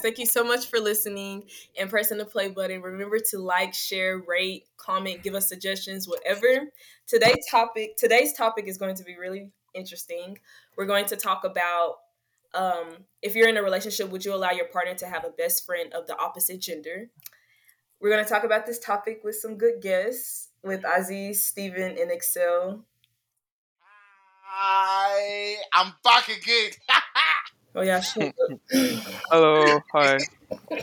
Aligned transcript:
Thank 0.00 0.18
you 0.18 0.26
so 0.26 0.44
much 0.44 0.66
for 0.66 0.78
listening 0.78 1.44
and 1.78 1.90
pressing 1.90 2.18
the 2.18 2.24
play 2.24 2.48
button. 2.48 2.82
Remember 2.82 3.18
to 3.30 3.38
like, 3.38 3.74
share, 3.74 4.22
rate, 4.26 4.66
comment, 4.76 5.22
give 5.22 5.34
us 5.34 5.48
suggestions, 5.48 6.08
whatever. 6.08 6.70
Today's 7.06 7.46
topic 7.50 7.96
today's 7.96 8.32
topic 8.32 8.66
is 8.66 8.78
going 8.78 8.94
to 8.96 9.04
be 9.04 9.16
really 9.16 9.50
interesting. 9.74 10.38
We're 10.76 10.86
going 10.86 11.06
to 11.06 11.16
talk 11.16 11.44
about 11.44 11.96
um, 12.54 13.04
if 13.22 13.34
you're 13.34 13.48
in 13.48 13.56
a 13.56 13.62
relationship, 13.62 14.10
would 14.10 14.24
you 14.24 14.34
allow 14.34 14.50
your 14.50 14.66
partner 14.66 14.94
to 14.94 15.06
have 15.06 15.24
a 15.24 15.30
best 15.30 15.66
friend 15.66 15.92
of 15.92 16.06
the 16.06 16.18
opposite 16.18 16.60
gender? 16.60 17.10
We're 18.00 18.10
going 18.10 18.24
to 18.24 18.30
talk 18.30 18.44
about 18.44 18.64
this 18.64 18.78
topic 18.78 19.22
with 19.24 19.34
some 19.36 19.58
good 19.58 19.80
guests, 19.82 20.48
with 20.62 20.82
Azeez, 20.82 21.36
Steven, 21.36 21.98
and 21.98 22.10
Excel. 22.10 22.84
I 24.50 25.56
am 25.74 25.92
back 26.02 26.28
again. 26.28 26.70
Oh 27.78 27.82
yeah, 27.82 28.00
shit. 28.00 28.34
Hello, 29.30 29.78
hi. 29.94 30.18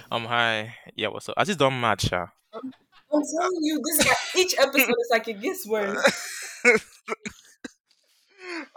Um, 0.09 0.23
hi. 0.23 0.75
Yeah, 0.95 1.09
what's 1.09 1.27
up? 1.27 1.35
I 1.35 1.43
just 1.43 1.59
don't 1.59 1.81
match. 1.81 2.13
Uh. 2.13 2.27
I'm 2.53 2.71
telling 3.11 3.59
you, 3.63 3.81
this 3.83 4.05
guy, 4.05 4.13
each 4.39 4.55
episode 4.57 4.95
is 4.97 5.09
like 5.11 5.27
it 5.27 5.41
gets 5.41 5.67
worse. 5.67 6.61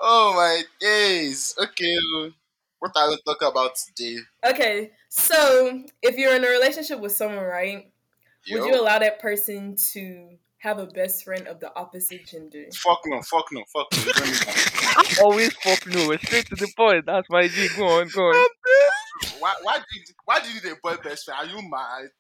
oh 0.01 0.35
my 0.35 0.65
days. 0.81 1.55
Okay, 1.63 1.97
what 2.81 2.91
are 2.97 3.11
we 3.11 3.19
talking 3.25 3.49
about 3.53 3.77
today? 3.77 4.19
Okay, 4.45 4.91
so 5.09 5.85
if 6.03 6.19
you're 6.19 6.35
in 6.35 6.45
a 6.45 6.49
relationship 6.49 6.99
with 6.99 7.13
someone, 7.13 7.45
right? 7.45 7.93
Would 8.51 8.65
you 8.65 8.81
allow 8.81 8.99
that 8.99 9.21
person 9.21 9.77
to 9.93 10.31
have 10.59 10.79
a 10.79 10.87
best 10.87 11.25
friend 11.25 11.47
of 11.47 11.61
the 11.61 11.75
opposite 11.77 12.27
gender? 12.27 12.65
Fuck 12.75 13.01
no, 13.07 13.21
fuck 13.23 13.47
no, 13.53 13.63
fuck 13.73 13.87
no. 13.93 13.99
You 13.99 14.13
don't 14.13 14.27
need 14.27 14.35
that. 14.35 15.19
Always 15.23 15.53
fuck 15.55 15.87
no, 15.87 16.09
we're 16.09 16.19
straight 16.19 16.47
to 16.47 16.57
the 16.57 16.71
point. 16.77 17.07
That's 17.07 17.29
my 17.31 17.49
G. 17.49 17.69
Go 17.77 17.87
on, 18.01 18.09
go 18.09 18.23
on. 18.23 18.47
why, 19.39 19.55
why 19.63 19.77
did 19.77 19.85
you, 19.95 20.15
why 20.25 20.41
did 20.41 20.55
you 20.55 20.61
need 20.63 20.73
a 20.73 20.77
boy 20.83 20.97
best 21.03 21.25
friend? 21.25 21.41
Are 21.41 21.55
you 21.55 21.63
mad? 21.69 22.11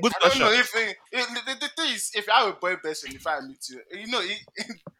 Good 0.00 0.12
I 0.22 0.28
don't 0.28 0.38
know 0.38 0.46
question. 0.46 0.60
if 0.60 0.88
it, 0.88 0.96
it, 1.12 1.44
the, 1.46 1.66
the 1.66 1.68
thing 1.76 1.94
is, 1.94 2.10
if 2.14 2.28
I 2.28 2.40
have 2.40 2.54
a 2.54 2.58
boy 2.58 2.76
best 2.82 3.02
friend, 3.02 3.14
if 3.14 3.26
I 3.26 3.40
meet 3.40 3.58
you, 3.68 3.80
you 3.92 4.06
know, 4.06 4.20
it, 4.20 4.38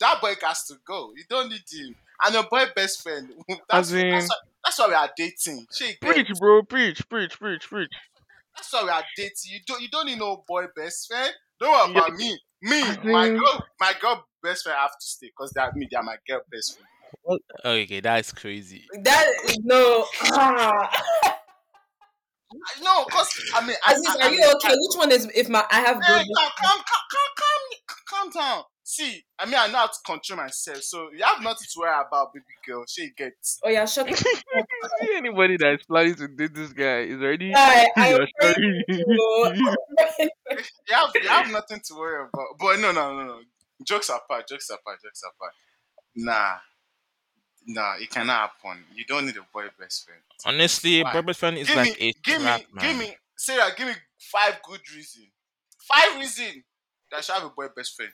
that 0.01 0.21
boy 0.21 0.35
has 0.43 0.65
to 0.67 0.75
go. 0.87 1.13
You 1.17 1.25
don't 1.29 1.49
need 1.49 1.63
him. 1.71 1.95
And 2.25 2.37
a 2.37 2.43
boy 2.43 2.65
best 2.77 3.03
friend, 3.03 3.31
that's, 3.49 3.91
As 3.91 3.93
in- 3.95 4.11
that's, 4.11 4.29
why, 4.29 4.37
that's 4.65 4.79
why 4.79 4.89
we 4.89 4.95
are 4.95 5.11
dating. 5.17 5.67
Shake 5.73 6.01
Preach, 6.01 6.31
bro. 6.39 6.63
Preach, 6.63 7.09
preach, 7.09 7.39
preach, 7.39 7.69
preach. 7.69 7.93
That's 8.57 8.73
why 8.73 8.85
we 8.85 8.91
are 8.91 9.05
dating. 9.17 9.33
You 9.45 9.61
don't 9.67 9.83
you 9.83 9.89
don't 9.89 10.07
need 10.07 10.19
no 10.19 10.45
boy 10.47 10.67
best 10.75 11.09
friend. 11.09 11.33
Don't 11.59 11.73
worry 11.73 11.91
about 11.93 12.19
me. 12.19 12.39
Me, 12.63 12.81
I 12.83 12.97
my 13.05 13.29
girl, 13.29 13.65
my 13.81 13.93
girl 14.01 14.25
best 14.43 14.65
friend 14.65 14.79
have 14.79 14.93
to 14.93 15.07
stay 15.07 15.29
because 15.29 15.53
they 15.53 15.61
are 15.61 15.73
me. 15.75 15.89
They 15.91 15.97
are 15.97 16.03
my 16.03 16.17
girl 16.29 16.43
best 16.51 16.77
friend. 16.77 16.89
Okay, 17.65 18.01
that's 18.01 18.33
crazy. 18.33 18.85
That 19.03 19.27
no. 19.65 20.07
Ah. 20.23 20.91
No, 22.83 23.05
because 23.05 23.29
I 23.55 23.67
mean, 23.67 23.77
I, 23.85 23.95
Azeez, 23.95 24.21
I, 24.21 24.27
are 24.27 24.33
you 24.33 24.41
mean, 24.41 24.55
okay? 24.57 24.69
Which 24.69 24.99
one 24.99 25.13
is 25.13 25.31
if 25.35 25.49
my 25.49 25.65
I 25.71 25.81
have 25.81 25.97
Hey, 25.97 26.19
good? 26.19 26.27
calm, 26.37 26.51
calm, 26.61 26.81
calm, 26.85 27.03
calm, 27.11 27.31
calm, 28.07 28.31
calm 28.31 28.31
down. 28.31 28.65
See, 28.95 29.25
I 29.39 29.47
mean, 29.47 29.55
I 29.57 29.69
know 29.69 29.79
how 29.79 29.87
to 29.87 29.99
control 30.05 30.37
myself, 30.37 30.83
so 30.83 31.11
you 31.13 31.23
have 31.25 31.41
nothing 31.43 31.67
to 31.73 31.79
worry 31.81 32.03
about, 32.07 32.35
baby 32.35 32.45
girl. 32.67 32.85
She 32.87 33.11
gets. 33.17 33.59
Oh 33.65 33.71
yeah, 33.71 33.87
shut 33.87 34.07
the 34.07 34.15
See 34.17 35.17
anybody 35.17 35.57
that 35.57 35.75
is 35.81 35.87
planning 35.87 36.15
to 36.17 36.29
date 36.29 36.53
this 36.55 36.73
guy 36.73 37.01
is 37.01 37.21
already. 37.21 37.53
I, 37.55 37.89
I 37.97 38.09
You're 38.11 38.23
am 38.23 38.29
afraid 38.39 38.57
sorry. 38.57 38.85
to- 38.89 39.77
You 40.89 40.95
have, 40.95 41.11
you 41.23 41.29
have 41.29 41.51
nothing 41.51 41.81
to 41.87 41.95
worry 41.95 42.23
about. 42.29 42.59
But 42.59 42.81
no, 42.81 42.93
no, 42.93 43.15
no, 43.17 43.25
no. 43.25 43.41
Jokes 43.85 44.11
apart, 44.11 44.49
jokes 44.49 44.71
apart, 44.71 45.01
jokes 45.03 45.23
apart. 45.25 45.53
Nah, 46.17 46.59
nah, 47.67 47.95
it 47.99 48.11
cannot 48.11 48.51
happen. 48.63 48.85
You 48.95 49.05
don't 49.05 49.27
need 49.27 49.37
a 49.37 49.47
boy 49.53 49.67
best 49.79 50.05
friend. 50.05 50.21
Honestly, 50.45 51.03
Why? 51.03 51.13
boy 51.13 51.23
best 51.23 51.41
friend 51.41 51.59
is 51.59 51.69
give 51.69 51.77
like 51.77 51.89
me, 51.89 51.97
a 52.01 52.13
give 52.25 52.41
trap, 52.41 52.61
me, 52.61 52.67
man. 52.73 52.85
give 52.91 52.99
me, 52.99 53.17
Sarah, 53.37 53.73
give 53.77 53.89
me 53.89 53.95
five 54.19 54.61
good 54.63 54.81
reasons. 54.95 55.29
Five 55.81 56.17
reasons 56.17 56.65
that 57.11 57.19
I 57.19 57.21
should 57.21 57.35
have 57.35 57.45
a 57.45 57.51
boy 57.51 57.69
best 57.75 57.97
friend 57.97 58.13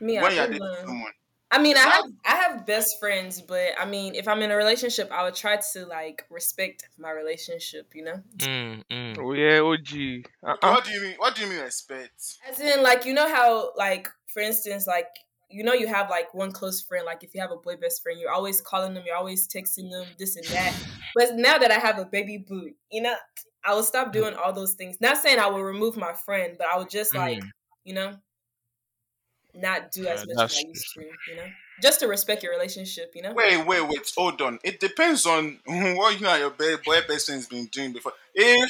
Me, 0.00 0.16
when 0.18 0.32
I 0.32 0.34
you're 0.34 0.42
don't 0.44 0.50
dating 0.52 0.58
know. 0.60 0.84
someone. 0.86 1.12
I 1.50 1.58
mean, 1.62 1.76
I 1.78 1.80
have 1.80 2.04
I 2.26 2.36
have 2.36 2.66
best 2.66 3.00
friends, 3.00 3.40
but 3.40 3.70
I 3.78 3.86
mean, 3.86 4.14
if 4.14 4.28
I'm 4.28 4.42
in 4.42 4.50
a 4.50 4.56
relationship, 4.56 5.10
I 5.10 5.24
would 5.24 5.34
try 5.34 5.58
to 5.72 5.86
like 5.86 6.26
respect 6.28 6.86
my 6.98 7.10
relationship. 7.10 7.92
You 7.94 8.04
know, 8.04 8.22
Mm, 8.36 8.82
mm. 8.90 9.18
Oh 9.18 9.32
yeah, 9.32 9.60
OG. 9.60 10.24
Uh-uh. 10.46 10.72
what 10.74 10.84
do 10.84 10.90
you 10.92 11.00
mean? 11.00 11.14
What 11.16 11.34
do 11.34 11.42
you 11.42 11.48
mean 11.48 11.60
respect? 11.60 12.36
as 12.48 12.60
in 12.60 12.82
like 12.82 13.04
you 13.06 13.14
know 13.14 13.28
how 13.28 13.72
like 13.76 14.08
for 14.26 14.40
instance 14.40 14.86
like 14.86 15.08
you 15.50 15.64
know 15.64 15.72
you 15.72 15.86
have 15.86 16.10
like 16.10 16.32
one 16.34 16.52
close 16.52 16.82
friend 16.82 17.04
like 17.06 17.24
if 17.24 17.34
you 17.34 17.40
have 17.40 17.50
a 17.50 17.56
boy 17.56 17.76
best 17.76 18.02
friend 18.02 18.20
you're 18.20 18.30
always 18.30 18.60
calling 18.60 18.94
them 18.94 19.02
you're 19.06 19.16
always 19.16 19.48
texting 19.48 19.90
them 19.90 20.06
this 20.18 20.36
and 20.36 20.46
that 20.46 20.74
but 21.14 21.34
now 21.36 21.56
that 21.58 21.70
i 21.70 21.74
have 21.78 21.98
a 21.98 22.04
baby 22.04 22.36
boo 22.38 22.70
you 22.90 23.00
know 23.02 23.14
i 23.64 23.72
will 23.74 23.82
stop 23.82 24.12
doing 24.12 24.34
all 24.34 24.52
those 24.52 24.74
things 24.74 25.00
not 25.00 25.16
saying 25.16 25.38
i 25.38 25.46
will 25.46 25.62
remove 25.62 25.96
my 25.96 26.12
friend 26.12 26.56
but 26.58 26.66
i 26.68 26.76
would 26.78 26.90
just 26.90 27.14
like 27.14 27.38
Mhm. 27.38 27.50
you 27.84 27.94
know 27.94 28.14
not 29.60 29.90
do 29.92 30.06
as 30.06 30.24
Yeah, 30.26 30.34
much 30.34 30.44
as 30.44 30.54
that's 30.54 30.58
i 30.64 30.68
used 30.68 30.94
to 30.94 31.00
you 31.30 31.36
know 31.36 31.46
just 31.82 32.00
to 32.00 32.06
respect 32.06 32.42
your 32.42 32.52
relationship 32.52 33.12
you 33.14 33.22
know 33.22 33.32
Wait, 33.34 33.64
wait, 33.66 33.82
wait. 33.88 34.12
Hold 34.16 34.40
on. 34.42 34.58
It 34.64 34.80
depends 34.80 35.26
on 35.26 35.60
what 35.66 36.20
you 36.20 36.26
and 36.26 36.40
your 36.40 36.50
boy 36.50 37.00
best 37.06 37.26
friend's 37.26 37.46
been 37.46 37.66
doing 37.66 37.92
before. 37.92 38.12
If 38.34 38.68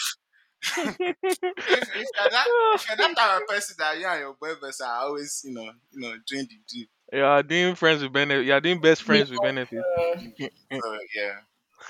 if, 0.76 1.06
if 1.16 1.93
you're 1.94 2.31
not 2.31 2.47
if 2.75 2.88
you're 2.88 2.97
not 2.99 3.16
that 3.16 3.43
person 3.49 3.76
that 3.78 3.99
you 3.99 4.06
and 4.06 4.21
your 4.21 4.34
boy 4.34 4.54
best 4.60 4.82
are 4.82 5.03
always 5.04 5.43
you 5.44 5.53
know 5.54 5.71
you 5.93 6.00
know 6.00 6.15
doing 6.26 6.47
the 6.49 6.59
do. 6.69 6.84
You 7.16 7.25
are 7.25 7.43
doing 7.43 7.75
friends 7.75 8.03
with 8.03 8.12
benefit. 8.12 8.44
You 8.47 8.53
are 8.53 8.60
doing 8.60 8.81
best 8.81 9.03
friends 9.03 9.31
with 9.31 9.41
benefit. 9.41 9.78
Uh, 9.78 10.20
Uh, 10.70 10.99
yeah, 11.15 11.38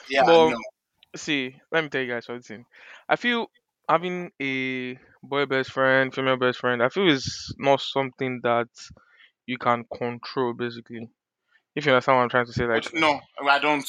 yeah. 0.09 0.23
But- 0.25 0.51
no. 0.51 0.59
See, 1.17 1.57
let 1.73 1.83
me 1.83 1.91
tell 1.91 2.03
you 2.03 2.09
guys 2.13 2.27
something. 2.27 2.65
I 3.09 3.17
feel 3.17 3.51
having 3.89 4.31
a 4.41 4.99
boy 5.23 5.47
best 5.47 5.73
friend, 5.73 6.15
female 6.15 6.37
best 6.37 6.59
friend, 6.61 6.83
I 6.83 6.89
feel 6.89 7.09
it's 7.13 7.55
not 7.59 7.81
something 7.81 8.41
that 8.43 8.69
you 9.47 9.59
can 9.59 9.85
control 9.97 10.55
basically. 10.55 11.09
If 11.77 11.87
you 11.87 11.93
understand 11.93 12.19
what 12.19 12.23
I'm 12.25 12.31
trying 12.31 12.47
to 12.47 12.53
say, 12.53 12.67
like 12.67 12.93
no, 12.95 13.21
I 13.47 13.59
don't. 13.59 13.87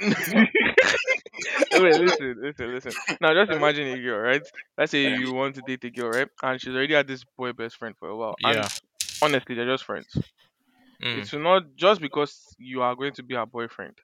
Wait, 0.02 1.96
listen, 1.96 2.36
listen, 2.40 2.74
listen. 2.74 2.92
Now 3.20 3.34
just 3.34 3.50
imagine 3.50 3.86
a 3.88 4.00
girl, 4.02 4.20
right? 4.20 4.42
Let's 4.78 4.92
say 4.92 5.04
Yeah. 5.04 5.16
you 5.16 5.32
want 5.32 5.54
to 5.56 5.62
date 5.62 5.84
a 5.84 5.90
girl, 5.90 6.10
right? 6.10 6.28
And 6.42 6.60
she's 6.60 6.74
already 6.74 6.94
had 6.94 7.06
this 7.06 7.24
boy 7.36 7.52
best 7.52 7.76
friend 7.76 7.94
for 7.98 8.08
a 8.08 8.16
while. 8.16 8.34
Yeah. 8.40 8.62
And 8.62 8.70
honestly, 9.22 9.54
they're 9.54 9.66
just 9.66 9.84
friends. 9.84 10.16
Mm. 11.02 11.18
It's 11.18 11.32
not 11.32 11.76
just 11.76 12.00
because 12.00 12.54
you 12.58 12.82
are 12.82 12.94
going 12.94 13.12
to 13.14 13.22
be 13.22 13.34
her 13.34 13.46
boyfriend. 13.46 13.98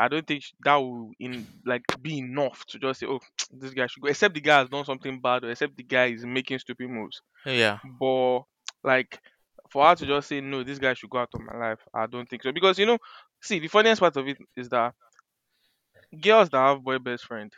I 0.00 0.08
don't 0.08 0.26
think 0.26 0.42
sh- 0.44 0.52
that 0.64 0.76
will 0.76 1.10
in 1.18 1.48
like 1.66 1.82
be 2.00 2.18
enough 2.18 2.64
to 2.66 2.78
just 2.78 3.00
say, 3.00 3.06
oh, 3.06 3.20
this 3.52 3.72
guy 3.74 3.86
should 3.86 4.02
go. 4.02 4.08
Except 4.08 4.34
the 4.34 4.40
guy 4.40 4.60
has 4.60 4.68
done 4.68 4.84
something 4.84 5.20
bad, 5.20 5.44
or 5.44 5.50
except 5.50 5.76
the 5.76 5.84
guy 5.84 6.06
is 6.06 6.24
making 6.24 6.58
stupid 6.58 6.88
moves. 6.90 7.22
Yeah. 7.44 7.78
But 8.00 8.42
like 8.84 9.20
for 9.70 9.86
her 9.86 9.94
to 9.96 10.06
just 10.06 10.28
say 10.28 10.40
no, 10.40 10.64
this 10.64 10.78
guy 10.78 10.94
should 10.94 11.10
go 11.10 11.18
out 11.18 11.30
of 11.34 11.42
my 11.42 11.56
life, 11.56 11.80
I 11.94 12.06
don't 12.06 12.28
think 12.28 12.42
so. 12.42 12.52
Because 12.52 12.78
you 12.78 12.86
know, 12.86 12.98
see, 13.42 13.58
the 13.60 13.68
funniest 13.68 14.00
part 14.00 14.16
of 14.16 14.28
it 14.28 14.38
is 14.56 14.68
that 14.70 14.94
girls 16.20 16.50
that 16.50 16.58
have 16.58 16.82
boy 16.84 16.98
best 16.98 17.24
friend, 17.24 17.52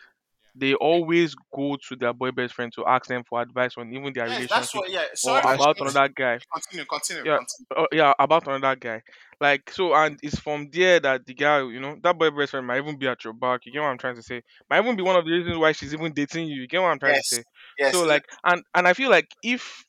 they 0.55 0.75
always 0.75 1.35
go 1.55 1.77
to 1.89 1.97
their 1.97 2.13
boy 2.13 2.31
best 2.31 2.55
friend 2.55 2.73
to 2.75 2.85
ask 2.87 3.07
them 3.07 3.23
for 3.29 3.41
advice 3.41 3.75
on 3.77 3.93
even 3.93 4.13
their 4.13 4.27
Yes, 4.27 4.47
that's 4.49 4.75
relationship 4.75 4.75
what. 4.75 4.91
Yeah. 4.91 5.05
or 5.23 5.39
Sorry. 5.39 5.41
about 5.41 5.77
continue, 5.77 5.91
another 5.91 6.09
guy. 6.15 6.39
continue, 6.53 6.85
continue, 6.87 7.25
Yeah. 7.25 7.39
continue. 7.39 7.67
Oh, 7.77 7.87
yeah, 7.93 8.13
about 8.19 8.47
another 8.49 8.77
guy. 8.77 9.03
Like 9.41 9.71
so, 9.71 9.95
and 9.95 10.19
it's 10.23 10.39
from 10.39 10.71
there 10.71 11.01
that 11.01 11.27
the 11.27 11.35
guy, 11.35 11.61
you 11.63 11.81
know, 11.81 11.97
that 12.03 12.19
boy 12.19 12.31
best 12.31 12.51
friend 12.53 12.67
might 12.67 12.79
even 12.79 12.99
be 12.99 13.09
at 13.09 13.25
your 13.25 13.33
back. 13.33 13.61
You 13.65 13.73
get 13.73 13.81
what 13.81 13.89
I'm 13.89 13.99
trying 13.99 14.17
to 14.17 14.23
say? 14.23 14.43
Might 14.69 14.83
even 14.83 14.97
be 14.97 15.03
one 15.03 15.17
of 15.17 15.25
the 15.25 15.31
reasons 15.31 15.59
why 15.59 15.73
she's 15.73 15.95
even 15.95 16.13
dating 16.13 16.49
you. 16.49 16.63
You 16.63 16.69
get 16.69 16.81
what 16.83 16.89
I'm 16.89 16.99
trying 16.99 17.15
Yes. 17.15 17.29
to 17.29 17.37
say? 17.37 17.45
Yes. 17.79 17.93
So 17.93 18.05
like, 18.05 18.25
and 18.45 18.63
and 18.75 18.87
I 18.89 18.93
feel 18.95 19.11
like 19.11 19.29
if 19.43 19.85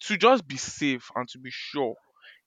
to 0.00 0.16
just 0.16 0.46
be 0.46 0.56
safe 0.56 1.08
and 1.14 1.28
to 1.28 1.38
be 1.38 1.50
sure, 1.52 1.94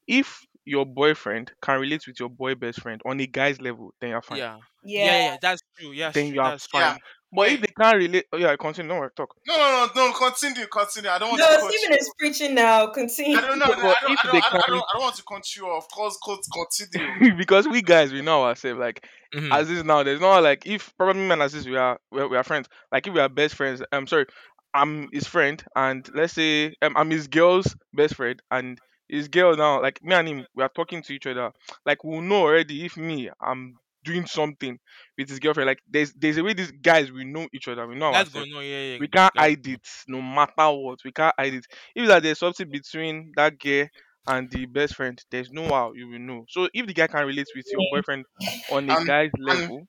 if 0.08 0.42
your 0.66 0.86
boyfriend 0.86 1.52
can 1.62 1.80
relate 1.80 2.04
with 2.08 2.20
your 2.20 2.30
boy 2.30 2.56
best 2.56 2.82
friend 2.82 3.02
on 3.06 3.20
a 3.20 3.28
guy's 3.28 3.62
level, 3.62 3.94
then 4.02 4.12
you're 4.12 4.22
fine. 4.22 4.40
Yeah. 4.40 4.60
yeah. 4.84 5.06
Yeah. 5.06 5.20
Yeah. 5.32 5.38
That's 5.42 5.62
true. 5.78 5.92
Yeah. 5.92 6.12
Then 6.12 6.34
you 6.34 6.42
are 6.42 6.58
fine. 6.60 6.82
Yeah. 6.84 6.98
But 7.32 7.50
if 7.50 7.62
they 7.62 7.68
can't 7.68 7.98
relate, 7.98 8.26
oh 8.32 8.38
yeah, 8.38 8.56
continue. 8.56 8.90
Don't 8.90 9.00
worry, 9.00 9.10
talk. 9.16 9.36
No, 9.46 9.56
no, 9.58 9.88
no, 9.96 10.08
no. 10.08 10.14
Continue, 10.14 10.66
continue. 10.68 11.10
I 11.10 11.20
don't 11.20 11.30
want 11.30 11.40
no 11.40 11.56
to 11.56 11.62
coach 11.62 11.74
Steven 11.74 11.92
you. 11.94 11.98
is 12.00 12.12
preaching 12.18 12.56
now 12.56 12.88
continue 12.88 13.38
I 13.38 13.42
don't 13.42 13.60
know. 13.60 13.66
I 13.66 13.68
don't, 13.68 13.80
I 13.80 13.84
don't, 13.84 13.94
I 13.94 14.06
don't, 14.06 14.06
I 14.08 14.32
don't, 14.32 14.44
I 14.46 14.68
don't, 14.68 14.76
I 14.78 14.94
don't 14.94 15.02
want 15.02 15.16
to 15.18 15.24
cut 15.24 15.56
you 15.56 15.66
off. 15.68 15.88
Cause, 15.94 16.18
cause, 16.24 16.48
continue. 16.54 17.36
because 17.38 17.68
we 17.68 17.82
guys 17.82 18.14
we 18.14 18.22
know 18.22 18.44
ourselves 18.44 18.80
like 18.80 19.06
Mhm. 19.36 19.54
as 19.54 19.70
is 19.70 19.84
now 19.84 20.04
there's 20.04 20.22
not 20.22 20.42
like 20.42 20.66
if 20.66 20.94
probably 20.98 21.22
me 21.22 21.32
and 21.32 21.42
Azeez 21.42 21.66
we 21.66 21.76
are 21.76 22.00
we 22.14 22.22
are, 22.22 22.30
we 22.30 22.38
are 22.38 22.44
friends 22.46 22.70
like 22.94 23.06
if 23.08 23.14
we 23.14 23.20
are 23.20 23.28
best 23.28 23.56
friends 23.56 23.82
i'm 23.92 24.08
sorry 24.08 24.26
i'm 24.74 25.10
his 25.12 25.28
friend 25.28 25.62
and 25.76 26.08
let's 26.16 26.32
say 26.32 26.74
um, 26.82 26.96
i'm 26.96 27.10
his 27.10 27.28
girl's 27.28 27.76
best 27.94 28.16
friend 28.16 28.42
and 28.52 28.80
his 29.10 29.28
girl 29.28 29.54
now 29.58 29.82
like 29.82 30.02
me 30.02 30.16
and 30.16 30.30
him 30.30 30.46
we 30.56 30.64
are 30.64 30.70
talking 30.74 31.02
to 31.02 31.14
each 31.14 31.28
other 31.28 31.52
like 31.86 32.06
we'll 32.06 32.22
know 32.22 32.44
already 32.44 32.86
if 32.86 32.96
me 32.96 33.30
i'm 33.42 33.76
doing 34.04 34.26
something 34.26 34.78
with 35.18 35.30
his 35.30 35.40
girlfriend 35.40 35.68
like 35.68 35.80
there's 35.90 36.14
there's 36.14 36.38
a 36.38 36.44
way 36.44 36.54
these 36.54 36.72
guys 36.72 37.12
we 37.12 37.24
know 37.26 37.48
each 37.54 37.68
other 37.68 37.88
we 37.88 37.96
know 37.96 38.12
That's 38.12 38.30
ourselves 38.30 38.34
going 38.36 38.54
on. 38.54 38.64
Yeah. 38.64 38.94
Yeah. 38.94 38.98
we 39.00 39.08
can't 39.08 39.34
yeah. 39.36 39.42
hide 39.42 39.68
it 39.68 39.88
no 40.08 40.22
matter 40.22 40.72
what 40.72 41.00
we 41.04 41.12
can't 41.12 41.36
hide 41.38 41.54
it 41.56 41.66
if 41.96 42.08
that 42.08 42.24
there's 42.24 42.40
something 42.40 42.70
between 42.70 43.32
that 43.36 43.60
girl 43.60 43.88
and 44.28 44.50
the 44.52 44.66
best 44.66 44.96
friend 44.96 45.22
there's 45.32 45.52
no 45.52 45.68
how 45.68 45.94
you 45.94 46.08
will 46.08 46.20
know 46.20 46.46
so 46.50 46.68
if 46.74 46.86
the 46.88 46.94
guy 46.94 47.08
can 47.08 47.26
relate 47.26 47.48
with 47.56 47.66
your 47.72 47.82
boyfriend 47.92 48.26
on 48.72 48.90
a 48.90 48.98
And- 48.98 49.06
guy's 49.06 49.32
level 49.40 49.88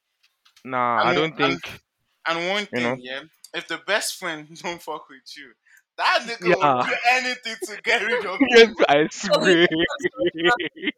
Nah, 0.65 1.03
I 1.05 1.13
And, 1.13 1.15
don't 1.15 1.37
and 1.39 1.59
think 1.63 1.81
and 2.27 2.49
one 2.49 2.69
you 2.73 2.81
know. 2.81 2.97
thing, 2.97 3.01
yeah, 3.01 3.23
if 3.55 3.69
the 3.69 3.79
best 3.79 4.17
friend 4.17 4.49
don't 4.63 4.83
fuck 4.83 5.09
with 5.09 5.37
you, 5.37 5.53
that 5.99 6.21
nigga 6.27 6.55
will 6.55 6.71
Yeah. 6.71 6.83
do 6.83 6.97
anything 7.13 7.57
to 7.67 7.79
get 7.83 8.03
rid 8.03 8.25
of 8.25 8.41
yes. 8.57 8.69
I 8.89 9.09
Totally. 9.33 9.57
Oh, 9.71 9.97
swear. 9.99 10.53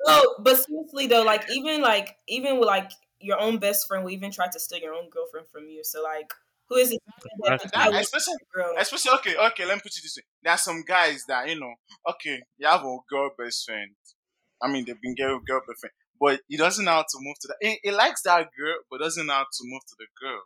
No, 0.06 0.37
but 0.41 0.56
seriously 0.58 1.06
though, 1.06 1.23
like 1.23 1.49
even 1.50 1.82
like 1.82 2.17
even 2.29 2.58
with 2.58 2.67
like 2.67 2.91
your 3.20 3.38
own 3.41 3.58
best 3.58 3.87
friend 3.87 4.05
will 4.05 4.12
even 4.12 4.31
try 4.32 4.49
to 4.50 4.61
steal 4.61 4.79
your 4.81 4.94
own 4.94 5.11
girlfriend 5.11 5.49
from 5.49 5.69
you. 5.69 5.85
So 5.85 6.02
like, 6.02 6.32
who 6.69 6.76
is 6.76 6.93
it 6.93 7.00
that 7.44 7.55
the 7.58 7.69
Exactly. 7.73 7.91
guy 7.91 7.91
That, 7.91 8.00
especially, 8.02 8.35
especially 8.79 9.12
okay, 9.19 9.37
okay. 9.37 9.64
Let 9.67 9.76
me 9.76 9.81
put 9.82 9.97
it 9.97 10.02
this 10.02 10.17
way: 10.17 10.25
there 10.43 10.52
are 10.52 10.58
some 10.58 10.82
guys 10.87 11.25
that 11.29 11.49
you 11.49 11.58
know, 11.58 11.75
okay, 12.11 12.43
you 12.58 12.67
have 12.67 12.85
a 12.85 12.97
girl 13.08 13.31
best 13.38 13.64
friend. 13.67 13.94
I 14.62 14.70
mean, 14.70 14.85
they've 14.87 15.00
been 15.00 15.14
getting 15.14 15.37
a 15.37 15.41
girl 15.41 15.61
best 15.67 15.81
friend, 15.81 15.93
but 16.20 16.41
he 16.49 16.56
doesn't 16.56 16.85
know 16.85 16.93
how 16.93 17.02
to 17.02 17.19
move 17.20 17.37
to 17.41 17.49
that. 17.49 17.56
He, 17.61 17.79
he 17.82 17.91
likes 17.91 18.23
that 18.23 18.50
girl, 18.56 18.76
but 18.91 18.99
doesn't 19.00 19.26
know 19.26 19.35
how 19.35 19.44
to 19.44 19.61
move 19.64 19.82
to 19.88 19.97
the 19.99 20.06
girl. 20.20 20.43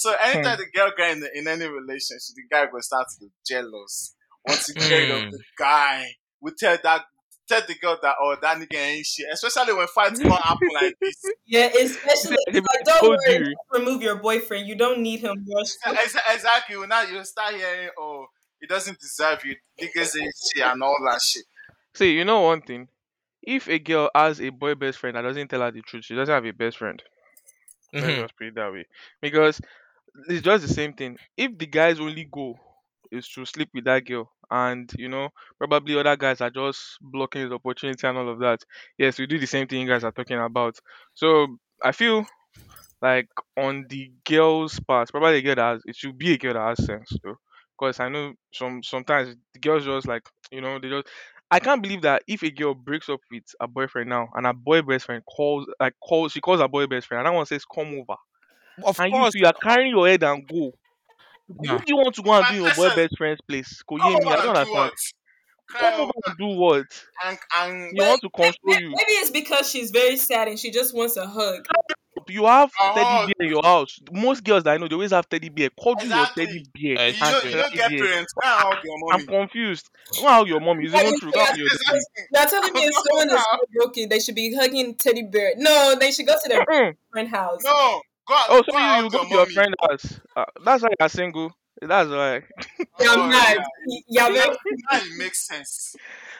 So 0.00 0.14
anytime 0.18 0.56
the 0.56 0.64
girl 0.74 0.90
get 0.96 1.10
in, 1.12 1.20
the, 1.20 1.28
in 1.38 1.46
any 1.46 1.66
relationship, 1.66 2.34
the 2.34 2.42
guy 2.50 2.64
will 2.72 2.80
start 2.80 3.06
to 3.18 3.26
be 3.26 3.30
jealous. 3.46 4.14
Once 4.48 4.68
he 4.68 4.72
get 4.72 4.88
rid 4.90 5.10
of 5.10 5.20
Hmm. 5.24 5.30
the 5.30 5.38
guy, 5.58 6.06
we 6.40 6.52
tell 6.58 6.78
that 6.82 7.04
tell 7.46 7.60
the 7.68 7.74
girl 7.74 7.98
that 8.00 8.14
oh 8.18 8.34
that 8.40 8.56
nigga 8.56 8.76
ain't 8.78 9.04
shit. 9.04 9.26
Especially 9.30 9.74
when 9.74 9.86
fights 9.88 10.18
gonna 10.18 10.40
happen 10.40 10.68
like 10.72 10.94
this. 11.02 11.16
Yeah, 11.46 11.66
especially 11.66 12.38
If 12.46 12.54
like 12.64 12.84
don't 12.86 13.08
worry, 13.08 13.48
you, 13.48 13.54
remove 13.72 14.00
your 14.00 14.16
boyfriend. 14.16 14.66
You 14.68 14.74
don't 14.76 15.00
need 15.02 15.20
him. 15.20 15.44
You're 15.46 15.64
so- 15.66 15.92
Exa- 15.92 16.34
Exactly. 16.34 16.78
Well, 16.78 16.88
now 16.88 17.02
you 17.02 17.22
start 17.24 17.54
hearing 17.56 17.90
oh 17.98 18.24
he 18.58 18.66
doesn't 18.66 18.98
deserve 19.00 19.44
you. 19.44 19.56
Niggas 19.82 20.18
ain't 20.18 20.32
shit 20.54 20.64
and 20.64 20.82
all 20.82 20.96
that 21.10 21.20
shit. 21.22 21.44
see, 21.94 22.12
you 22.16 22.24
know 22.24 22.40
one 22.40 22.62
thing. 22.62 22.88
If 23.42 23.68
a 23.68 23.78
girl 23.78 24.10
has 24.14 24.40
a 24.40 24.48
boy 24.48 24.74
best 24.76 24.98
friend 24.98 25.16
that 25.16 25.22
doesn't 25.22 25.48
tell 25.48 25.60
her 25.60 25.70
the 25.70 25.82
truth, 25.82 26.04
she 26.06 26.14
doesn't 26.14 26.32
have 26.34 26.46
a 26.46 26.52
best 26.52 26.78
friend. 26.78 27.02
Let's 27.92 28.06
Mhm. 28.06 28.28
put 28.38 28.46
it 28.46 28.54
that 28.54 28.72
way. 28.72 28.86
Because 29.20 29.60
it's 30.28 30.42
just 30.42 30.66
the 30.66 30.72
same 30.72 30.92
thing. 30.94 31.16
If 31.36 31.58
the 31.58 31.66
guy's 31.66 32.00
only 32.00 32.24
goal 32.24 32.58
is 33.10 33.28
to 33.30 33.44
sleep 33.44 33.70
with 33.74 33.84
that 33.84 34.04
girl, 34.06 34.30
and 34.50 34.90
you 34.96 35.08
know, 35.08 35.30
probably 35.58 35.98
other 35.98 36.16
guys 36.16 36.40
are 36.40 36.50
just 36.50 36.98
blocking 37.00 37.42
his 37.42 37.52
opportunity 37.52 38.06
and 38.06 38.18
all 38.18 38.28
of 38.28 38.38
that. 38.40 38.60
Yes, 38.98 39.18
we 39.18 39.26
do 39.26 39.38
the 39.38 39.46
same 39.46 39.66
thing 39.66 39.80
you 39.82 39.88
guys 39.88 40.04
are 40.04 40.12
talking 40.12 40.38
about. 40.38 40.76
So 41.14 41.58
I 41.82 41.92
feel 41.92 42.26
like 43.02 43.28
on 43.58 43.86
the 43.88 44.12
girl's 44.26 44.80
part, 44.80 45.10
probably 45.10 45.38
a 45.38 45.42
girl 45.42 45.56
that 45.56 45.72
has, 45.74 45.82
it 45.86 45.96
should 45.96 46.18
be 46.18 46.34
a 46.34 46.38
girl 46.38 46.54
that 46.54 46.76
has 46.78 46.86
sense 46.86 47.12
though. 47.24 47.36
Because 47.78 48.00
I 48.00 48.08
know 48.08 48.34
some 48.52 48.82
sometimes 48.82 49.36
the 49.54 49.60
girls 49.60 49.84
just 49.86 50.08
like 50.08 50.22
you 50.52 50.60
know 50.60 50.78
they 50.80 50.88
just 50.90 51.08
I 51.50 51.60
can't 51.60 51.82
believe 51.82 52.02
that 52.02 52.22
if 52.28 52.42
a 52.42 52.50
girl 52.50 52.74
breaks 52.74 53.08
up 53.08 53.20
with 53.30 53.44
a 53.60 53.68
boyfriend 53.68 54.10
now 54.10 54.28
and 54.34 54.46
her 54.46 54.52
boy 54.52 54.82
best 54.82 55.06
friend 55.06 55.22
calls 55.26 55.66
like 55.80 55.94
calls 56.02 56.32
she 56.32 56.40
calls 56.40 56.60
her 56.60 56.68
boy 56.68 56.86
best 56.86 57.06
friend 57.08 57.20
and 57.26 57.32
that 57.34 57.36
one 57.36 57.46
says 57.46 57.64
come 57.64 57.88
over 57.98 58.16
Of 58.84 58.98
and 59.00 59.12
you 59.12 59.18
course. 59.18 59.32
two 59.32 59.38
you 59.40 59.46
are 59.46 59.52
carrying 59.52 59.90
your 59.90 60.08
head 60.08 60.22
and 60.24 60.46
go. 60.46 60.72
Who 61.48 61.78
do 61.78 61.84
you 61.88 61.96
want 61.96 62.14
to 62.14 62.22
go 62.22 62.32
and 62.32 62.42
Man, 62.42 62.52
do 62.52 62.58
in 62.58 62.64
your 62.64 62.74
boy 62.74 62.94
best 62.94 63.16
friend's 63.18 63.40
place? 63.48 63.82
Go 63.88 63.96
come 63.96 64.12
hear 64.12 64.20
me, 64.20 64.26
I 64.26 64.36
don't 64.36 64.36
and 64.36 64.42
do 64.44 64.48
understand. 64.50 64.74
what? 64.76 64.92
Cry 65.68 65.80
Come 65.90 66.00
over 66.00 66.02
over 66.02 66.12
and 66.26 66.36
do 66.38 66.46
what? 66.58 66.86
and 67.24 67.38
and 67.56 67.92
You 67.96 68.04
want 68.04 68.20
to 68.22 68.30
May- 68.38 68.44
console 68.44 68.54
may- 68.64 68.80
you. 68.80 68.88
Maybe 68.90 69.12
it's 69.12 69.30
because 69.30 69.70
she's 69.70 69.90
very 69.90 70.16
sad 70.16 70.48
and 70.48 70.58
she 70.58 70.70
just 70.70 70.94
wants 70.94 71.16
a 71.16 71.26
hug. 71.26 71.66
You 72.28 72.44
have 72.44 72.70
a 72.80 72.94
teddy 72.94 73.32
bear 73.38 73.46
in 73.46 73.52
your 73.52 73.62
house. 73.64 73.98
Most 74.12 74.44
girls 74.44 74.62
that 74.64 74.74
I 74.74 74.76
know, 74.76 74.86
they 74.86 74.94
always 74.94 75.10
have 75.10 75.28
teddy 75.28 75.48
bear. 75.48 75.70
Call 75.70 75.96
you 76.00 76.08
your 76.08 76.26
teddy 76.26 76.64
bear 76.74 76.98
Uh, 76.98 77.02
You 77.06 77.14
and 77.20 77.20
know, 77.20 77.40
true. 77.40 77.50
you 77.50 77.56
don't 77.56 77.72
get 77.74 77.90
there. 77.90 77.98
parents. 78.06 78.32
Go 78.34 78.40
and 78.44 78.60
hug 78.62 78.84
your 78.84 79.12
I'm 79.14 79.26
confused. 79.26 79.90
Go 80.14 80.26
and 80.26 80.28
hug 80.36 80.48
your 80.48 80.60
mom. 80.60 80.80
It's 80.80 80.92
That 80.92 80.98
even 81.00 81.10
means 81.10 81.20
true. 81.20 81.30
they 81.32 81.38
Go 81.38 81.40
and 81.40 81.48
are- 81.48 81.50
hug 81.50 81.58
your 81.58 81.68
daddy. 81.68 81.74
Exactly. 81.74 82.24
You're 82.32 82.46
telling 82.46 82.72
me 82.74 82.80
if 82.84 82.94
someone 83.08 83.30
is 83.30 83.44
broken, 83.74 84.08
they 84.08 84.20
should 84.20 84.34
be 84.36 84.54
hugging 84.54 84.94
teddy 84.96 85.22
bear. 85.22 85.52
No, 85.56 85.96
they 85.98 86.12
should 86.12 86.26
go 86.26 86.34
to 86.40 86.48
their 86.48 86.94
friend 87.10 87.28
house. 87.28 87.60
No, 87.64 88.02
go 88.30 88.36
out, 88.36 88.46
Oh, 88.48 88.62
go 88.66 88.72
so 88.72 88.78
and 88.78 88.86
you, 88.88 89.02
hug 89.02 89.04
you 89.04 89.10
go 89.10 89.18
your 89.18 89.24
to 89.24 89.34
your 89.34 89.46
mommy. 89.46 89.54
friend's 89.54 89.76
house. 89.80 90.20
Uh, 90.36 90.44
that's 90.64 90.82
why 90.82 90.90
you're 90.98 91.08
single. 91.08 91.52
That's 91.82 92.10
why. 92.10 92.42
You're 93.00 93.16
mad. 93.28 93.58
yeah. 94.08 94.28
You're 94.28 94.32
Now, 94.32 94.98
it 94.98 95.18
makes 95.18 95.46
sense. 95.46 95.96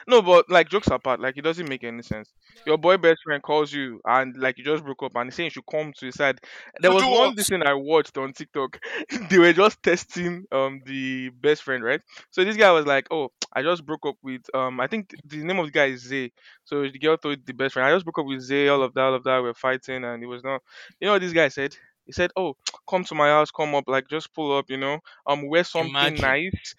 No, 0.07 0.21
but 0.21 0.49
like 0.49 0.69
jokes 0.69 0.87
apart, 0.87 1.19
like 1.19 1.37
it 1.37 1.41
doesn't 1.43 1.67
make 1.67 1.83
any 1.83 2.01
sense. 2.03 2.31
Your 2.65 2.77
boy 2.77 2.97
best 2.97 3.21
friend 3.23 3.41
calls 3.41 3.71
you 3.73 4.01
and 4.05 4.35
like 4.37 4.57
you 4.57 4.63
just 4.63 4.83
broke 4.83 5.03
up 5.03 5.15
and 5.15 5.27
he's 5.27 5.35
saying 5.35 5.47
you 5.47 5.51
should 5.51 5.65
come 5.69 5.93
to 5.97 6.05
his 6.07 6.15
side. 6.15 6.39
There 6.79 6.91
was 6.91 7.03
do 7.03 7.09
one 7.09 7.19
what? 7.29 7.35
this 7.35 7.49
thing 7.49 7.63
I 7.63 7.73
watched 7.73 8.17
on 8.17 8.33
TikTok. 8.33 8.79
they 9.29 9.39
were 9.39 9.53
just 9.53 9.81
testing 9.83 10.45
um 10.51 10.81
the 10.85 11.29
best 11.29 11.63
friend, 11.63 11.83
right? 11.83 12.01
So 12.31 12.43
this 12.43 12.57
guy 12.57 12.71
was 12.71 12.85
like, 12.85 13.07
Oh, 13.11 13.31
I 13.53 13.61
just 13.63 13.85
broke 13.85 14.05
up 14.05 14.15
with 14.23 14.43
um 14.53 14.79
I 14.79 14.87
think 14.87 15.09
th- 15.09 15.21
the 15.25 15.43
name 15.43 15.59
of 15.59 15.65
the 15.67 15.71
guy 15.71 15.85
is 15.85 16.01
Zay. 16.03 16.31
So 16.65 16.83
the 16.83 16.99
girl 16.99 17.17
told 17.17 17.45
the 17.45 17.53
best 17.53 17.73
friend, 17.73 17.87
I 17.87 17.93
just 17.95 18.05
broke 18.05 18.19
up 18.19 18.25
with 18.25 18.41
Zay, 18.41 18.67
all 18.67 18.83
of 18.83 18.93
that, 18.93 19.01
all 19.01 19.15
of 19.15 19.23
that, 19.23 19.41
we're 19.41 19.53
fighting 19.53 20.03
and 20.03 20.23
it 20.23 20.27
was 20.27 20.43
not 20.43 20.61
you 20.99 21.07
know 21.07 21.13
what 21.13 21.21
this 21.21 21.33
guy 21.33 21.47
said? 21.49 21.75
He 22.05 22.11
said, 22.13 22.31
Oh, 22.35 22.55
come 22.89 23.03
to 23.05 23.15
my 23.15 23.27
house, 23.27 23.51
come 23.51 23.75
up, 23.75 23.85
like 23.87 24.07
just 24.09 24.33
pull 24.33 24.57
up, 24.57 24.65
you 24.69 24.77
know, 24.77 24.99
um 25.25 25.47
wear 25.47 25.63
something 25.63 26.19
Imagine. 26.19 26.19
nice. 26.19 26.75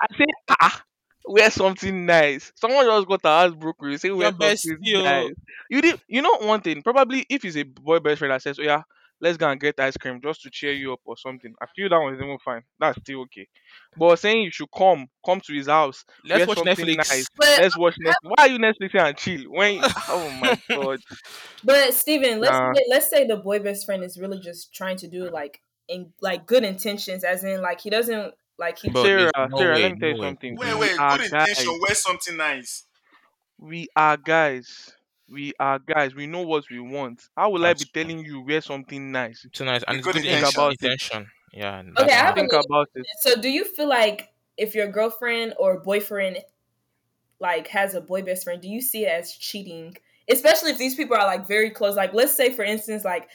I 0.00 0.06
said, 0.16 0.26
ah, 0.60 0.82
wear 1.26 1.50
something 1.50 2.06
nice. 2.06 2.52
Someone 2.56 2.86
just 2.86 3.08
got 3.08 3.22
her 3.22 3.46
ass 3.48 3.54
broken. 3.54 3.90
You 3.90 3.98
say 3.98 4.10
wear 4.10 4.30
Your 4.30 4.32
bestie. 4.32 4.76
something 4.80 5.02
oh. 5.04 5.30
nice. 5.30 5.34
You 5.70 5.80
did. 5.82 6.00
You 6.08 6.22
know 6.22 6.36
one 6.40 6.60
thing. 6.60 6.82
Probably 6.82 7.26
if 7.28 7.44
it's 7.44 7.56
a 7.56 7.62
boy 7.62 7.98
best 8.00 8.18
friend 8.18 8.32
that 8.32 8.42
says, 8.42 8.58
"Oh 8.58 8.62
yeah, 8.62 8.82
let's 9.22 9.38
go 9.38 9.48
and 9.50 9.60
get 9.60 9.80
ice 9.80 9.96
cream 9.96 10.20
just 10.22 10.42
to 10.42 10.50
cheer 10.50 10.72
you 10.72 10.92
up 10.92 11.00
or 11.06 11.16
something," 11.16 11.54
I 11.62 11.66
feel 11.74 11.88
that 11.88 11.98
one 12.00 12.14
is 12.14 12.20
even 12.22 12.38
fine. 12.44 12.62
That's 12.80 12.98
still 13.00 13.22
okay. 13.22 13.48
But 13.96 14.16
saying 14.18 14.42
you 14.42 14.50
should 14.50 14.70
come, 14.76 15.08
come 15.24 15.40
to 15.42 15.54
his 15.54 15.68
house, 15.68 16.04
Let's 16.24 16.46
wear 16.46 16.46
watch 16.46 16.58
something 16.58 16.62
Netflix. 16.62 17.04
nice. 17.08 17.26
But 17.36 17.62
Let's 17.62 17.76
watch 17.76 17.96
Netflix. 18.04 18.16
Why 18.22 18.34
are 18.38 18.48
you 18.48 18.58
Netflixing 18.58 19.02
and 19.06 19.16
chill? 19.16 19.44
When 19.50 19.84
oh 20.08 20.30
my 20.30 20.56
god, 20.74 21.00
but 21.64 21.94
Steven, 21.94 22.40
let's 22.40 22.58
Nah. 22.58 22.74
say, 22.74 22.84
let's 22.88 23.08
say 23.10 23.26
the 23.26 23.36
boy 23.36 23.58
best 23.60 23.86
friend 23.86 24.02
is 24.02 24.18
really 24.18 24.40
just 24.40 24.74
trying 24.74 24.96
to 24.98 25.08
do 25.08 25.30
like 25.30 25.62
in 25.88 26.12
like 26.20 26.46
good 26.46 26.64
intentions, 26.64 27.24
as 27.24 27.44
in 27.44 27.62
like 27.62 27.80
he 27.80 27.90
doesn't 27.90 28.34
like 28.58 28.78
he 28.78 28.90
But 28.92 29.10
Sarah, 29.10 29.32
no 29.42 29.56
Sarah, 29.56 29.70
way, 29.70 29.80
let 29.80 29.92
me 29.92 29.96
tell 29.98 30.10
you 30.10 30.16
way. 30.16 30.20
something. 30.20 30.56
Wait, 30.56 30.78
We 30.78 30.78
wait, 30.78 30.90
are 30.98 31.18
good 31.18 31.20
guys. 31.30 31.46
intention. 31.56 31.78
Wear 31.80 31.94
something 31.94 32.36
nice. 32.36 32.84
We 33.58 33.88
are 33.96 34.18
guys. 34.18 34.94
We 35.32 35.52
are 35.58 35.78
guys. 35.78 36.14
We 36.14 36.26
know 36.26 36.42
what 36.42 36.64
we 36.70 36.78
want. 36.80 37.22
How 37.36 37.50
will 37.50 37.64
I 37.66 37.68
That's 37.68 37.84
be 37.84 37.86
telling 37.86 38.24
you 38.24 38.40
wear 38.42 38.60
something 38.60 39.10
nice? 39.12 39.46
too 39.52 39.64
nice. 39.64 39.82
And 39.88 39.96
With 39.96 40.00
it's 40.00 40.06
good 40.06 40.14
good 40.14 40.24
Think 40.24 40.42
intention. 40.42 40.54
about 40.54 40.72
it. 40.72 40.82
intention. 40.82 41.26
Yeah. 41.52 41.82
Okay, 41.98 42.12
that's 42.12 42.12
I 42.12 42.16
have 42.16 42.36
nice. 42.36 42.38
a 42.38 42.48
Think 42.48 42.52
about 42.52 42.88
it. 42.94 43.06
So 43.20 43.40
do 43.40 43.48
you 43.48 43.64
feel 43.64 43.88
like 43.88 44.32
if 44.56 44.74
your 44.74 44.88
girlfriend 44.88 45.54
or 45.58 45.80
boyfriend 45.80 46.38
like 47.40 47.68
has 47.68 47.94
a 47.94 48.00
boy 48.00 48.22
best 48.22 48.44
friend, 48.44 48.60
do 48.62 48.68
you 48.68 48.80
see 48.80 49.04
it 49.06 49.10
as 49.10 49.32
cheating? 49.36 49.96
Especially 50.28 50.70
if 50.70 50.78
these 50.78 50.94
people 50.94 51.16
are 51.16 51.26
like 51.26 51.46
very 51.46 51.70
close. 51.70 51.96
Like 51.96 52.14
let's 52.14 52.34
say 52.36 52.52
for 52.52 52.64
instance, 52.64 53.04
like 53.04 53.28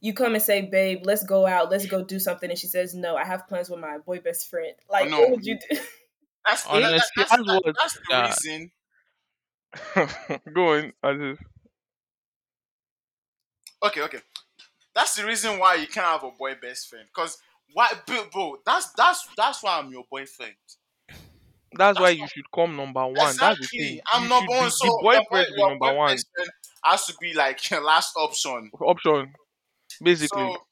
you 0.00 0.14
come 0.14 0.34
and 0.34 0.42
say, 0.42 0.62
babe, 0.62 1.00
let's 1.04 1.24
go 1.24 1.46
out, 1.46 1.70
let's 1.70 1.86
go 1.86 2.04
do 2.04 2.18
something, 2.18 2.50
and 2.50 2.58
she 2.58 2.68
says, 2.68 2.94
No, 2.94 3.16
I 3.16 3.24
have 3.24 3.48
plans 3.48 3.68
with 3.68 3.80
my 3.80 3.98
boy 3.98 4.20
best 4.20 4.48
friend. 4.48 4.74
Like 4.88 5.06
oh, 5.06 5.08
no. 5.10 5.20
what 5.20 5.30
would 5.32 5.46
you 5.46 5.58
do? 5.70 5.78
That's 6.46 6.64
that, 6.64 6.70
Honestly, 6.72 6.98
that's, 6.98 7.10
that's 7.16 7.30
that, 7.30 7.74
that's 7.78 7.94
the 7.94 8.00
Yeah. 8.10 8.26
reason. 8.26 8.70
Go 10.54 10.74
on, 10.74 10.92
Azeez. 11.04 11.38
Okay, 13.82 14.02
okay. 14.02 14.20
That's 14.94 15.16
the 15.16 15.26
reason 15.26 15.58
why 15.58 15.76
you 15.76 15.86
can't 15.86 16.06
have 16.06 16.24
a 16.24 16.30
boy 16.32 16.54
best 16.56 16.88
friend. 16.88 17.08
Cause 17.12 17.38
why, 17.72 17.88
bro? 18.06 18.28
bro 18.32 18.58
that's 18.66 18.92
that's 18.92 19.28
that's 19.36 19.62
why 19.62 19.78
I'm 19.78 19.90
your 19.92 20.04
boyfriend. 20.10 20.54
That's 21.72 21.98
why 21.98 22.10
That's 22.10 22.10
you 22.10 22.26
should 22.26 22.50
come 22.54 22.76
number 22.76 23.06
one. 23.06 23.38
That's 23.38 23.58
the 23.60 23.68
Exactly. 23.70 23.78
thing. 23.78 24.00
I'm 24.12 24.22
You 24.22 24.28
number 24.28 24.52
one. 24.52 24.70
So 24.70 24.86
the 25.12 25.22
boyfriend 25.22 25.26
boy, 25.30 25.44
should 25.46 25.56
be 25.56 25.62
your 25.62 25.70
number 25.70 25.90
boy 25.94 25.94
one 25.94 26.24
has 26.84 27.06
to 27.06 27.14
be 27.20 27.34
like 27.34 27.70
your 27.70 27.82
last 27.84 28.14
option. 28.16 28.72
option, 28.80 29.34
basically. 30.02 30.52
So 30.52 30.66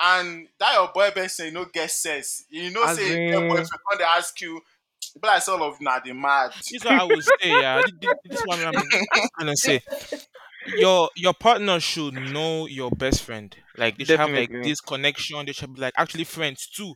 and 0.00 0.48
that 0.58 0.74
your 0.74 0.88
boy 0.94 1.10
best 1.14 1.36
friend, 1.36 1.52
you 1.52 1.58
know, 1.60 1.66
get 1.66 1.90
sense. 1.90 2.44
You 2.50 2.70
know, 2.70 2.86
As 2.86 2.98
say 2.98 3.12
in- 3.12 3.20
your 3.30 3.42
boyfriend 3.42 3.80
when 3.90 3.98
they 3.98 4.04
ask 4.04 4.40
you, 4.40 4.60
but 5.20 5.28
like 5.28 5.48
all 5.48 5.62
of 5.62 5.80
now 5.80 5.98
they 6.04 6.12
mad. 6.12 6.52
This 6.58 6.72
is 6.74 6.84
what 6.84 6.94
I 7.00 7.04
would 7.04 7.22
say. 7.24 7.32
Yeah. 7.44 7.82
This, 7.82 7.92
this, 8.00 8.14
this 8.24 8.38
is 8.40 8.46
what 8.46 8.58
I'm 8.60 8.74
gonna 9.38 9.56
say. 9.56 9.80
Your 10.76 11.10
your 11.16 11.34
partner 11.34 11.78
should 11.80 12.14
know 12.14 12.66
your 12.66 12.90
best 12.90 13.22
friend. 13.22 13.54
Like 13.76 13.98
they 13.98 14.04
should 14.04 14.18
have 14.18 14.32
like 14.32 14.50
this 14.62 14.80
connection. 14.80 15.46
They 15.46 15.52
should 15.52 15.74
be 15.74 15.80
like 15.80 15.94
actually 15.96 16.24
friends 16.24 16.66
too. 16.66 16.94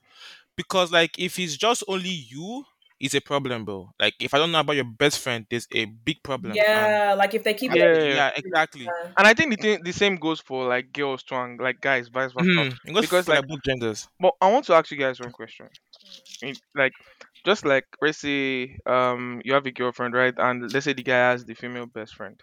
Because 0.57 0.93
like 0.93 1.19
if 1.19 1.39
it's 1.39 1.57
just 1.57 1.85
only 1.89 2.11
you, 2.11 2.65
it's 2.99 3.15
a 3.15 3.21
problem, 3.21 3.65
bro. 3.65 3.91
Like 4.01 4.15
if 4.21 4.35
I 4.35 4.39
don't 4.39 4.51
know 4.53 4.61
about 4.61 4.75
your 4.77 4.85
best 4.85 5.21
friend, 5.21 5.47
there's 5.51 5.69
a 5.73 5.85
big 5.85 6.23
problem. 6.25 6.53
And- 6.53 6.57
yeah, 6.57 7.15
like 7.17 7.35
if 7.35 7.45
they 7.45 7.55
keep 7.55 7.73
Yeah. 7.75 7.85
it 7.85 8.15
yeah, 8.15 8.31
exactly. 8.37 8.87
And 9.17 9.27
I 9.27 9.35
think 9.35 9.51
the 9.57 9.63
thing, 9.63 9.81
the 9.85 9.93
same 9.93 10.17
goes 10.17 10.41
for 10.41 10.67
like 10.67 10.93
girls 10.93 11.23
too, 11.23 11.37
and 11.37 11.61
like 11.61 11.81
guys, 11.81 12.09
vice 12.09 12.33
versa. 12.33 12.47
Mhm. 12.47 12.77
Because, 12.87 13.27
for 13.27 13.33
like 13.33 13.41
like- 13.43 13.49
both 13.49 13.63
genders. 13.65 14.09
But 14.19 14.33
I 14.41 14.51
want 14.51 14.65
to 14.67 14.75
ask 14.75 14.91
you 14.91 14.97
guys 14.99 15.21
one 15.21 15.33
question. 15.33 15.69
Like, 16.75 16.93
just 17.45 17.65
like 17.65 17.87
let's 18.01 18.19
say 18.19 18.79
um 18.87 19.41
you 19.45 19.55
have 19.55 19.67
a 19.67 19.73
girlfriend, 19.73 20.15
right? 20.15 20.35
And 20.37 20.73
let's 20.73 20.85
say 20.85 20.93
the 20.95 21.03
guy 21.03 21.31
has 21.33 21.45
the 21.45 21.55
female 21.55 21.87
best 21.87 22.15
friend. 22.15 22.39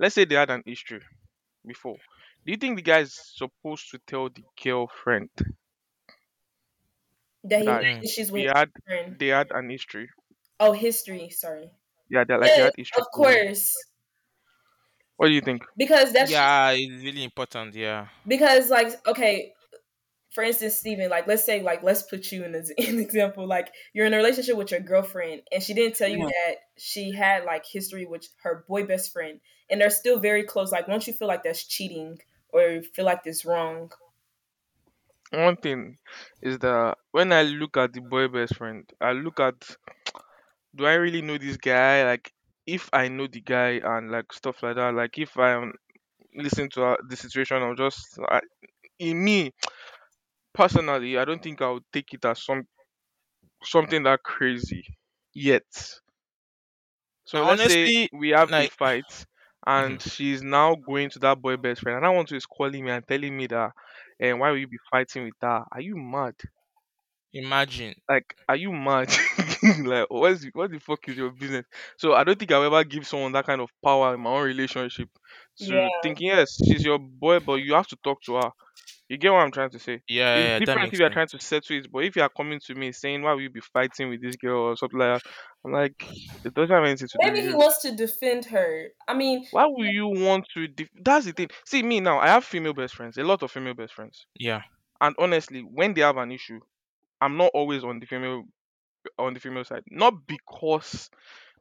Let's 0.00 0.14
say 0.16 0.24
they 0.26 0.36
had 0.36 0.50
an 0.50 0.64
issue 0.66 1.00
before. 1.66 1.98
Do 2.46 2.52
you 2.52 2.58
think 2.58 2.76
the 2.76 2.82
guy 2.82 3.00
is 3.00 3.14
supposed 3.36 3.90
to 3.92 4.00
tell 4.06 4.30
the 4.30 4.44
girlfriend 4.62 5.30
that 7.44 7.60
he 7.62 7.66
that 7.66 7.66
had 7.68 7.88
issues 8.02 8.30
with 8.30 8.42
he 8.42 8.44
his 8.44 8.52
had 8.54 8.70
friend. 8.86 9.18
they 9.18 9.28
had 9.28 9.48
an 9.50 9.70
history? 9.70 10.08
Oh, 10.60 10.72
history, 10.72 11.30
sorry. 11.30 11.70
Yeah, 12.10 12.24
they're 12.24 12.38
like 12.38 12.54
they 12.54 12.60
Yeah, 12.60 12.64
had 12.64 12.74
history. 12.76 13.04
of 13.04 13.10
course. 13.12 13.74
What 15.16 15.26
do 15.28 15.34
you 15.34 15.42
think? 15.42 15.64
Because 15.76 16.12
that's 16.12 16.40
yeah, 16.40 16.70
it's 16.72 17.04
really 17.04 17.24
important. 17.24 17.74
Yeah. 17.74 18.08
because 18.26 18.70
like 18.70 19.06
okay 19.06 19.54
for 20.30 20.44
instance, 20.44 20.76
Steven, 20.76 21.10
like 21.10 21.26
let's 21.26 21.44
say, 21.44 21.62
like 21.62 21.82
let's 21.82 22.02
put 22.02 22.30
you 22.32 22.44
in 22.44 22.54
as 22.54 22.70
an 22.70 22.76
example. 23.00 23.46
Like 23.46 23.72
you're 23.92 24.06
in 24.06 24.14
a 24.14 24.16
relationship 24.18 24.56
with 24.56 24.70
your 24.70 24.80
girlfriend, 24.80 25.42
and 25.52 25.62
she 25.62 25.74
didn't 25.74 25.96
tell 25.96 26.08
you 26.10 26.24
Yeah. 26.24 26.28
that 26.28 26.56
she 26.76 27.12
had 27.12 27.44
like 27.44 27.64
history 27.66 28.06
with 28.06 28.28
her 28.42 28.64
boy 28.68 28.84
best 28.86 29.12
friend, 29.12 29.40
and 29.70 29.80
they're 29.80 29.90
still 29.90 30.18
very 30.20 30.44
close. 30.44 30.72
Like, 30.72 30.88
won't 30.88 31.06
you 31.06 31.12
feel 31.12 31.28
like 31.28 31.42
that's 31.42 31.64
cheating 31.66 32.18
or 32.50 32.82
feel 32.82 33.04
like 33.04 33.22
this 33.24 33.44
wrong? 33.44 33.90
One 35.32 35.56
thing 35.56 35.96
is 36.42 36.58
that 36.58 36.98
when 37.12 37.32
I 37.32 37.42
look 37.42 37.78
at 37.78 37.94
the 37.94 38.00
boy 38.02 38.28
best 38.28 38.56
friend, 38.56 38.84
I 39.00 39.12
look 39.12 39.40
at 39.40 39.76
do 40.74 40.86
I 40.86 40.94
really 40.94 41.22
know 41.22 41.38
this 41.38 41.56
guy? 41.56 42.04
Like 42.04 42.32
if 42.66 42.88
I 42.92 43.08
know 43.08 43.26
the 43.26 43.40
guy 43.40 43.80
and 43.82 44.10
like 44.10 44.32
stuff 44.32 44.62
like 44.62 44.76
that, 44.76 44.94
like 44.94 45.18
if 45.18 45.36
I'm 45.38 45.72
listening 46.34 46.70
to 46.72 46.84
uh, 46.84 46.96
the 47.08 47.16
situation, 47.16 47.62
I'll 47.62 47.74
just 47.74 48.18
I, 48.28 48.40
in 48.98 49.24
me 49.24 49.52
personally, 50.58 51.16
I 51.18 51.24
don't 51.24 51.42
think 51.42 51.62
I 51.62 51.70
would 51.70 51.84
take 51.92 52.12
it 52.14 52.26
as 52.26 52.44
some 52.44 52.66
something 53.62 54.02
that 54.04 54.22
crazy 54.24 54.84
yet. 55.34 55.64
So 57.24 57.42
Now, 57.42 57.54
let's 57.58 57.62
say 57.62 57.92
honestly, 57.92 58.10
we 58.12 58.30
have 58.30 58.50
a 58.58 58.64
like, 58.64 58.72
fight 58.78 59.24
and 59.66 60.02
she's 60.02 60.42
now 60.42 60.74
going 60.74 61.10
to 61.10 61.18
that 61.20 61.40
boy 61.40 61.56
best 61.56 61.82
friend 61.82 61.96
and 61.96 62.04
that 62.04 62.10
one 62.10 62.26
too 62.26 62.36
is 62.36 62.46
calling 62.46 62.84
me 62.84 62.90
and 62.90 63.06
telling 63.06 63.36
me 63.36 63.46
that 63.46 63.72
and 64.20 64.40
why 64.40 64.50
will 64.50 64.58
you 64.58 64.68
be 64.68 64.78
fighting 64.90 65.24
with 65.24 65.34
her? 65.40 65.64
Are 65.70 65.80
you 65.80 65.96
mad? 65.96 66.34
imagine. 67.32 67.94
Like, 68.08 68.36
are 68.48 68.56
you 68.56 68.72
mad? 68.72 69.08
like, 69.84 70.06
what's 70.08 70.40
the, 70.42 70.50
what 70.54 70.70
the 70.70 70.78
fuck 70.80 71.06
is 71.08 71.16
your 71.16 71.30
business? 71.30 71.66
So 71.98 72.14
I 72.14 72.24
don't 72.24 72.38
think 72.38 72.50
I'll 72.50 72.64
ever 72.64 72.82
give 72.84 73.06
someone 73.06 73.32
that 73.32 73.44
kind 73.46 73.60
of 73.60 73.70
power 73.84 74.14
in 74.14 74.20
my 74.20 74.30
own 74.30 74.44
relationship 74.46 75.10
Yeah, 75.58 75.66
to 75.66 75.90
think 76.02 76.20
yes, 76.20 76.56
she's 76.64 76.84
your 76.84 76.98
boy, 76.98 77.40
but 77.40 77.54
you 77.56 77.74
have 77.74 77.86
to 77.88 77.96
talk 78.02 78.22
to 78.22 78.36
her. 78.36 78.50
You 79.08 79.16
get 79.18 79.32
what 79.32 79.40
I'm 79.40 79.50
trying 79.52 79.70
to 79.70 79.78
say? 79.78 80.02
Yeah, 80.08 80.36
It's 80.36 80.54
yeah, 80.54 80.60
that 80.60 80.78
different 80.78 80.92
if 80.92 80.92
makes 80.92 80.98
you're 80.98 81.10
sense. 81.10 81.10
trying 81.10 81.28
to 81.28 81.38
settle 81.40 81.76
it, 81.78 81.86
but 81.90 82.04
if 82.04 82.16
you 82.16 82.22
are 82.22 82.30
coming 82.30 82.60
to 82.66 82.74
me 82.74 82.92
saying 82.92 83.22
why 83.22 83.32
will 83.32 83.42
you 83.42 83.50
be 83.50 83.60
fighting 83.60 84.10
with 84.10 84.22
this 84.22 84.36
girl 84.36 84.62
or 84.62 84.76
something 84.76 84.98
like 84.98 85.22
that, 85.22 85.30
I'm 85.64 85.72
like, 85.72 85.94
it 86.44 86.54
doesn't 86.54 86.74
have 86.74 86.84
anything 86.84 87.08
to 87.08 87.18
do 87.18 87.30
maybe 87.30 87.40
with 87.40 87.42
he 87.42 87.48
you. 87.48 87.54
wants 87.54 87.82
to 87.82 87.94
defend 87.94 88.46
her. 88.46 88.88
I 89.06 89.14
mean, 89.14 89.46
Why 89.50 89.66
will 89.66 89.84
you 89.86 90.08
want 90.08 90.46
to? 90.54 90.68
Def- 90.68 90.88
That's 90.94 91.26
the 91.26 91.32
thing. 91.32 91.48
See 91.66 91.82
me 91.82 92.00
now. 92.00 92.18
I 92.18 92.28
have 92.28 92.44
female 92.44 92.74
best 92.74 92.94
friends, 92.94 93.16
a 93.18 93.24
lot 93.24 93.42
of 93.42 93.50
female 93.50 93.74
best 93.74 93.94
friends, 93.94 94.26
Yeah. 94.38 94.62
and 95.00 95.14
honestly, 95.18 95.62
when 95.62 95.94
they 95.94 96.02
have 96.02 96.16
an 96.18 96.32
issue, 96.32 96.60
I'm 97.20 97.36
not 97.38 97.52
always 97.54 97.84
on 97.84 98.00
the 98.00 98.06
female 98.06 98.44
on 99.18 99.34
the 99.34 99.40
female 99.40 99.64
side. 99.64 99.84
Not 99.90 100.26
because 100.26 101.10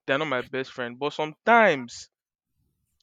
they're 0.08 0.20
not 0.20 0.28
my 0.28 0.44
best 0.44 0.72
friend, 0.74 1.00
but 1.00 1.14
sometimes 1.14 2.10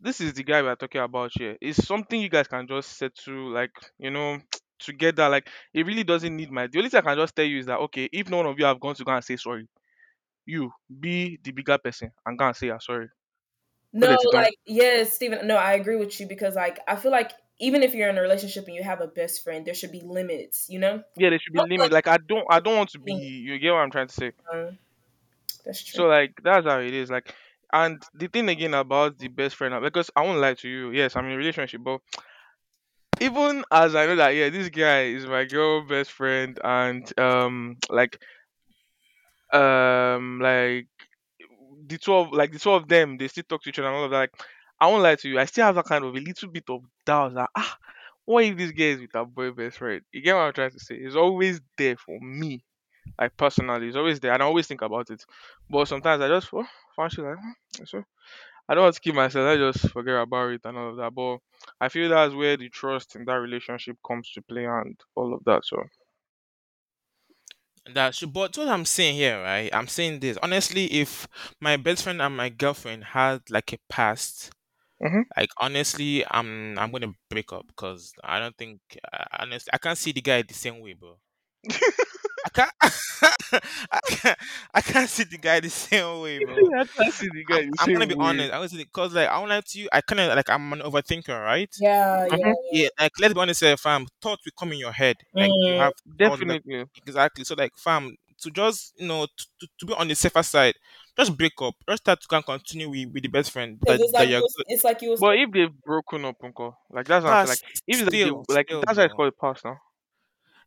this 0.01 0.21
is 0.21 0.35
the 0.35 0.43
guy 0.45 0.63
we're 0.63 0.75
talking 0.77 1.01
about 1.01 1.33
here. 1.35 1.57
It's 1.61 1.87
something 1.87 2.21
you 2.21 2.29
guys 2.29 2.49
can 2.49 2.67
just 2.67 2.97
settle, 2.99 3.51
like 3.53 3.73
you 3.99 4.11
know, 4.11 4.39
together. 4.79 5.29
Like 5.29 5.49
it 5.73 5.87
really 5.87 6.05
doesn't 6.05 6.35
need 6.37 6.51
my. 6.51 6.67
The 6.67 6.79
only 6.79 6.91
thing 6.91 6.99
I 7.01 7.03
can 7.15 7.19
just 7.19 7.37
tell 7.37 7.45
you 7.45 7.59
is 7.59 7.67
that 7.67 7.79
okay, 7.81 8.09
if 8.13 8.29
none 8.29 8.47
of 8.47 8.59
you 8.59 8.65
have 8.67 8.81
gone 8.81 8.95
to 8.97 9.05
go 9.05 9.13
and 9.13 9.25
say 9.25 9.37
sorry, 9.37 9.69
you 10.47 10.73
be 11.01 11.39
the 11.43 11.53
bigger 11.53 11.79
person 11.79 12.13
and 12.27 12.39
go 12.39 12.47
and 12.47 12.57
say 12.57 12.67
you're 12.69 12.81
sorry. 12.81 13.09
No, 13.93 14.17
like 14.33 14.57
yes, 14.67 15.13
Steven. 15.15 15.47
No, 15.47 15.57
I 15.57 15.75
agree 15.75 15.97
with 15.97 16.19
you 16.21 16.27
because 16.27 16.57
like 16.57 16.81
I 16.89 16.97
feel 16.97 17.13
like 17.13 17.33
even 17.61 17.83
if 17.85 17.95
you're 17.95 18.09
in 18.09 18.19
a 18.19 18.23
relationship 18.23 18.67
and 18.67 18.75
you 18.75 18.83
have 18.83 19.01
a 19.01 19.07
best 19.07 19.45
friend, 19.45 19.65
there 19.65 19.75
should 19.75 19.93
be 19.93 20.01
limits. 20.01 20.69
You 20.69 20.81
know, 20.81 21.03
Yeah, 21.17 21.31
there 21.31 21.39
should 21.39 21.53
be 21.53 21.61
Not 21.61 21.69
like 21.79 21.79
limit. 21.79 21.93
Like 21.93 22.09
I 22.09 22.17
don't, 22.19 22.45
I 22.51 22.61
don't 22.61 22.77
want 22.77 22.91
to 22.91 22.99
be. 22.99 23.13
You 23.13 23.59
get 23.59 23.71
what 23.71 23.79
I'm 23.79 23.91
trying 23.91 24.09
to 24.09 24.15
say. 24.15 24.33
um, 24.53 24.79
that's 25.65 25.83
true. 25.83 26.01
So 26.03 26.07
like 26.09 26.33
that's 26.43 26.67
how 26.67 26.81
it 26.81 26.93
is. 26.93 27.11
Like, 27.11 27.35
and 27.75 28.03
the 28.15 28.29
thing 28.29 28.49
again 28.49 28.75
about 28.75 29.19
the 29.19 29.29
best 29.29 29.57
friend, 29.57 29.75
because 29.83 30.11
I 30.17 30.23
won't 30.23 30.41
lie 30.41 30.55
to 30.55 30.69
you. 30.69 30.93
Yes, 30.93 31.17
I'm 31.17 31.27
in 31.27 31.33
a 31.33 31.37
relationship, 31.37 31.83
but 31.85 32.01
even 33.21 33.65
as 33.71 33.95
I 33.95 34.07
know 34.07 34.17
that 34.17 34.31
yeah, 34.31 34.49
this 34.51 34.69
guy 34.69 35.03
is 35.05 35.27
my 35.27 35.45
girl 35.45 35.83
best 35.87 36.11
friend, 36.13 36.59
and 36.63 37.19
um, 37.19 37.77
like 37.89 38.19
um, 39.53 40.41
like 40.43 40.89
the 41.87 41.99
two 41.99 42.15
of 42.15 42.33
like 42.33 42.53
the 42.53 42.59
two 42.59 42.71
of 42.73 42.89
them, 42.89 43.17
they 43.17 43.29
still 43.29 43.45
talk 43.45 43.63
to 43.63 43.69
each 43.71 43.79
other 43.79 43.89
and 43.89 43.97
all 43.97 44.05
of 44.05 44.11
that. 44.11 44.19
Like, 44.19 44.33
I 44.81 44.87
won't 44.89 45.03
lie 45.03 45.17
to 45.17 45.29
you. 45.29 45.39
I 45.39 45.45
still 45.45 45.67
have 45.67 45.75
that 45.77 45.87
kind 45.87 46.05
of 46.05 46.15
a 46.15 46.19
little 46.19 46.51
bit 46.51 46.65
of 46.69 46.83
doubt 47.07 47.35
that 47.35 47.51
ah, 47.57 47.79
what 48.25 48.45
if 48.45 48.57
this 48.57 48.73
guy 48.73 48.85
is 48.85 49.01
with 49.01 49.11
her 49.15 49.25
boy 49.25 49.51
best 49.53 49.79
friend? 49.79 50.03
You 50.13 50.23
get 50.23 50.35
what 50.35 50.43
I'm 50.43 50.53
trying 50.53 50.71
to 50.73 50.81
say? 50.81 50.97
It's 50.97 51.17
always 51.17 51.61
there 51.79 51.97
for 51.97 52.19
me 52.21 52.65
like 53.19 53.37
personally, 53.37 53.89
it's 53.89 53.97
always 53.97 54.21
there, 54.21 54.33
and 54.33 54.43
I 54.43 54.47
always 54.47 54.67
think 54.67 54.83
about 54.83 55.11
it. 55.11 55.25
But 55.71 55.87
sometimes 55.89 56.23
I 56.23 56.29
just 56.29 56.49
oh, 56.53 56.67
fancy 56.97 57.23
like 57.23 57.37
"Hmm, 57.39 57.85
so 57.85 58.05
I 58.69 58.75
don't 58.75 58.85
want 58.85 58.95
to 58.97 59.01
keep 59.01 59.15
myself. 59.15 59.47
I 59.49 59.57
just 59.57 59.91
forget 59.93 60.17
about 60.21 60.53
it 60.53 60.63
and 60.65 60.79
all 60.79 60.91
of 60.91 60.97
that. 60.99 61.15
But 61.15 61.39
I 61.81 61.89
feel 61.89 62.09
that's 62.11 62.35
where 62.35 62.57
the 62.57 62.71
trust 62.71 63.17
in 63.17 63.25
that 63.27 63.35
relationship 63.37 63.97
comes 64.07 64.31
to 64.33 64.43
play 64.43 64.65
and 64.67 64.99
all 65.17 65.35
of 65.35 65.45
that. 65.45 65.65
So 65.65 65.83
That's 67.87 68.19
true. 68.19 68.29
But 68.29 68.57
what 68.57 68.69
I'm 68.69 68.85
saying 68.85 69.17
here, 69.17 69.43
right? 69.43 69.69
I'm 69.75 69.89
saying 69.89 70.21
this. 70.21 70.39
Honestly, 70.43 70.87
if 70.93 71.27
my 71.61 71.77
best 71.77 72.03
friend 72.05 72.21
and 72.23 72.37
my 72.37 72.49
girlfriend 72.49 73.05
had 73.05 73.43
like 73.51 73.73
a 73.75 73.79
past, 73.91 74.51
hmm 75.01 75.35
like 75.37 75.51
honestly, 75.59 76.25
I'm 76.31 76.79
I'm 76.79 76.93
gonna 76.93 77.15
break 77.31 77.53
up 77.53 77.67
because 77.69 78.13
I 78.25 78.39
don't 78.41 78.57
think 78.57 78.81
uh, 79.13 79.25
honestly 79.41 79.71
I 79.75 79.79
can't 79.79 79.99
see 79.99 80.13
the 80.13 80.23
guy 80.23 80.43
the 80.43 80.55
same 80.55 80.81
way, 80.81 80.95
bro. 80.95 81.19
I 82.45 82.49
can't 82.51 82.73
I 83.91 84.01
can't 84.07 84.39
I 84.75 84.81
can't 84.81 85.09
see 85.09 85.25
the 85.25 85.39
guy 85.39 85.61
the 85.61 85.71
same 85.71 86.21
way, 86.23 86.39
bro. 86.41 86.71
I 86.79 86.85
can't 86.97 87.15
see 87.15 87.29
the 87.31 87.45
I'm, 87.51 87.61
guy 87.61 87.63
the 87.63 87.77
I'm 87.79 87.93
gonna 87.93 88.07
be 88.07 88.15
way. 88.15 88.21
honest. 88.21 88.53
I 88.53 88.59
was 88.59 88.73
because 88.73 89.15
like 89.15 89.29
I 89.29 89.39
won't 89.39 89.51
lie 89.51 89.63
to 89.65 89.79
you. 89.79 89.89
I 89.93 90.01
kind 90.03 90.21
of 90.21 90.37
like 90.37 90.51
I'm 90.51 90.73
an 90.73 90.81
overthinker, 90.81 91.43
right? 91.43 91.75
yeah, 91.77 92.27
yeah, 92.27 92.53
hmm 92.53 92.53
Yeah, 92.71 92.89
like 93.01 93.13
let's 93.21 93.35
be 93.35 93.41
honest, 93.41 93.63
uh, 93.63 93.77
fam. 93.77 94.07
Thoughts 94.21 94.45
will 94.45 94.53
come 94.59 94.73
in 94.73 94.79
your 94.79 94.93
head. 94.93 95.17
Like 95.39 95.55
you 95.65 95.75
Mm, 95.75 95.85
have 95.85 95.93
thousands 96.23 96.51
of 96.51 96.59
Definitely. 96.59 96.85
exactly. 97.07 97.45
So 97.45 97.55
like, 97.57 97.73
fam, 97.77 98.17
to 98.43 98.51
just 98.51 98.95
you 98.99 99.07
know 99.09 99.27
to, 99.27 99.47
to, 99.61 99.69
to 99.81 99.87
be 99.87 99.95
on 99.95 100.09
the 100.09 100.15
safer 100.15 100.43
side, 100.43 100.75
just 101.17 101.37
break 101.37 101.53
up. 101.63 101.75
Just 101.89 102.03
start 102.03 102.21
to 102.23 102.29
can 102.29 102.43
continue 102.43 102.91
with, 102.91 103.13
with 103.13 103.23
the 103.23 103.29
best 103.29 103.51
friend 103.53 103.79
because 103.81 103.99
that 103.99 104.03
it's 104.03 104.13
that 104.17 104.29
like 104.29 104.29
you're 104.29 104.43
you 104.43 104.43
was, 104.43 104.55
it's 104.67 104.85
like 104.85 105.03
you 105.03 105.11
was 105.11 105.23
But 105.23 105.39
if 105.39 105.51
they've 105.53 105.83
broken 105.85 106.25
up, 106.25 106.37
uncle, 106.43 106.77
like 106.91 107.07
that's 107.07 107.25
what 107.25 107.39
Like 107.45 107.61
if 107.87 108.01
it's 108.01 108.07
like 108.07 108.23
still, 108.23 108.45
they 108.49 108.55
like 108.55 108.69
still, 108.69 108.85
that's 108.87 108.99
why 108.99 109.05
it's 109.05 109.15
called 109.15 109.33
a 109.33 109.41
pass 109.41 109.63
now. 109.65 109.79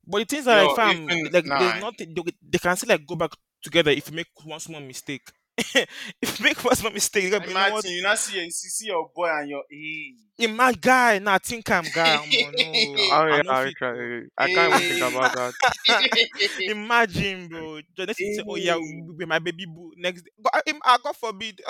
But 0.08 0.20
the 0.20 0.26
things 0.26 0.48
are 0.48 0.58
like, 0.58 0.72
Yo, 0.72 0.72
fam, 0.72 1.12
even 1.12 1.32
like 1.32 1.46
there's 1.58 1.76
nothing 1.76 2.14
they, 2.16 2.24
they 2.52 2.58
can 2.60 2.76
still 2.78 2.90
like 2.90 3.06
go 3.06 3.16
back 3.16 3.32
together 3.64 3.92
if 3.92 4.10
you 4.10 4.16
make 4.16 4.28
one 4.46 4.60
small 4.60 4.82
mistake. 4.82 5.24
if 5.58 6.40
you 6.40 6.46
make 6.46 6.64
one 6.64 6.76
small 6.76 6.92
mistake, 6.92 7.26
you 7.26 7.32
gotta 7.32 7.46
be, 7.46 7.52
you 7.52 7.58
know 7.58 7.68
what? 7.68 7.86
Imagine 7.86 7.92
you 7.92 8.02
not 8.04 8.20
see, 8.20 8.40
you 8.44 8.52
see 8.52 8.70
see 8.70 8.88
your 8.88 9.10
boy 9.16 9.28
and 9.30 9.50
your 9.50 9.64
hey. 9.70 10.16
In 10.40 10.56
my 10.56 10.72
guy, 10.74 11.20
nah, 11.20 11.38
think 11.40 11.70
I'm 11.72 11.90
guy. 11.90 12.16
I'm 12.22 12.30
no, 12.56 12.64
Oh 13.12 13.26
I 13.30 13.38
yeah, 13.38 13.42
know 13.42 13.56
I, 13.56 13.64
fit, 13.64 13.76
I 14.38 14.48
can't 14.50 14.72
even 14.72 14.84
think 14.84 15.02
about 15.02 15.34
that. 15.34 15.54
Imagine, 16.68 17.48
bro. 17.50 17.82
The 17.98 18.06
next 18.06 18.22
thing 18.22 18.32
say, 18.34 18.44
oh 18.48 18.56
yeah, 18.56 18.78
we 18.78 19.04
be 19.18 19.26
my 19.26 19.40
baby 19.40 19.66
boo. 19.66 19.94
Next, 19.98 20.24
day, 20.24 20.32
God, 20.44 20.62
im- 20.68 20.82
ah, 20.86 20.98
God 21.04 21.16
forbid. 21.16 21.62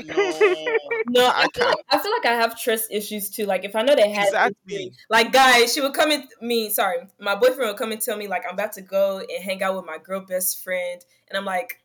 No. 0.00 1.00
No, 1.04 1.26
I 1.26 1.44
I 1.44 1.48
feel, 1.54 1.66
can't. 1.66 1.80
I 1.90 1.98
feel 1.98 2.12
like 2.12 2.26
I 2.26 2.34
have 2.34 2.58
trust 2.60 2.90
issues 2.90 3.30
too. 3.30 3.46
Like 3.46 3.64
if 3.64 3.74
I 3.76 3.82
know 3.82 3.94
they 3.94 4.10
had 4.10 4.34
history, 4.42 4.56
Exactly. 4.70 4.96
like 5.08 5.32
guys, 5.32 5.72
she 5.72 5.80
would 5.80 5.94
come 5.94 6.10
in 6.10 6.28
me. 6.40 6.70
Sorry, 6.70 6.98
my 7.18 7.34
boyfriend 7.34 7.68
would 7.70 7.76
come 7.76 7.92
and 7.92 8.00
tell 8.00 8.16
me 8.16 8.28
like 8.28 8.44
I'm 8.46 8.54
about 8.54 8.72
to 8.74 8.82
go 8.82 9.18
and 9.20 9.44
hang 9.44 9.62
out 9.62 9.76
with 9.76 9.84
my 9.86 9.98
girl 9.98 10.20
best 10.20 10.62
friend, 10.62 11.04
and 11.28 11.36
I'm 11.38 11.44
like, 11.44 11.82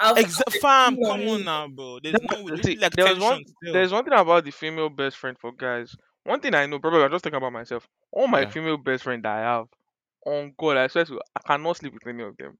I'll 0.00 0.16
Exa- 0.16 0.52
fam, 0.52 0.98
come 0.98 1.28
on 1.28 1.44
now, 1.44 1.68
bro. 1.68 2.00
There's 2.00 2.20
no 2.22 2.42
way. 2.42 2.52
There's 2.54 2.62
see, 2.64 2.76
like 2.76 2.94
there 2.96 3.06
was 3.06 3.18
one. 3.18 3.44
still. 3.46 3.46
There's 3.72 3.92
one 3.92 4.04
thing 4.04 4.14
about 4.14 4.44
the 4.44 4.50
female 4.50 4.88
best 4.88 5.16
friend 5.16 5.38
for 5.38 5.52
guys. 5.52 5.94
One 6.24 6.40
thing 6.40 6.54
I 6.54 6.66
know, 6.66 6.78
probably 6.80 7.02
I'm 7.04 7.10
just 7.10 7.22
thinking 7.24 7.36
about 7.36 7.52
myself. 7.52 7.86
All 8.12 8.26
my 8.26 8.44
Yeah, 8.44 8.46
female 8.46 8.78
best 8.78 9.04
friend 9.04 9.22
that 9.24 9.36
I 9.36 9.40
have, 9.40 9.66
on 10.26 10.54
God, 10.58 10.76
I 10.78 10.88
swear 10.88 11.04
to 11.06 11.12
you, 11.14 11.20
I 11.36 11.40
cannot 11.46 11.76
sleep 11.76 11.94
with 11.94 12.06
any 12.06 12.22
of 12.24 12.36
them. 12.36 12.58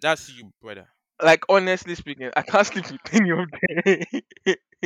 that's 0.00 0.28
you, 0.28 0.52
brother. 0.60 0.88
Like 1.22 1.42
honestly 1.48 1.94
speaking, 1.94 2.30
I 2.36 2.42
can't 2.42 2.66
sleep 2.66 2.90
with 2.90 3.00
any 3.14 3.30
of 3.30 3.48
them. 3.50 4.22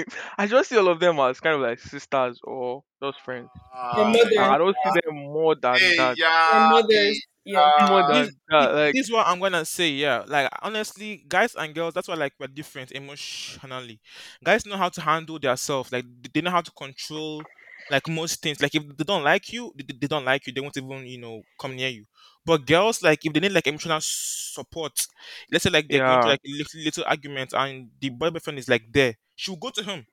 I 0.38 0.46
just 0.46 0.68
see 0.70 0.78
all 0.78 0.88
of 0.88 1.00
them 1.00 1.18
as 1.20 1.40
kind 1.40 1.54
of 1.56 1.60
like 1.60 1.78
sisters 1.78 2.40
or 2.44 2.84
just 3.02 3.20
friends. 3.20 3.50
Your 3.90 4.04
Ah, 4.04 4.06
mother, 4.06 4.30
I, 4.36 4.54
I 4.54 4.58
don't 4.58 4.76
see 4.84 4.90
them 4.90 5.16
more 5.16 5.54
than 5.56 5.80
hey, 5.80 5.96
that. 5.96 6.18
yeah, 6.18 6.66
mothers, 6.70 7.20
yeah. 7.44 7.60
More 7.78 8.02
ah, 8.02 8.12
this, 8.12 8.30
than 8.30 8.38
that. 8.48 8.66
this, 8.68 8.74
Like 8.74 8.94
this 8.94 9.06
is 9.06 9.12
what 9.12 9.26
I'm 9.26 9.40
gonna 9.40 9.64
say. 9.64 9.88
Yeah, 9.90 10.24
like 10.26 10.50
honestly, 10.62 11.24
guys 11.28 11.54
and 11.54 11.74
girls, 11.74 11.94
that's 11.94 12.08
why 12.08 12.14
like 12.14 12.34
we're 12.38 12.46
different 12.48 12.92
emotionally. 12.92 14.00
Guys 14.44 14.66
know 14.66 14.76
how 14.76 14.88
to 14.90 15.00
handle 15.00 15.38
themselves. 15.38 15.90
Like 15.92 16.04
they 16.32 16.40
know 16.42 16.50
how 16.50 16.60
to 16.60 16.70
control 16.72 17.46
like 17.90 18.08
most 18.08 18.42
things. 18.42 18.60
Like 18.60 18.74
if 18.74 18.84
they 18.96 19.04
don't 19.04 19.24
like 19.24 19.52
you, 19.52 19.72
they, 19.76 19.84
they 19.98 20.06
don't 20.06 20.24
like 20.24 20.46
you. 20.46 20.52
They 20.52 20.60
won't 20.60 20.76
even 20.76 21.06
you 21.06 21.18
know 21.18 21.42
come 21.58 21.76
near 21.76 21.88
you. 21.88 22.06
But 22.44 22.66
girls, 22.66 23.02
like 23.02 23.24
if 23.24 23.32
they 23.32 23.40
need 23.40 23.52
like 23.52 23.66
emotional 23.66 24.00
support, 24.00 25.06
let's 25.50 25.64
say 25.64 25.70
like 25.70 25.88
they're 25.90 26.00
going 26.00 26.20
through 26.20 26.30
yeah, 26.30 26.32
like 26.32 26.40
a 26.46 26.50
little, 26.50 26.80
little 26.80 27.04
argument 27.06 27.52
and 27.54 27.90
the 28.00 28.10
boyfriend 28.10 28.58
is 28.58 28.68
like 28.68 28.84
there, 28.92 29.16
she'll 29.36 29.56
go 29.56 29.70
to 29.70 29.82
him. 29.82 30.06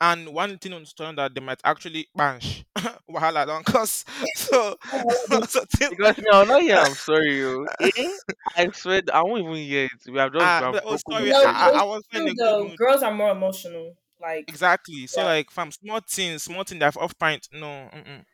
And 0.00 0.34
one 0.34 0.58
thing 0.58 0.72
on 0.74 0.84
story 0.86 1.14
that 1.16 1.34
they 1.34 1.40
might 1.40 1.60
actually 1.64 2.08
bash 2.14 2.64
wahala 3.10 3.46
don't 3.46 3.64
cause 3.64 4.04
so 4.34 4.76
so, 5.14 5.42
so 5.42 5.64
things 5.76 5.90
because 5.90 6.16
me, 6.16 6.24
I'll 6.32 6.46
not 6.46 6.62
hear. 6.62 6.78
I'm 6.78 6.94
sorry, 6.96 7.36
you. 7.36 7.68
Eh? 7.80 8.18
I 8.56 8.70
swear, 8.72 9.02
I 9.12 9.22
won't 9.22 9.42
even 9.44 9.56
hear 9.56 9.84
it. 9.86 10.10
We 10.10 10.18
have 10.18 10.32
just 10.32 10.58
we 10.58 10.64
Ah, 10.64 10.66
have 10.66 10.80
oh, 10.84 10.96
broken 11.04 11.04
sorry. 11.08 11.30
up 11.30 11.32
I, 11.32 11.42
No, 11.42 11.44
already. 11.44 11.54
I, 11.54 11.68
but 11.70 11.80
I 11.80 11.84
was 11.84 12.02
in 12.12 12.26
still 12.26 12.28
a 12.28 12.34
good 12.34 12.56
though, 12.56 12.58
mood. 12.58 12.78
girls 12.78 13.02
are 13.02 13.14
more 13.14 13.30
emotional. 13.30 13.96
Like 14.20 14.48
Exactly. 14.48 15.06
So, 15.06 15.22
yeah. 15.22 15.24
like, 15.24 15.50
fam, 15.50 15.70
small 15.72 16.00
things, 16.00 16.44
small 16.44 16.64
thing 16.64 16.78
that 16.80 16.86
have 16.86 16.96
off 16.96 17.18
pint. 17.18 17.48
No. 17.52 17.90
Mm-mm. 17.92 18.24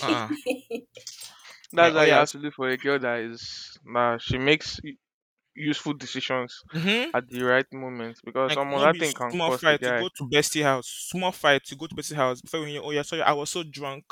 Uh-uh. 0.00 0.30
That's 1.74 1.92
Like, 1.92 1.94
oh 1.96 2.00
why 2.00 2.06
you 2.06 2.12
yeah, 2.12 2.24
have 2.24 2.28
to 2.30 2.38
look 2.38 2.54
for 2.54 2.68
a 2.70 2.76
girl 2.78 2.98
that 3.00 3.20
is 3.20 3.76
nah, 3.84 4.18
she 4.18 4.38
makes 4.38 4.80
u- 4.82 4.96
useful 5.54 5.94
decisions 5.94 6.64
mm-hmm. 6.74 7.10
at 7.14 7.28
the 7.28 7.42
right 7.42 7.66
moment 7.72 8.18
because 8.24 8.52
Like 8.52 8.58
some 8.58 8.72
of 8.74 8.80
not 8.80 8.82
that 8.82 8.98
be 8.98 8.98
thing 8.98 9.12
can 9.14 9.34
small 9.34 9.50
cost 9.50 9.68
a 9.68 9.74
fight 9.74 9.82
to 9.82 9.92
guy. 9.92 10.00
go 10.00 10.08
to 10.08 10.24
bestie 10.24 10.62
house, 10.62 10.86
small 10.88 11.32
fight 11.32 11.64
to 11.64 11.76
go 11.76 11.86
to 11.86 11.94
bestie 11.94 12.16
house 12.16 12.40
before 12.40 12.66
you 12.66 12.78
know, 12.80 12.84
oh 12.86 12.90
yeah, 12.90 13.02
sorry, 13.02 13.22
I 13.22 13.32
was 13.32 13.50
so 13.50 13.62
drunk. 13.62 14.04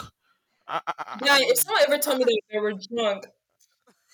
I, 0.68 0.80
I, 0.86 0.94
I, 0.98 1.20
I 1.22 1.24
Yeah, 1.24 1.38
if 1.40 1.58
was 1.58 1.64
someone 1.64 1.82
ever 1.84 1.98
told 1.98 2.18
me 2.18 2.24
that 2.24 2.40
they 2.50 2.58
were 2.58 2.74
drunk, 2.74 3.26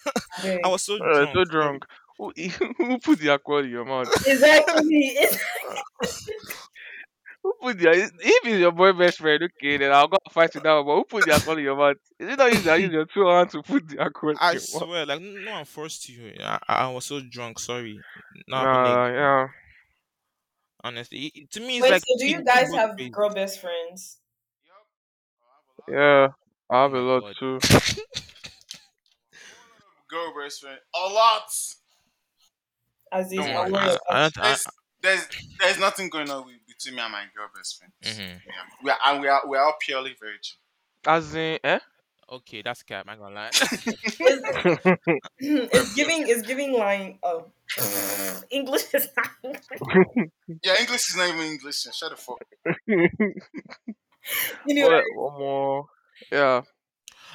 I 0.62 0.68
big. 0.68 0.68
was 0.68 0.82
so 0.82 0.98
Uh, 1.00 1.26
drunk. 1.26 1.34
so 1.34 1.44
Sorry. 1.60 1.80
drunk. 1.84 1.84
Who, 2.18 2.32
who 2.78 2.98
put 2.98 3.20
the 3.20 3.30
alcohol 3.30 3.58
in 3.64 3.70
your 3.70 3.84
mouth? 3.84 4.10
Exactly. 4.26 5.16
It's, 7.44 7.44
Who 7.44 7.54
put 7.60 7.78
the 7.78 7.90
if 7.92 8.12
it's 8.46 8.58
your 8.60 8.72
boy 8.72 8.92
best 8.92 9.18
friend, 9.18 9.42
okay, 9.42 9.76
then 9.78 9.92
I'll 9.92 10.08
go 10.08 10.18
and 10.24 10.32
fight 10.32 10.54
it 10.56 10.62
down. 10.62 10.84
But 10.86 10.96
who 10.96 11.04
put 11.04 11.24
the 11.24 11.32
alcohol 11.32 11.58
in 11.58 11.64
your 11.64 11.76
mouth? 11.76 11.96
Is 12.18 12.28
it 12.28 12.38
not 12.38 12.52
you 12.52 12.62
that 12.62 12.80
use 12.80 12.92
your 12.92 13.06
two 13.06 13.26
hands 13.26 13.52
to 13.52 13.62
put 13.62 13.88
the 13.88 14.00
alcohol 14.00 14.30
in 14.30 14.38
I 14.40 14.52
your 14.52 14.62
mouth? 14.72 14.88
swear, 14.88 15.06
like 15.06 15.20
no 15.20 15.52
one 15.52 15.64
forced 15.64 16.08
you. 16.08 16.34
I, 16.40 16.58
I 16.68 16.74
I 16.86 16.88
was 16.90 17.06
so 17.06 17.20
drunk. 17.20 17.58
Sorry, 17.58 17.98
not 18.48 18.68
happening 18.68 18.84
Nah, 18.84 19.06
again. 19.06 19.12
yeah, 19.14 19.48
Honestly, 20.82 21.26
It- 21.26 21.36
it- 21.36 21.50
to 21.52 21.60
me, 21.60 21.78
it's 21.78 21.88
wait, 21.90 21.90
like 21.90 22.02
so 22.06 22.16
do 22.18 22.26
you 22.26 22.42
go 22.44 22.44
guys 22.44 22.72
have 22.74 22.96
ways. 22.98 23.10
girl 23.10 23.30
best 23.30 23.60
friends? 23.60 24.18
yeah. 25.88 26.28
I 26.70 26.82
have 26.82 26.92
a 26.94 27.00
my 27.00 27.00
lot 27.00 27.22
god. 27.22 27.36
too. 27.38 27.58
Girl 30.08 30.34
best 30.34 30.60
friend. 30.60 30.80
A 30.94 31.08
lot. 31.08 31.50
Azeez, 33.12 33.36
Don't 33.36 33.54
I'll 33.54 33.68
worry. 33.70 33.72
worry 33.72 33.90
I, 33.90 33.98
I 34.10 34.18
don't. 34.20 34.38
I, 34.38 34.56
There's 34.56 34.66
there's 35.02 35.28
there's 35.60 35.78
nothing 35.78 36.08
going 36.08 36.30
on 36.30 36.44
with, 36.44 36.56
between 36.78 36.96
me 36.96 37.02
and 37.02 37.12
my 37.12 37.24
girl 37.34 37.48
best 37.54 37.78
friend. 37.78 37.92
mhm. 38.02 38.40
Yeah. 38.46 38.64
We 38.82 38.90
are 38.90 38.98
and 39.06 39.20
we 39.20 39.28
are 39.28 39.42
we 39.46 39.56
are 39.56 39.64
all 39.64 39.76
purely 39.80 40.14
virgin. 40.20 40.56
As 41.06 41.34
in, 41.34 41.58
eh? 41.64 41.80
Okay, 42.30 42.62
that's 42.62 42.82
cap. 42.82 43.06
I'm 43.08 43.18
gonna 43.18 43.34
lie. 43.34 43.50
It's, 43.52 43.86
it's 45.38 45.94
giving. 45.94 46.28
It's 46.28 46.42
giving 46.46 46.72
line. 46.74 47.18
Oh, 47.22 47.46
English 48.50 48.92
is 48.94 49.08
not. 49.16 49.30
Yeah, 50.62 50.74
English 50.80 51.10
is 51.10 51.16
not 51.16 51.28
even 51.28 51.46
English. 51.46 51.82
Shut 51.82 52.10
the 52.10 52.16
fuck. 52.16 52.38
anyway, 54.68 54.88
what? 54.88 55.04
One 55.14 55.38
more. 55.38 55.86
Yeah. 56.30 56.62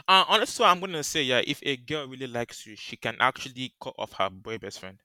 uh, 0.07 0.25
honestly, 0.27 0.65
I'm 0.65 0.79
gonna 0.79 1.03
say 1.03 1.23
yeah. 1.23 1.41
If 1.45 1.59
a 1.63 1.75
girl 1.77 2.07
really 2.07 2.27
likes 2.27 2.65
you, 2.65 2.75
she 2.75 2.97
can 2.97 3.15
actually 3.19 3.73
cut 3.81 3.95
off 3.97 4.13
her 4.13 4.29
boy 4.29 4.57
best 4.57 4.79
friend. 4.79 5.00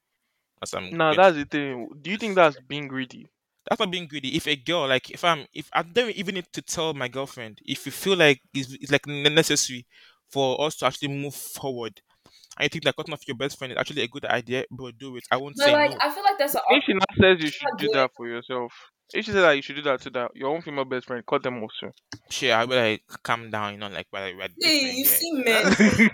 That's 0.60 0.74
I'm 0.74 0.96
Nah, 0.96 1.12
get. 1.12 1.16
that's 1.16 1.36
the 1.36 1.44
thing. 1.44 1.88
Do 2.00 2.10
you 2.10 2.16
think 2.18 2.34
that's 2.34 2.58
being 2.60 2.88
greedy? 2.88 3.28
That's 3.68 3.80
not 3.80 3.90
being 3.90 4.06
greedy. 4.08 4.36
If 4.36 4.46
a 4.46 4.56
girl 4.56 4.88
like 4.88 5.10
if 5.10 5.24
I'm 5.24 5.46
if 5.54 5.68
I 5.72 5.82
don't 5.82 6.10
even 6.16 6.36
need 6.36 6.46
to 6.52 6.62
tell 6.62 6.94
my 6.94 7.08
girlfriend 7.08 7.58
if 7.64 7.86
you 7.86 7.92
feel 7.92 8.16
like 8.16 8.40
it's, 8.54 8.72
it's 8.74 8.92
like 8.92 9.06
necessary 9.06 9.86
for 10.30 10.60
us 10.62 10.76
to 10.76 10.86
actually 10.86 11.08
move 11.08 11.34
forward. 11.34 12.00
and 12.58 12.64
you 12.64 12.68
think 12.68 12.84
that 12.84 12.96
cutting 12.96 13.14
off 13.14 13.26
your 13.28 13.36
best 13.36 13.58
friend 13.58 13.72
is 13.72 13.78
actually 13.78 14.02
a 14.02 14.08
good 14.08 14.24
idea, 14.26 14.64
bro, 14.70 14.90
do 14.92 15.16
it. 15.16 15.24
I 15.30 15.36
won't 15.38 15.56
but 15.56 15.64
say 15.66 15.72
like 15.72 15.90
no. 15.90 15.98
I 16.00 16.10
feel 16.14 16.24
like 16.24 16.38
that's 16.38 16.54
an 16.54 16.60
If 16.70 16.84
she 16.86 16.94
now 16.94 17.06
says 17.20 17.38
you 17.40 17.50
should 17.50 17.78
do 17.78 17.88
that 17.94 18.10
for 18.16 18.26
yourself, 18.28 18.72
if 19.12 19.24
she 19.24 19.32
said 19.32 19.42
that 19.42 19.52
you 19.56 19.62
should 19.62 19.76
do 19.76 19.82
that 19.82 20.00
to 20.02 20.10
that 20.10 20.30
your 20.34 20.50
own 20.54 20.62
female 20.62 20.84
best 20.84 21.06
friend, 21.06 21.24
cut 21.26 21.42
them 21.42 21.62
off 21.62 21.70
soon. 21.80 21.92
Shit, 22.30 22.52
I'll 22.52 22.66
be 22.66 22.76
like, 22.76 23.02
calm 23.22 23.50
down, 23.50 23.74
you 23.74 23.78
know, 23.80 23.88
like, 23.88 24.06
we're, 24.12 24.36
we're 24.36 24.48
See, 24.60 24.80
different. 24.80 24.98
you 24.98 25.04
Yeah. 25.04 25.10
see, 25.10 25.32
men. 25.32 26.10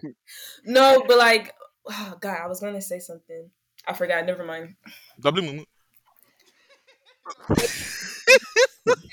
no, 0.64 1.04
but 1.06 1.18
like, 1.18 1.54
oh 1.88 2.16
God, 2.20 2.38
I 2.42 2.46
was 2.46 2.60
gonna 2.60 2.80
say 2.82 2.98
something. 2.98 3.50
I 3.86 3.92
forgot. 3.94 4.24
Never 4.26 4.44
mind. 4.44 4.76
Double 5.20 5.42
mumu. 5.42 5.64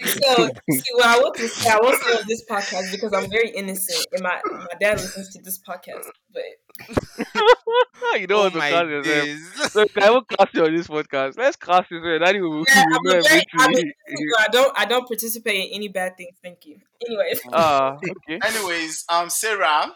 So, 0.01 0.49
see, 0.71 0.81
what 0.93 1.05
I 1.05 1.19
want 1.19 1.35
to 1.35 1.47
say, 1.47 1.69
I 1.69 1.77
won't 1.81 2.01
say 2.01 2.11
on 2.17 2.23
this 2.27 2.43
podcast 2.49 2.91
because 2.91 3.13
I'm 3.13 3.29
very 3.29 3.49
innocent, 3.49 4.03
and 4.13 4.23
my 4.23 4.39
my 4.51 4.65
dad 4.79 4.97
listens 4.97 5.29
to 5.35 5.41
this 5.43 5.59
podcast. 5.59 6.07
But 6.33 6.43
you 8.19 8.25
don't 8.25 8.39
Oh 8.39 8.41
want 8.43 8.53
to 8.53 8.59
my 8.59 8.69
cast 8.71 8.89
yourself. 8.89 9.75
Look, 9.75 9.97
I 10.01 10.09
won't 10.09 10.27
cast 10.29 10.53
you 10.55 10.65
on 10.65 10.75
this 10.75 10.87
podcast. 10.87 11.37
Let's 11.37 11.55
cast 11.57 11.91
you 11.91 12.01
so 12.01 12.17
Daddy 12.17 12.41
will, 12.41 12.63
yeah, 12.67 12.83
I'm 12.91 12.99
very, 13.05 13.19
I'm 13.19 13.25
a 13.25 13.63
everything. 13.63 13.91
innocent 14.07 14.29
girl. 14.29 14.39
I 14.39 14.47
don't 14.51 14.79
I 14.79 14.85
don't 14.85 15.07
participate 15.07 15.67
in 15.69 15.75
any 15.75 15.87
bad 15.89 16.17
things. 16.17 16.35
Thank 16.41 16.65
you. 16.65 16.79
Anyways, 17.05 17.41
Ah, 17.53 17.97
okay. 17.97 18.39
Anyways, 18.47 19.05
um, 19.09 19.29
Sarah, 19.29 19.91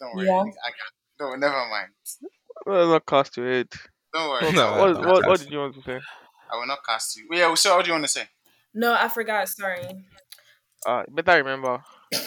don't 0.00 0.16
worry. 0.16 0.26
Yeah. 0.26 0.40
I 0.40 0.70
got 0.70 0.90
no. 1.20 1.36
Never 1.36 1.68
mind. 1.70 1.90
Well, 2.66 2.88
not 2.88 3.06
cast 3.06 3.36
your 3.36 3.48
head. 3.48 3.68
Don't 4.12 4.28
worry. 4.28 4.52
No, 4.52 4.76
What, 4.78 5.06
what, 5.06 5.26
what 5.26 5.38
did 5.40 5.50
you 5.50 5.58
want 5.58 5.74
to 5.76 5.82
say? 5.82 6.00
I 6.52 6.56
will 6.56 6.66
not 6.66 6.84
cast 6.86 7.16
you. 7.16 7.28
Yeah. 7.30 7.52
So, 7.54 7.76
what 7.76 7.84
do 7.84 7.88
you 7.88 7.94
want 7.94 8.04
to 8.04 8.10
say? 8.10 8.28
no, 8.74 8.94
I 8.94 9.08
forgot. 9.08 9.48
Sorry. 9.48 10.04
Ah, 10.86 11.04
better 11.08 11.38
remember. 11.38 11.82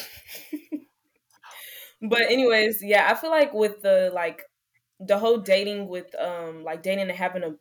But 2.02 2.24
anyways, 2.30 2.84
yeah, 2.84 3.08
I 3.10 3.16
feel 3.16 3.32
like 3.32 3.54
with 3.54 3.82
the 3.82 4.12
like 4.14 4.44
the 5.00 5.18
whole 5.18 5.38
dating 5.38 5.88
with 5.88 6.14
um 6.20 6.64
like 6.64 6.84
dating 6.84 7.10
and 7.10 7.12
having 7.12 7.44
a 7.44 7.56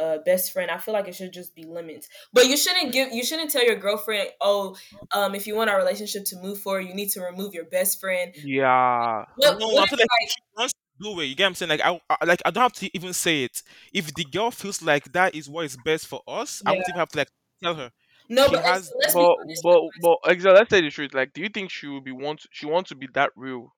a 0.00 0.20
best 0.20 0.52
friend, 0.52 0.70
I 0.70 0.78
feel 0.78 0.94
like 0.94 1.08
it 1.08 1.14
should 1.14 1.32
just 1.32 1.56
be 1.56 1.64
limits. 1.64 2.08
But 2.32 2.46
you 2.46 2.56
shouldn't 2.56 2.92
give 2.92 3.12
you 3.12 3.24
shouldn't 3.24 3.50
tell 3.50 3.64
your 3.64 3.76
girlfriend, 3.76 4.28
oh, 4.40 4.76
um, 5.12 5.34
if 5.34 5.46
you 5.46 5.56
want 5.56 5.70
our 5.70 5.78
relationship 5.78 6.24
to 6.26 6.36
move 6.36 6.58
forward, 6.58 6.82
you 6.86 6.94
need 6.94 7.10
to 7.10 7.20
remove 7.20 7.54
your 7.54 7.64
best 7.64 7.98
friend. 8.00 8.32
Yeah. 8.36 9.24
What, 9.36 9.58
No, 9.58 9.68
what 9.68 9.84
I 9.84 9.86
feel 9.86 9.98
like 9.98 10.08
like 10.20 10.28
she 10.28 10.42
wants 10.56 10.72
to 10.74 10.77
do 11.00 11.20
it. 11.20 11.26
You 11.26 11.34
get 11.34 11.44
what 11.44 11.48
I'm 11.50 11.54
saying? 11.56 11.70
Like 11.70 11.80
I, 11.82 12.00
I 12.10 12.24
like 12.24 12.42
I 12.44 12.50
don't 12.50 12.62
have 12.62 12.72
to 12.74 12.90
even 12.96 13.12
say 13.12 13.44
it. 13.44 13.62
If 13.92 14.14
the 14.14 14.24
girl 14.24 14.50
feels 14.50 14.82
like 14.82 15.12
that 15.12 15.34
is 15.34 15.48
what 15.48 15.64
is 15.66 15.76
best 15.76 16.06
for 16.06 16.22
us, 16.26 16.62
I 16.66 16.72
yeah. 16.72 16.74
won't 16.74 16.88
even 16.88 16.98
have 17.00 17.08
to 17.10 17.18
like 17.18 17.30
tell 17.62 17.74
her. 17.74 17.90
No, 18.28 18.48
She 18.48 18.54
but 18.54 18.62
let's, 18.64 18.80
has 18.80 18.94
let's 18.98 19.16
be 19.16 19.26
But 19.26 19.38
honest. 19.42 19.64
but 19.64 19.82
but 20.00 20.18
exactly. 20.26 20.58
Let's 20.60 20.70
say 20.70 20.80
the 20.82 20.90
truth. 20.90 21.14
Like, 21.14 21.32
do 21.32 21.40
you 21.42 21.48
think 21.48 21.70
she 21.70 21.86
will 21.88 22.00
be 22.02 22.12
want 22.12 22.46
she 22.52 22.66
want 22.66 22.86
to 22.88 22.94
be 22.96 23.08
that 23.14 23.30
real? 23.36 23.74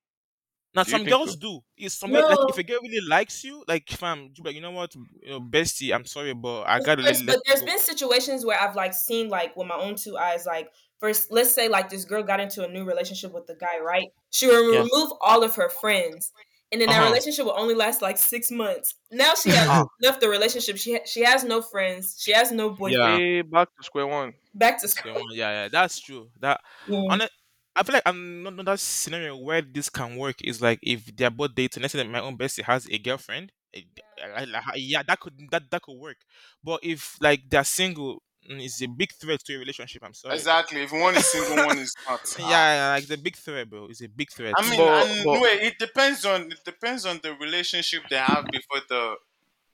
now 0.75 0.85
Do 0.85 0.93
you 0.93 0.99
some 0.99 1.05
think 1.05 1.17
girls 1.17 1.35
so? 1.35 1.37
do. 1.37 1.61
It's 1.77 1.95
some 1.95 2.13
girl- 2.13 2.25
like 2.29 2.41
if 2.47 2.57
No, 2.57 2.59
a 2.59 2.63
girl 2.65 2.81
really 2.83 3.07
likes 3.09 3.45
you, 3.45 3.65
like 3.69 3.89
fam, 3.91 4.33
you 4.37 4.43
be 4.45 4.51
like 4.51 4.55
you 4.57 4.63
know 4.63 4.71
what, 4.73 4.95
you 4.95 5.07
know, 5.31 5.41
bestie, 5.41 5.95
I'm 5.95 6.05
sorry, 6.07 6.35
but 6.35 6.63
I 6.65 6.79
of 6.79 6.83
gotta 6.83 7.03
course, 7.03 7.23
let, 7.23 7.23
but 7.27 7.37
let 7.37 7.41
there's 7.47 7.63
go. 7.63 7.63
been 7.63 7.79
situations 7.79 8.45
where 8.45 8.59
I've 8.61 8.77
like 8.77 8.95
seen 8.95 9.29
like 9.29 9.57
with 9.57 9.67
my 9.67 9.75
own 9.77 9.97
two 9.97 10.17
eyes, 10.17 10.47
like 10.47 10.71
first, 10.99 11.31
let's 11.31 11.53
say 11.53 11.69
like 11.69 11.91
this 11.91 12.05
girl 12.05 12.23
got 12.23 12.41
into 12.41 12.65
a 12.65 12.69
new 12.69 12.85
relationship 12.85 13.33
with 13.33 13.47
the 13.47 13.55
guy, 13.55 13.79
right? 13.81 14.09
She 14.31 14.47
will 14.47 14.65
Yeah. 14.71 14.85
remove 14.85 15.13
all 15.21 15.43
of 15.43 15.55
her 15.57 15.69
friends, 15.69 16.33
and 16.73 16.81
then 16.81 16.89
that 16.91 17.03
huh. 17.03 17.09
relationship 17.09 17.45
will 17.45 17.59
only 17.59 17.75
last 17.75 18.03
like 18.03 18.19
six 18.19 18.51
months. 18.51 18.95
Now 19.11 19.35
she 19.35 19.51
has 19.51 19.69
Ah, 19.69 19.85
left 20.03 20.21
the 20.21 20.29
relationship. 20.29 20.77
She 20.77 20.95
ha- 20.95 21.05
she 21.07 21.23
has 21.25 21.45
no 21.45 21.63
friends. 21.63 22.17
She 22.21 22.33
has 22.33 22.53
no 22.53 22.71
boyfriend. 22.71 23.21
Yeah. 23.21 23.43
back 23.43 23.69
to 23.77 23.83
square 23.83 24.07
one. 24.07 24.35
Back 24.55 24.81
to 24.83 24.89
Square 24.89 25.15
one. 25.15 25.25
Yeah, 25.33 25.51
yeah, 25.65 25.69
that's 25.69 26.01
true. 26.01 26.31
That 26.41 26.61
Mm. 26.89 27.11
on 27.11 27.21
it, 27.23 27.31
I 27.77 27.83
feel 27.83 27.95
like 27.95 28.03
I'm 28.07 28.43
not 28.43 28.53
another 28.55 28.77
scenario 28.77 29.37
where 29.37 29.63
this 29.63 29.89
can 29.89 30.17
work 30.17 30.37
is 30.43 30.61
like 30.61 30.79
if 30.83 31.15
they're 31.17 31.31
both 31.31 31.55
dating. 31.55 31.83
Let's 31.83 31.93
say 31.93 31.99
that 32.03 32.09
my 32.11 32.21
own 32.21 32.37
bestie 32.37 32.65
has 32.65 32.87
a 32.91 32.99
girlfriend. 32.99 33.53
eh, 33.73 33.83
I- 34.23 34.43
I- 34.43 34.63
I- 34.73 34.75
yeah, 34.77 35.03
that 35.07 35.21
could 35.21 35.35
that 35.53 35.71
that 35.71 35.83
could 35.83 35.97
work. 35.97 36.17
But 36.65 36.81
if 36.83 37.17
like 37.21 37.43
they're 37.49 37.63
single, 37.65 38.23
mm, 38.49 38.63
it's 38.65 38.81
a 38.83 38.87
big 38.89 39.13
threat 39.13 39.41
to 39.45 39.55
a 39.55 39.59
relationship. 39.59 40.03
I'm 40.05 40.15
sorry. 40.15 40.35
Exactly. 40.35 40.83
If 40.83 40.93
one 40.93 41.17
is 41.17 41.27
single, 41.27 41.65
one 41.67 41.79
is 41.79 41.95
not. 42.09 42.21
Yeah, 42.39 42.45
Ah. 42.47 42.75
yeah, 42.75 42.89
like 42.95 43.07
the 43.07 43.17
big 43.17 43.37
threat, 43.37 43.69
bro. 43.69 43.87
It's 43.87 44.03
a 44.03 44.09
big 44.09 44.31
threat. 44.31 44.55
I 44.57 44.69
mean, 44.69 44.79
But 44.79 45.07
and 45.07 45.25
but 45.25 45.35
no, 45.35 45.45
it 45.45 45.79
depends 45.79 46.25
on 46.25 46.53
it 46.53 46.65
depends 46.65 47.07
on 47.07 47.21
the 47.23 47.35
relationship 47.35 48.03
they 48.11 48.17
have 48.17 48.47
before 48.51 48.81
the. 48.89 49.15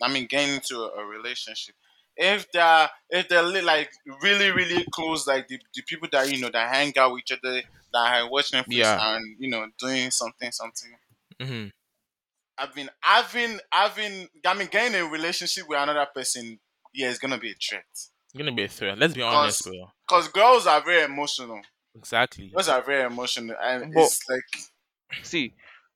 I 0.03 0.13
mean, 0.13 0.27
getting 0.27 0.55
into 0.57 0.77
a, 0.79 0.89
a 1.03 1.07
relationship. 1.07 1.75
If 2.17 2.51
they're 2.53 2.89
if 3.11 3.29
they're 3.29 3.43
like 3.63 3.91
really 4.23 4.51
really 4.51 4.85
close, 4.91 5.27
like 5.27 5.49
the, 5.49 5.59
the 5.75 5.83
people 5.83 6.09
that 6.13 6.31
you 6.33 6.41
know 6.41 6.51
that 6.51 6.75
hang 6.75 6.93
out 6.99 7.13
with 7.13 7.23
each 7.23 7.33
other, 7.39 7.63
that 7.93 8.31
watch 8.31 8.53
Netflix 8.53 8.65
Yeah. 8.69 9.17
and 9.17 9.37
you 9.39 9.51
know 9.51 9.67
doing 9.79 10.11
something 10.11 10.51
something. 10.51 10.97
hmm 11.41 11.67
I 12.59 12.69
mean, 12.75 12.89
having 13.01 13.59
having 13.71 14.29
I 14.45 14.55
mean, 14.55 14.69
getting 14.69 14.99
a 14.99 15.05
relationship 15.05 15.69
with 15.69 15.79
another 15.79 16.07
person, 16.15 16.59
yeah, 16.95 17.11
it's 17.11 17.19
gonna 17.19 17.39
be 17.39 17.51
a 17.51 17.55
threat. 17.55 17.85
It's 18.37 18.43
gonna 18.43 18.53
be 18.53 18.65
a 18.65 18.69
threat. 18.69 18.99
Let's 18.99 19.15
be 19.15 19.23
honest, 19.23 19.63
Cause, 19.63 19.63
bro. 19.65 19.91
cause 20.09 20.29
girls 20.29 20.67
are 20.67 20.83
very 20.85 21.05
emotional. 21.05 21.63
Exactly. 21.95 22.49
Girls 22.51 22.69
are 22.69 22.83
very 22.83 23.05
emotional, 23.05 23.57
and 23.61 23.95
but 23.95 24.03
it's 24.03 24.21
like 24.29 24.43
see, 25.23 25.55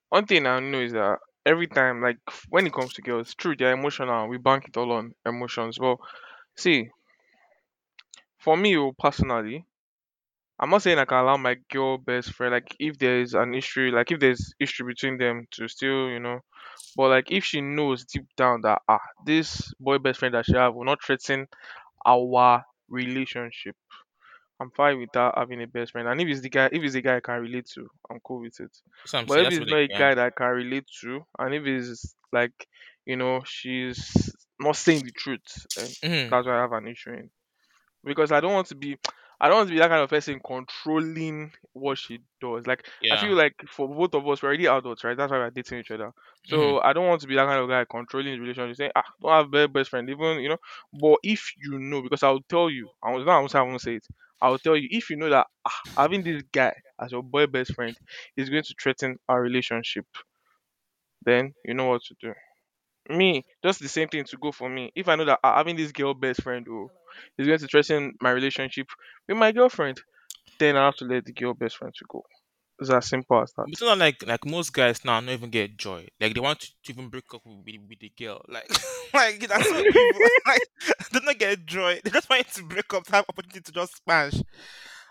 one 0.09 0.26
thing 0.26 0.46
I 0.46 0.61
know 0.61 0.81
is 0.81 0.92
that 0.92 1.18
every 1.46 1.66
time, 1.66 2.03
like 2.03 2.18
f- 2.29 2.46
when 2.50 2.66
it 2.66 2.72
comes 2.72 2.94
to 2.94 3.03
girls, 3.03 3.35
true, 3.35 3.57
they're 3.57 3.72
emotional. 3.72 4.29
We 4.29 4.38
bank 4.38 4.68
it 4.68 4.76
all 4.76 4.92
on 4.92 5.14
emotions. 5.26 5.79
Well, 5.79 5.98
see, 6.57 6.90
for 8.38 8.57
me, 8.57 8.76
oh, 8.76 8.92
personally, 8.98 9.64
I'm 10.61 10.70
not 10.70 10.83
saying 10.83 10.98
I 10.98 11.07
can 11.07 11.18
allow 11.18 11.37
my 11.38 11.57
girl 11.70 11.98
best 11.98 12.33
friend, 12.35 12.53
like 12.53 12.76
if 12.79 12.98
there 12.98 13.20
is 13.20 13.35
an 13.35 13.55
issue, 13.55 13.90
like 13.94 14.11
if 14.12 14.20
there's 14.20 14.55
issue 14.61 14.85
between 14.87 15.18
them, 15.18 15.46
to 15.53 15.68
still, 15.68 16.09
you 16.11 16.20
know, 16.20 16.40
but 16.96 17.11
like 17.11 17.33
if 17.33 17.44
she 17.44 17.61
knows 17.62 18.05
deep 18.07 18.26
down 18.37 18.62
that 18.62 18.83
ah, 18.88 19.00
this 19.26 19.72
boy 19.81 19.98
best 19.98 20.20
friend 20.20 20.35
that 20.35 20.46
she 20.46 20.55
have 20.55 20.74
will 20.74 20.85
not 20.85 21.03
threaten 21.05 21.48
our 22.04 22.64
relationship. 22.88 23.76
I'm 24.60 24.70
fine 24.72 24.98
with 25.00 25.12
that 25.12 25.34
having 25.36 25.62
a 25.62 25.66
best 25.66 25.92
friend. 25.92 26.08
And 26.08 26.20
if 26.20 26.28
it's 26.28 26.40
the 26.42 26.50
guy, 26.50 26.66
if 26.70 26.82
it's 26.82 26.94
a 26.94 27.00
guy 27.00 27.16
I 27.16 27.20
can 27.20 27.40
relate 27.40 27.66
to, 27.74 27.88
I'm 28.10 28.20
cool 28.20 28.40
with 28.40 28.60
it. 28.60 28.76
I'm 29.14 29.26
But 29.26 29.34
saying. 29.34 29.44
if 29.44 29.46
That's 29.46 29.58
it's 29.58 29.60
what 29.60 29.68
not 29.70 29.76
a 29.78 29.88
yeah. 29.88 29.98
guy 29.98 30.14
that 30.14 30.26
I 30.26 30.30
can 30.30 30.48
relate 30.48 30.86
to, 31.02 31.20
and 31.38 31.54
if 31.54 31.64
it's 31.66 32.14
like, 32.32 32.52
you 33.06 33.16
know, 33.16 33.42
she's 33.44 34.34
not 34.60 34.76
saying 34.76 35.04
the 35.04 35.12
truth, 35.12 35.66
then 35.76 35.96
hmm 36.04 36.30
that's 36.30 36.46
why 36.46 36.58
I 36.58 36.60
have 36.62 36.72
an 36.72 36.88
issue 36.88 37.12
in. 37.12 37.30
Because 38.04 38.32
I 38.32 38.40
don't 38.40 38.52
want 38.54 38.68
to 38.68 38.74
be, 38.74 38.98
I 39.40 39.48
don't 39.48 39.57
want 39.59 39.68
to 39.68 39.74
be 39.74 39.81
that 39.81 39.88
kind 39.88 40.03
of 40.03 40.11
person 40.11 40.40
controlling 40.44 41.53
what 41.72 41.98
she 41.98 42.20
does. 42.40 42.66
Like 42.66 42.87
I 43.11 43.16
Yeah. 43.16 43.16
feel 43.16 43.35
like 43.37 43.55
for 43.68 43.88
both 43.88 44.14
of 44.14 44.29
us, 44.29 44.42
we're 44.42 44.48
already 44.50 44.66
adults, 44.66 45.05
right? 45.05 45.16
That's 45.16 45.31
why 45.33 45.38
we're 45.38 45.50
dating 45.50 45.79
each 45.81 45.90
other. 45.90 46.12
hmm 46.48 46.72
So 46.72 46.81
I 46.83 46.92
don't 46.92 47.07
want 47.09 47.22
to 47.22 47.26
be 47.26 47.37
that 47.37 47.46
kind 47.46 47.61
of 47.61 47.68
guy 47.68 47.85
controlling 47.90 48.35
the 48.35 48.40
relationship, 48.40 48.76
saying, 48.76 48.92
ah, 48.96 49.05
don't 49.20 49.33
have 49.33 49.50
best 49.50 49.72
best 49.72 49.90
friend, 49.90 50.09
even 50.11 50.40
you 50.40 50.50
know. 50.50 50.59
But 50.92 51.18
if 51.22 51.53
you 51.62 51.79
know, 51.79 52.03
because 52.03 52.22
I'll 52.22 52.42
tell 52.48 52.70
you, 52.70 52.90
I 53.03 53.12
was 53.12 53.24
not 53.24 53.37
I 53.37 53.38
won't 53.40 53.50
say 53.50 53.59
I 53.59 53.62
won't 53.62 53.81
say 53.81 53.94
it. 53.96 54.07
I'll 54.42 54.59
tell 54.59 54.76
you 54.76 54.88
if 54.90 55.11
you 55.11 55.16
know 55.16 55.31
that 55.31 55.46
ah, 55.66 55.81
having 55.96 56.22
this 56.22 56.42
guy 56.53 56.74
as 57.00 57.12
your 57.12 57.22
boy 57.22 57.46
best 57.46 57.74
friend 57.74 57.96
is 58.37 58.50
going 58.50 58.62
to 58.64 58.74
threaten 58.83 59.18
our 59.29 59.40
relationship, 59.40 60.07
then 61.22 61.55
you 61.64 61.74
know 61.74 61.87
what 61.88 62.03
to 62.03 62.14
do. 62.20 62.35
Me, 63.11 63.44
just 63.64 63.81
the 63.81 63.88
same 63.88 64.09
thing 64.09 64.24
to 64.24 64.37
go 64.38 64.53
for 64.53 64.68
me. 64.70 64.92
If 64.96 65.09
I 65.09 65.16
know 65.16 65.24
that 65.26 65.40
ah, 65.44 65.57
having 65.57 65.76
this 65.76 65.92
girl 65.92 66.14
best 66.14 66.42
friend 66.42 66.66
oh, 66.70 66.90
is 67.38 67.46
going 67.46 67.59
to 67.59 67.66
threaten 67.66 68.14
my 68.20 68.31
relationship 68.31 68.87
with 69.29 69.37
my 69.37 69.53
girlfriend, 69.53 70.01
then 70.59 70.77
I 70.77 70.87
have 70.87 70.96
to 70.96 71.05
let 71.05 71.25
the 71.25 71.33
girl 71.33 71.55
best 71.55 71.77
friend 71.77 71.92
to 71.96 72.05
go. 72.09 72.23
It's 72.81 72.88
as 72.88 73.07
simple 73.07 73.42
as 73.42 73.53
that. 73.53 73.66
It's 73.68 73.83
not 73.83 73.99
like 73.99 74.27
like 74.27 74.46
most 74.46 74.73
guys 74.73 75.05
now 75.05 75.20
don't 75.20 75.29
even 75.29 75.51
get 75.51 75.77
joy. 75.77 76.09
Like 76.18 76.33
they 76.33 76.40
want 76.40 76.61
to, 76.61 76.68
to 76.85 76.92
even 76.92 77.11
break 77.11 77.25
up 77.35 77.42
with, 77.44 77.77
with, 77.88 77.99
the 77.99 78.11
girl. 78.18 78.42
Like 78.49 78.70
like 79.14 79.46
that's 79.46 79.70
what 79.70 79.85
people 79.92 80.20
like 80.46 80.62
they 81.12 81.20
don't 81.20 81.38
get 81.38 81.66
joy. 81.66 82.01
They 82.03 82.11
just 82.11 82.31
want 82.31 82.49
to 82.49 82.62
break 82.62 82.92
up 82.94 83.05
to 83.05 83.12
have 83.12 83.27
opportunity 83.29 83.61
to 83.61 83.73
just 83.73 84.03
smash. 84.03 84.35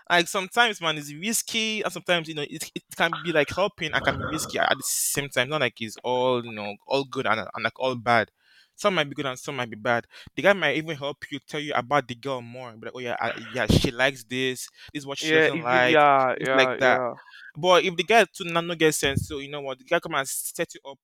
Like 0.08 0.26
sometimes 0.26 0.80
man 0.80 0.98
it's 0.98 1.14
risky 1.14 1.82
and 1.82 1.92
sometimes 1.92 2.26
you 2.26 2.34
know 2.34 2.42
it, 2.42 2.72
it 2.74 2.82
can 2.96 3.12
be 3.24 3.30
like 3.30 3.50
helping 3.50 3.92
and 3.92 4.04
can 4.04 4.18
be 4.18 4.24
risky 4.24 4.58
at 4.58 4.68
the 4.70 4.82
same 4.84 5.28
time. 5.28 5.48
Not 5.48 5.60
like 5.60 5.74
it's 5.78 5.96
all 6.02 6.44
you 6.44 6.52
know 6.52 6.74
all 6.88 7.04
good 7.04 7.26
and, 7.26 7.38
and 7.38 7.62
like 7.62 7.78
all 7.78 7.94
bad. 7.94 8.32
Some 8.80 8.94
might 8.94 9.04
be 9.10 9.14
good 9.14 9.26
and 9.26 9.38
some 9.38 9.56
might 9.56 9.70
be 9.70 9.76
bad. 9.76 10.06
The 10.36 10.42
guy 10.42 10.52
might 10.54 10.76
even 10.76 10.96
help 10.96 11.18
you 11.30 11.38
tell 11.46 11.60
you 11.60 11.72
about 11.74 12.08
the 12.08 12.14
girl 12.14 12.40
more. 12.40 12.72
Be 12.72 12.86
like, 12.86 12.94
oh 12.94 13.00
yeah, 13.00 13.16
I, 13.20 13.32
yeah, 13.36 13.66
she 13.66 13.90
likes 13.90 14.24
this. 14.24 14.68
This 14.92 15.02
is 15.02 15.06
what 15.06 15.18
she 15.18 15.32
Yeah, 15.32 15.40
doesn't 15.40 15.60
if, 15.60 15.66
if 15.70 15.84
like. 15.84 16.00
yeah, 16.00 16.34
It's 16.40 16.50
yeah, 16.50 16.54
like 16.54 16.78
that. 16.78 17.02
yeah. 17.02 17.14
But 17.56 17.84
if 17.84 17.96
the 17.96 18.04
guy 18.04 18.24
too 18.24 18.44
not 18.44 18.64
no 18.64 18.74
get 18.74 18.94
sense, 18.94 19.28
so 19.28 19.38
you 19.38 19.50
know 19.50 19.60
what, 19.60 19.78
the 19.78 19.84
guy 19.84 20.00
come 20.00 20.14
and 20.14 20.28
set 20.28 20.74
you 20.74 20.80
up. 20.90 20.98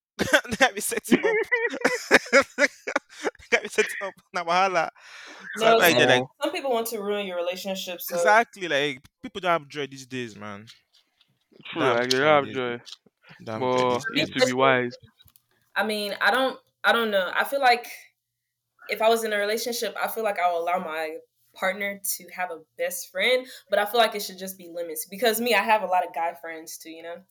the 0.18 0.56
guy 0.58 0.72
be 0.72 0.80
set 0.82 1.10
you 1.12 1.18
up. 1.24 1.38
the 2.32 2.68
guy 3.50 3.62
be 3.62 3.68
set 3.68 3.86
you 4.00 4.06
up. 4.06 4.14
Now 4.34 4.44
wahala. 4.44 4.90
So 5.56 5.66
I 5.68 5.74
No, 5.74 5.76
might 5.76 5.96
some, 5.96 6.06
like 6.06 6.26
some 6.42 6.52
people 6.52 6.70
want 6.72 6.88
to 6.88 7.00
ruin 7.02 7.26
your 7.26 7.36
relationship. 7.36 8.00
So 8.00 8.28
exactly 8.28 8.68
like 8.68 9.02
people 9.22 9.40
don't 9.40 9.50
have 9.50 9.68
joy 9.68 9.86
these 9.86 10.06
days, 10.06 10.36
man. 10.36 10.70
Don't 11.76 11.88
true, 11.88 11.88
have 11.88 12.00
like 12.00 12.10
they 12.10 12.18
joy 12.20 12.26
don't 12.26 12.44
have 12.46 12.50
joy. 12.50 12.78
days. 12.78 12.98
Don't 13.44 13.62
have 13.62 13.70
joy 13.70 13.84
But 13.84 14.04
you 14.14 14.24
need 14.26 14.34
to 14.34 14.42
be 14.42 14.52
wise. 14.52 14.96
I 15.74 15.84
mean, 15.84 16.14
I 16.20 16.30
don't, 16.30 16.58
I 16.84 16.92
don't 16.92 17.10
know. 17.10 17.30
I 17.34 17.44
feel 17.44 17.60
like 17.60 17.86
if 18.88 19.00
I 19.02 19.08
was 19.08 19.24
in 19.24 19.32
a 19.32 19.38
relationship, 19.38 19.94
I 20.00 20.08
feel 20.08 20.24
like 20.24 20.38
I 20.38 20.52
would 20.52 20.58
allow 20.60 20.78
my 20.78 21.18
partner 21.54 22.00
to 22.16 22.28
have 22.30 22.50
a 22.50 22.60
best 22.78 23.10
friend, 23.10 23.46
but 23.70 23.78
I 23.78 23.84
feel 23.86 24.00
like 24.00 24.14
it 24.14 24.22
should 24.22 24.38
just 24.38 24.58
be 24.58 24.68
limits 24.68 25.06
because 25.06 25.40
me, 25.40 25.54
I 25.54 25.62
have 25.62 25.82
a 25.82 25.86
lot 25.86 26.06
of 26.06 26.14
guy 26.14 26.34
friends 26.34 26.78
too. 26.78 26.90
You 26.90 27.02
know? 27.02 27.22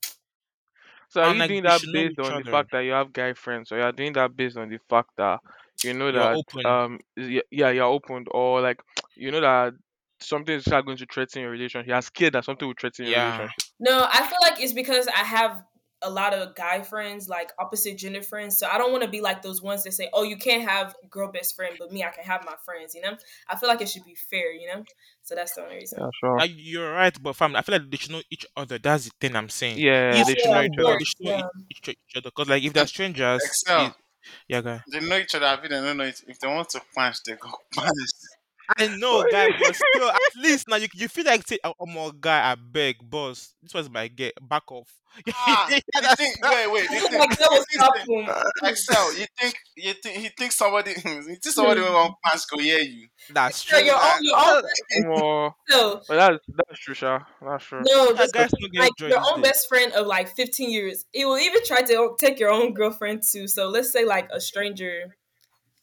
So 1.10 1.22
are 1.22 1.30
And 1.30 1.38
you 1.38 1.44
like 1.44 1.48
doing 1.48 1.64
that 1.64 1.82
based 1.92 2.20
each 2.20 2.20
on 2.20 2.36
the 2.38 2.44
fact 2.46 2.72
that 2.72 2.82
you 2.82 2.92
have 2.92 3.14
guy 3.14 3.34
friends, 3.34 3.72
or 3.72 3.78
you 3.78 3.84
are 3.84 3.92
doing 3.92 4.14
that 4.14 4.36
based 4.36 4.58
on 4.58 4.70
the 4.70 4.80
fact 4.90 5.10
that 5.18 5.40
you 5.84 5.94
know 5.94 6.12
You're 6.12 6.28
that 6.28 6.40
open. 6.40 6.66
um 6.66 7.00
yeah 7.18 7.70
you're 7.72 7.84
opened, 7.86 8.28
or 8.32 8.62
like 8.62 8.82
you 9.16 9.32
know 9.32 9.42
that 9.42 9.74
something 10.20 10.56
is 10.56 10.68
not 10.68 10.86
going 10.86 10.98
to 10.98 11.06
threaten 11.12 11.42
your 11.42 11.52
relationship. 11.52 11.88
You're 11.88 12.02
scared 12.02 12.34
that 12.34 12.46
something 12.46 12.68
will 12.68 12.76
threaten 12.80 13.06
your 13.06 13.14
Yeah. 13.14 13.14
relationship. 13.14 13.64
No, 13.80 14.08
I 14.12 14.28
feel 14.28 14.38
like 14.42 14.62
it's 14.62 14.74
because 14.74 15.08
I 15.08 15.24
have 15.24 15.64
a 16.04 16.10
lot 16.10 16.34
of 16.34 16.56
guy 16.56 16.82
friends, 16.82 17.30
like 17.30 17.52
opposite 17.60 17.98
gender 17.98 18.22
friends. 18.22 18.58
So 18.58 18.68
I 18.68 18.78
don't 18.78 18.92
want 18.92 19.04
to 19.04 19.10
be 19.10 19.22
like 19.22 19.42
those 19.42 19.62
ones 19.62 19.84
that 19.84 19.94
say, 19.94 20.10
"Oh, 20.14 20.24
you 20.24 20.38
can't 20.38 20.64
have 20.64 20.96
girl 21.10 21.32
best 21.32 21.56
friend, 21.56 21.76
but 21.80 21.92
me, 21.92 22.04
I 22.04 22.10
can 22.10 22.24
have 22.24 22.44
my 22.46 22.56
friends." 22.66 22.96
You 22.96 23.02
know? 23.02 23.18
I 23.48 23.56
feel 23.56 23.70
like 23.70 23.82
it 23.82 23.90
should 23.90 24.06
be 24.06 24.16
fair. 24.16 24.52
You 24.54 24.68
know? 24.74 24.84
So 25.24 25.36
that's 25.36 25.54
the 25.56 25.64
only 25.64 25.76
reason. 25.76 26.00
Yeah, 26.02 26.10
sure. 26.20 26.46
You're 26.46 26.92
right, 26.94 27.16
but 27.22 27.36
family, 27.36 27.58
I 27.58 27.62
feel 27.62 27.74
like 27.78 27.90
they 27.92 27.98
should 27.98 28.12
know 28.12 28.22
each 28.30 28.46
other. 28.58 28.78
That's 28.80 29.06
the 29.06 29.12
thing 29.20 29.36
I'm 29.36 29.50
saying. 29.50 29.78
Yeah, 29.78 30.20
If 30.22 30.28
they 30.28 30.36
should 30.36 30.52
know 30.52 30.62
each 30.64 30.72
other. 30.80 30.98
they 30.98 31.04
should 31.06 31.20
know 31.26 31.32
Yeah. 31.32 31.42
each, 31.70 31.78
each 31.80 31.90
each 31.90 32.16
other, 32.18 32.30
because 32.30 32.50
like 32.50 32.64
if 32.64 32.74
they're 32.74 32.88
strangers, 32.88 33.44
Excel. 33.44 33.88
it, 33.88 33.94
yeah, 34.48 34.62
guy. 34.62 34.82
They 34.92 35.00
know 35.00 35.18
each 35.18 35.36
other. 35.36 35.46
I 35.46 35.56
feel 35.58 35.70
they 35.70 35.86
don't 35.88 35.98
know 35.98 36.04
it. 36.06 36.22
If 36.28 36.40
they 36.40 36.48
want 36.48 36.70
to 36.70 36.82
punch, 36.96 37.18
they 37.24 37.34
go 37.34 37.50
punch. 37.76 37.92
I 38.78 38.88
know, 38.88 39.24
guy, 39.24 39.50
but 39.58 39.76
still, 39.76 40.10
at 40.10 40.22
least 40.36 40.68
now 40.68 40.78
you, 40.78 40.88
you 40.94 41.08
feel 41.08 41.26
like 41.26 41.48
say, 41.48 41.60
oh, 41.64 41.74
my 41.86 42.12
guy, 42.20 42.52
I 42.52 42.56
beg, 42.56 42.98
boss, 43.02 43.54
this 43.62 43.74
was 43.74 43.90
my 43.90 44.08
get 44.08 44.34
back 44.48 44.72
off. 44.72 44.90
Ah, 45.34 45.68
yeah, 45.70 45.80
you 46.02 46.02
that's 46.02 46.16
think? 46.18 46.38
Wait, 46.44 46.72
wait. 46.72 46.90
I 46.90 46.96
You 46.96 47.02
think? 47.10 47.26
like 47.30 47.38
that 47.38 47.50
You 47.50 47.60
was 47.60 47.66
think? 47.72 47.82
helpful. 47.82 48.28
Excel. 48.64 49.14
You 49.18 49.26
think? 49.40 49.56
You 49.76 49.94
think? 49.94 50.18
He 50.20 50.30
thinks 50.30 50.56
somebody. 50.56 50.92
You 50.92 51.24
think 51.24 51.44
somebody 51.44 51.82
will 51.82 51.94
want 51.94 52.16
punch 52.26 52.42
go 52.50 52.60
hear 52.60 52.80
you? 52.80 53.08
that's 53.30 53.64
Yeah, 53.70 53.80
true. 53.80 53.86
your 53.86 53.96
own, 53.96 54.02
That, 54.02 54.22
your 54.22 54.38
own. 54.38 54.64
More, 54.94 55.56
So 55.70 56.02
but 56.08 56.16
that's 56.16 56.46
that's 56.56 56.80
true, 56.80 56.94
Sha. 56.96 57.20
That's 57.42 57.64
true. 57.66 57.88
no, 57.88 58.14
yeah, 58.16 58.22
this 58.22 58.32
guys 58.32 58.54
don't 58.60 58.72
get 58.74 58.80
like 58.82 58.92
joy 58.96 59.10
your 59.10 59.20
these 59.20 59.32
own 59.32 59.42
days. 59.42 59.44
best 59.44 59.68
friend 59.68 59.92
of 59.94 60.08
like 60.08 60.30
15 60.36 60.70
years. 60.72 61.06
He 61.12 61.26
will 61.26 61.38
even 61.38 61.62
try 61.66 61.82
to 61.82 62.16
take 62.20 62.40
your 62.40 62.50
own 62.52 62.74
girlfriend 62.74 63.24
too. 63.24 63.48
So 63.48 63.70
let's 63.70 63.92
say 63.92 64.06
like 64.06 64.28
a 64.32 64.40
stranger. 64.42 65.16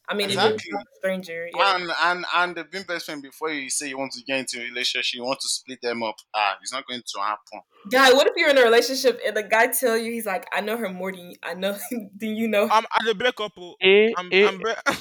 I 0.09 0.15
mean, 0.15 0.31
even 0.31 0.45
if 0.45 0.53
Exactly. 0.55 0.71
it's 0.73 0.89
a 0.95 0.95
stranger. 0.99 1.49
Yeah. 1.53 1.75
And 1.75 1.91
and 2.03 2.25
and 2.35 2.55
they've 2.55 2.87
best 2.87 3.05
friend 3.05 3.21
before 3.21 3.51
you 3.51 3.69
say 3.69 3.89
you 3.89 3.97
want 3.97 4.11
to 4.13 4.23
get 4.23 4.39
into 4.39 4.59
a 4.59 4.63
relationship, 4.63 5.15
you 5.17 5.23
want 5.23 5.39
to 5.41 5.47
split 5.47 5.81
them 5.81 6.03
up. 6.03 6.15
Ah, 6.33 6.57
it's 6.61 6.73
not 6.73 6.85
going 6.87 7.01
to 7.05 7.21
happen. 7.21 7.61
Guy, 7.91 8.11
what 8.13 8.27
if 8.27 8.33
you're 8.35 8.49
in 8.49 8.57
a 8.57 8.63
relationship 8.63 9.19
and 9.25 9.37
the 9.37 9.43
guy 9.43 9.67
tell 9.67 9.97
you 9.97 10.11
he's 10.11 10.25
like, 10.25 10.47
I 10.51 10.61
know 10.61 10.77
her 10.77 10.89
more 10.89 11.11
than 11.11 11.31
you, 11.31 11.35
I 11.43 11.53
know 11.53 11.77
than 11.91 12.35
you 12.35 12.47
know. 12.47 12.67
I'm 12.69 12.85
at 12.85 13.05
the 13.05 13.15
breakup. 13.15 13.53
oh, 13.57 13.75
Eh, 13.81 14.09
I'm, 14.17 14.29
eh, 14.33 14.47
I'm 14.47 14.57
bre- 14.59 14.71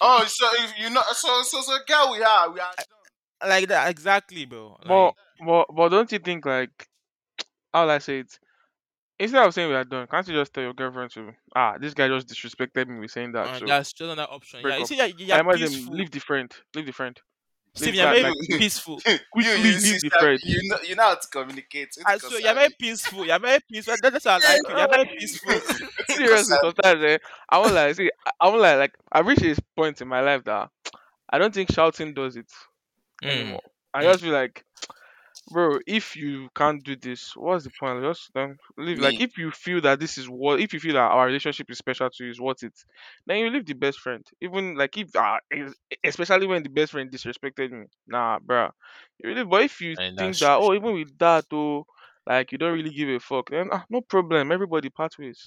Oh, 0.00 0.24
so 0.26 0.46
if 0.64 0.78
you 0.78 0.90
know, 0.90 1.02
so 1.12 1.42
so 1.42 1.60
so 1.60 1.76
girl, 1.86 2.12
we 2.12 2.22
are 2.22 2.50
we 2.52 2.60
are 2.60 2.72
like 3.46 3.68
that 3.68 3.90
exactly, 3.90 4.44
bro. 4.44 4.76
but 4.86 5.14
but 5.44 5.66
but 5.74 5.88
don't 5.90 6.10
you 6.12 6.18
think 6.18 6.46
like 6.46 6.88
how 7.72 7.82
will 7.84 7.90
I 7.92 7.98
say 7.98 8.20
it? 8.20 8.38
Instead 9.20 9.44
of 9.46 9.54
saying 9.54 9.68
we 9.68 9.74
are 9.74 9.84
done, 9.84 10.06
can't 10.06 10.26
you 10.28 10.34
just 10.34 10.52
tell 10.54 10.64
your 10.64 10.74
girlfriend 10.74 11.10
to 11.12 11.32
ah 11.56 11.76
this 11.78 11.94
guy 11.94 12.08
just 12.08 12.28
disrespected 12.28 12.88
me 12.88 13.00
with 13.00 13.10
saying 13.10 13.32
that 13.32 13.50
uh, 13.50 13.54
so 13.54 13.66
that's 13.66 13.92
just 13.92 14.10
another 14.10 14.30
option. 14.30 14.60
break 14.62 14.66
Yeah, 14.66 14.78
you 14.78 14.84
up. 14.84 14.86
see, 14.86 14.96
yeah, 14.96 15.06
you're 15.06 15.38
I 15.38 15.42
might 15.42 15.58
them 15.60 15.72
peaceful. 15.72 15.92
leave 15.92 16.10
the 16.10 16.20
friend, 16.20 16.52
leave 16.74 16.86
the 16.86 16.92
friend, 16.92 17.20
Steve, 17.74 17.94
leave 17.94 17.96
you're 17.96 18.06
like 18.06 18.20
very 18.20 18.24
like 18.24 18.34
You, 18.48 18.58
peaceful. 18.58 19.02
you, 19.06 19.18
quickly 19.32 19.72
you 19.72 19.78
leave 19.78 20.00
the 20.00 20.10
sister, 20.10 20.18
friend. 20.18 20.40
you 20.42 20.68
know 20.70 20.78
you 20.82 20.94
know 20.96 21.02
how 21.04 21.14
to 21.14 21.28
communicate. 21.28 21.88
It's 21.96 22.04
I 22.04 22.14
because 22.14 22.34
swear, 22.34 22.40
you're 22.40 22.54
very 22.54 22.70
peaceful. 22.78 23.26
You're 23.26 23.38
very 23.38 23.60
peaceful. 23.70 23.96
That- 24.00 24.12
That's 24.12 24.24
what 24.24 24.44
I 24.44 24.52
like 24.54 24.68
you. 24.68 24.76
You're 24.76 24.88
very 24.88 25.06
peaceful. 25.18 25.60
Seriously, 26.08 26.56
sometimes 26.62 27.02
eh, 27.04 27.18
I 27.48 27.58
won't 27.58 27.74
like 27.74 27.94
see 27.96 28.10
I 28.26 28.30
I 28.40 28.48
won't 28.48 28.60
like 28.62 28.78
like 28.78 28.94
I've 29.12 29.26
reached 29.26 29.42
this 29.42 29.60
point 29.76 30.00
in 30.00 30.08
my 30.08 30.20
life 30.20 30.44
that 30.44 30.70
I 31.30 31.38
don't 31.38 31.54
think 31.54 31.72
shouting 31.72 32.14
does 32.14 32.36
it 32.36 32.50
Mm, 33.22 33.28
anymore. 33.28 33.62
I 33.94 34.02
mm. 34.02 34.04
just 34.04 34.22
feel 34.22 34.32
like 34.32 34.64
bro, 35.50 35.78
if 35.86 36.16
you 36.16 36.48
can't 36.54 36.82
do 36.84 36.96
this, 36.96 37.34
what's 37.36 37.64
the 37.64 37.70
point? 37.78 38.02
Just 38.02 38.30
then 38.34 38.56
leave. 38.76 38.98
Like 39.00 39.20
me. 39.20 39.20
if 39.20 39.36
you 39.38 39.50
feel 39.50 39.80
that 39.82 40.00
this 40.00 40.18
is 40.18 40.28
what, 40.28 40.60
if 40.60 40.72
you 40.72 40.80
feel 40.80 40.94
that 40.94 41.00
our 41.00 41.26
relationship 41.26 41.70
is 41.70 41.78
special 41.78 42.10
to 42.10 42.24
you, 42.24 42.30
is 42.30 42.40
worth 42.40 42.62
it, 42.62 42.74
then 43.26 43.38
you 43.38 43.50
leave 43.50 43.66
the 43.66 43.74
best 43.74 43.98
friend. 44.00 44.24
Even 44.40 44.74
like 44.76 44.96
if, 44.96 45.14
uh, 45.16 45.38
es- 45.52 45.74
especially 46.04 46.46
when 46.46 46.62
the 46.62 46.68
best 46.70 46.92
friend 46.92 47.10
disrespected 47.10 47.70
me, 47.72 47.86
nah, 48.06 48.38
bruh. 48.38 48.70
You 49.18 49.30
really, 49.30 49.44
but 49.44 49.62
if 49.62 49.80
you 49.80 49.96
And 49.98 50.16
think 50.18 50.38
that's 50.38 50.40
that, 50.40 50.58
oh, 50.60 50.74
even 50.74 50.94
with 50.94 51.16
that, 51.18 51.46
oh, 51.52 51.84
like 52.26 52.52
you 52.52 52.58
don't 52.58 52.74
really 52.74 52.90
give 52.94 53.08
a 53.08 53.18
fuck, 53.20 53.50
then 53.50 53.68
ah, 53.72 53.84
no 53.90 54.00
problem. 54.00 54.52
Everybody 54.52 54.90
part 54.90 55.18
ways. 55.18 55.46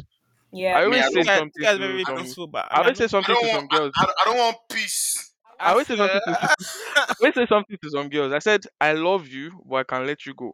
Yeah. 0.51 0.75
I 0.75 0.84
always 0.86 1.10
say 1.10 1.12
this 1.13 1.25
don't. 1.25 1.27
guy, 1.27 1.39
this 1.39 1.43
something 1.43 1.67
guy's 1.69 1.77
to 1.77 1.80
very 1.80 2.06
I 2.06 2.12
don't. 2.12 2.25
some. 2.25 2.25
peaceful, 2.25 2.47
but 2.47 2.67
I 2.71 2.75
I 2.75 2.80
mean, 2.80 2.88
I 2.88 2.91
always 2.91 2.97
say 2.97 3.08
know. 3.08 3.10
I 3.10 3.10
something 3.10 3.36
don't 3.36 3.38
to 3.38 3.49
want. 3.49 3.49
some 3.49 3.67
girls. 3.67 3.95
I, 4.01 4.06
don't- 4.06 4.15
I 4.21 4.25
don't 4.25 4.38
want 4.38 4.58
peace. 4.69 5.31
I 5.62 5.71
always 5.71 5.88
say 5.88 5.97
something 5.97 6.21
to. 6.26 6.32
I 6.97 7.13
always 7.21 7.36
say 7.36 7.45
something 7.47 7.78
to 7.84 7.89
some 7.89 8.10
girls. 8.10 8.34
I 8.34 8.39
said, 8.39 8.63
I 8.80 8.93
love 8.93 9.28
you, 9.28 9.52
but 9.65 9.76
I 9.78 9.84
can 9.84 10.06
let 10.08 10.26
you 10.26 10.34
go. 10.34 10.54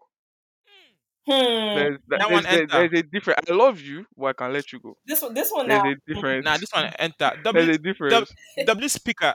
Hmm. 1.28 1.76
There's 1.76 1.98
that- 2.08 2.32
one 2.32 2.44
there's 2.44 2.56
enter. 2.62 2.68
there's 2.88 3.00
a 3.00 3.04
difference. 3.04 3.40
I 3.50 3.54
love 3.54 3.82
you, 3.82 4.06
but 4.16 4.28
I 4.28 4.34
can 4.34 4.54
let 4.54 4.72
you 4.72 4.80
go. 4.80 4.98
This 5.06 5.22
one, 5.22 5.34
this 5.34 5.52
one 5.52 5.68
There's 5.68 5.84
now. 5.84 5.92
a 5.92 6.14
difference. 6.14 6.46
Nah, 6.46 6.58
this 6.58 6.72
one 6.72 6.86
enter. 7.00 7.32
There's 7.44 7.44
W, 7.44 7.64
a 7.74 7.78
w, 7.78 7.78
difference. 7.78 8.32
w 8.66 8.88
speaker. 8.88 9.34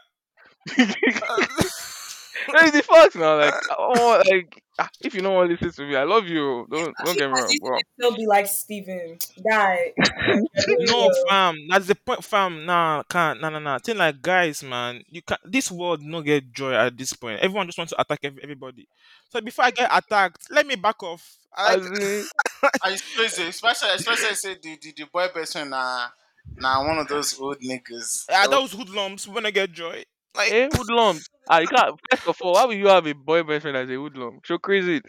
no, 2.49 2.71
the 2.71 2.83
facts 2.83 3.15
now. 3.17 3.39
Like, 3.39 3.57
oh, 3.71 4.23
like 4.29 4.63
ah, 4.79 4.89
if 5.01 5.15
you 5.15 5.23
don't 5.23 5.35
want 5.35 5.49
to 5.49 5.53
listen 5.55 5.73
to 5.85 5.89
me, 5.91 5.97
I 5.97 6.05
love 6.05 6.27
you. 6.27 6.67
Don't 6.71 6.97
don't 7.03 7.17
get 7.19 7.29
me 7.29 7.35
wrong. 7.35 7.59
Bro. 7.61 7.83
Still 7.99 8.17
be 8.17 8.27
like 8.27 8.47
Steven. 8.47 9.19
Guy. 9.49 9.93
no, 10.79 11.11
fam. 11.29 11.57
That's 11.69 11.87
the 11.87 11.95
point, 11.95 12.25
fam. 12.25 12.65
Nah, 12.67 13.03
can't. 13.05 13.41
Nah, 13.41 13.51
nah, 13.51 13.59
nah. 13.59 13.79
Thing 13.79 13.97
like 13.99 14.21
guys, 14.23 14.63
man. 14.63 15.03
You 15.09 15.23
can 15.23 15.37
not 15.43 15.53
This 15.53 15.71
world 15.71 16.03
no 16.03 16.23
get 16.23 16.53
joy 16.53 16.73
at 16.75 16.97
this 16.97 17.13
point. 17.13 17.41
Everyone 17.41 17.67
just 17.67 17.79
wants 17.79 17.93
to 17.93 18.01
attack 18.01 18.21
ev- 18.25 18.39
everybody. 18.43 18.89
So 19.31 19.41
before 19.41 19.65
I 19.65 19.71
get 19.71 19.91
attacked, 19.93 20.47
let 20.51 20.67
me 20.67 20.77
back 20.77 21.03
off. 21.03 21.37
I 21.57 21.63
As 21.67 21.85
like. 21.85 21.87
in, 21.87 22.29
I 22.83 22.97
crazy, 23.15 23.45
especially 23.45 23.91
especially 23.91 24.35
say 24.35 24.55
the, 24.63 24.79
the, 24.81 24.93
the 24.97 25.05
boy 25.13 25.29
best 25.35 25.53
friend 25.53 25.71
nah 25.71 26.09
nah 26.57 26.87
one 26.87 26.99
of 26.99 27.09
those 27.09 27.39
old 27.41 27.59
niggas. 27.61 28.27
Ah, 28.31 28.47
So, 28.47 28.49
those 28.49 28.73
hoodlums 28.73 29.29
when 29.29 29.47
I 29.47 29.51
get 29.51 29.73
joy. 29.73 30.05
Like, 30.35 30.51
eh, 30.51 30.69
hoodlum. 30.71 31.25
Ah, 31.49 31.59
you 31.59 31.69
can't. 31.69 31.99
First 32.11 32.27
of 32.27 32.37
all, 32.41 32.55
why 32.55 32.65
will 32.65 32.75
you 32.75 32.89
have 32.89 33.07
a 33.07 33.13
boy 33.15 33.43
best 33.43 33.63
friend 33.63 33.77
as 33.77 33.89
a 33.89 33.95
hoodlum? 33.95 34.41
So 34.45 34.59
crazy. 34.59 35.03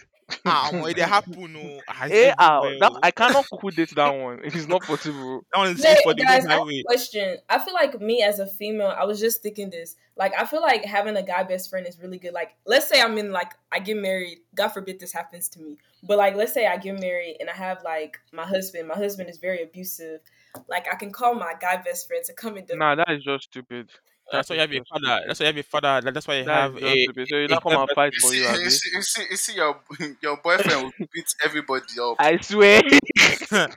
Ah, 0.45 0.71
omo, 0.71 0.89
it 0.89 0.95
dey 0.95 1.01
happen. 1.03 1.53
No, 1.53 1.59
it's 2.05 2.11
Eh, 2.11 2.33
ah, 2.37 2.61
that. 2.79 2.91
I 3.03 3.11
cannot 3.11 3.45
co-date 3.61 3.93
that 3.95 4.09
one. 4.09 4.39
It 4.43 4.55
is 4.55 4.67
not 4.67 4.85
possible. 4.85 5.45
That 5.51 5.59
one 5.59 5.69
is 5.69 5.83
Wait, 5.83 5.97
for 6.03 6.13
the 6.13 6.23
guys, 6.23 6.43
whole 6.43 6.51
I 6.51 6.57
have 6.59 6.67
a 6.67 6.83
question. 6.83 7.37
I 7.49 7.59
feel 7.59 7.73
like 7.73 7.99
me 8.01 8.23
as 8.23 8.39
a 8.39 8.47
female, 8.47 8.93
I 8.97 9.05
was 9.05 9.19
just 9.19 9.41
thinking 9.41 9.69
this. 9.69 9.95
Like, 10.15 10.33
I 10.37 10.45
feel 10.45 10.61
like 10.61 10.83
having 10.85 11.15
a 11.17 11.23
guy 11.23 11.43
best 11.43 11.69
friend 11.69 11.85
is 11.87 11.99
really 11.99 12.17
good. 12.17 12.33
Like, 12.33 12.55
let's 12.65 12.87
say 12.87 13.01
I'm 13.01 13.17
in 13.17 13.31
like 13.31 13.53
I 13.71 13.79
get 13.79 13.97
married. 13.97 14.39
God 14.55 14.69
forbid 14.69 14.99
this 14.99 15.13
happens 15.13 15.49
to 15.49 15.59
me. 15.59 15.77
But 16.01 16.17
like, 16.17 16.35
let's 16.35 16.53
say 16.53 16.67
I 16.67 16.77
get 16.77 16.99
married 16.99 17.37
and 17.39 17.49
I 17.49 17.53
have 17.53 17.83
like 17.83 18.19
my 18.31 18.45
husband. 18.45 18.87
My 18.87 18.95
husband 18.95 19.29
is 19.29 19.37
very 19.37 19.61
abusive. 19.63 20.21
Like, 20.67 20.87
I 20.91 20.95
can 20.95 21.11
call 21.11 21.35
my 21.35 21.53
guy 21.59 21.77
best 21.77 22.07
friend 22.07 22.23
to 22.25 22.33
come 22.33 22.57
and 22.57 22.65
defend. 22.67 22.79
Nah, 22.79 22.95
that 22.95 23.09
is 23.11 23.23
just 23.23 23.45
stupid. 23.45 23.89
That's 24.31 24.49
why 24.49 24.55
you 24.55 24.61
have 24.61 24.71
a 24.71 24.83
father. 24.85 25.21
That's 25.27 25.39
why 25.39 25.43
you 25.45 25.47
have 25.53 25.57
a 25.57 25.63
father. 25.63 26.01
that- 26.01 26.13
That's 26.13 26.27
why 26.27 26.35
you 26.37 26.45
That 26.45 26.61
have 26.61 26.77
is 26.77 26.83
a. 26.83 27.03
stupid. 27.03 27.27
So 27.29 27.35
you 27.37 27.47
a 27.47 27.47
not 27.47 27.63
come 27.63 27.73
and 27.73 27.77
girl 27.77 27.87
fight 27.95 28.13
You 28.13 28.19
for 28.19 28.31
see, 28.31 28.37
you, 28.37 28.43
you 28.43 28.47
Abi? 28.47 28.69
see, 28.69 28.89
you 28.93 29.01
see, 29.01 29.23
you 29.29 29.37
see 29.37 29.55
your 29.55 29.79
your 30.21 30.37
boyfriend 30.37 30.83
will 30.83 30.91
beat 31.13 31.35
everybody 31.43 31.85
up. 32.01 32.15
I 32.19 32.37
swear. 32.41 32.81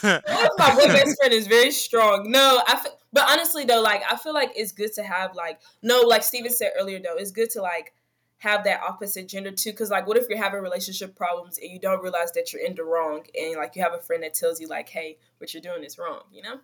What 0.00 0.24
if 0.26 0.50
my 0.58 0.74
boy 0.74 0.86
best 0.92 1.16
friend 1.18 1.32
is 1.32 1.46
very 1.46 1.70
strong? 1.70 2.30
No, 2.30 2.62
I. 2.66 2.86
But 3.12 3.28
honestly 3.30 3.64
though, 3.64 3.82
like 3.82 4.02
I 4.10 4.16
feel 4.16 4.32
like 4.34 4.52
it's 4.56 4.72
good 4.72 4.92
to 4.94 5.02
have 5.02 5.34
like 5.34 5.60
no, 5.82 6.00
like 6.00 6.22
Steven 6.22 6.50
said 6.50 6.72
earlier 6.78 6.98
though, 6.98 7.16
it's 7.16 7.30
good 7.30 7.50
to 7.50 7.62
like 7.62 7.92
have 8.38 8.64
that 8.64 8.80
opposite 8.82 9.28
gender 9.28 9.50
too. 9.50 9.70
Because 9.72 9.90
like, 9.90 10.06
what 10.06 10.16
if 10.16 10.28
you're 10.28 10.38
having 10.42 10.60
relationship 10.62 11.14
problems 11.14 11.58
and 11.58 11.70
you 11.70 11.78
don't 11.78 12.02
realize 12.02 12.32
that 12.32 12.52
you're 12.52 12.64
in 12.64 12.74
the 12.74 12.84
wrong, 12.84 13.24
and 13.38 13.56
like 13.56 13.76
you 13.76 13.82
have 13.82 13.92
a 13.94 13.98
friend 14.00 14.22
that 14.22 14.34
tells 14.34 14.60
you 14.60 14.68
like, 14.68 14.88
hey, 14.88 15.18
what 15.38 15.52
you're 15.52 15.60
doing 15.60 15.84
is 15.84 15.98
wrong. 15.98 16.22
You 16.32 16.42
know? 16.42 16.60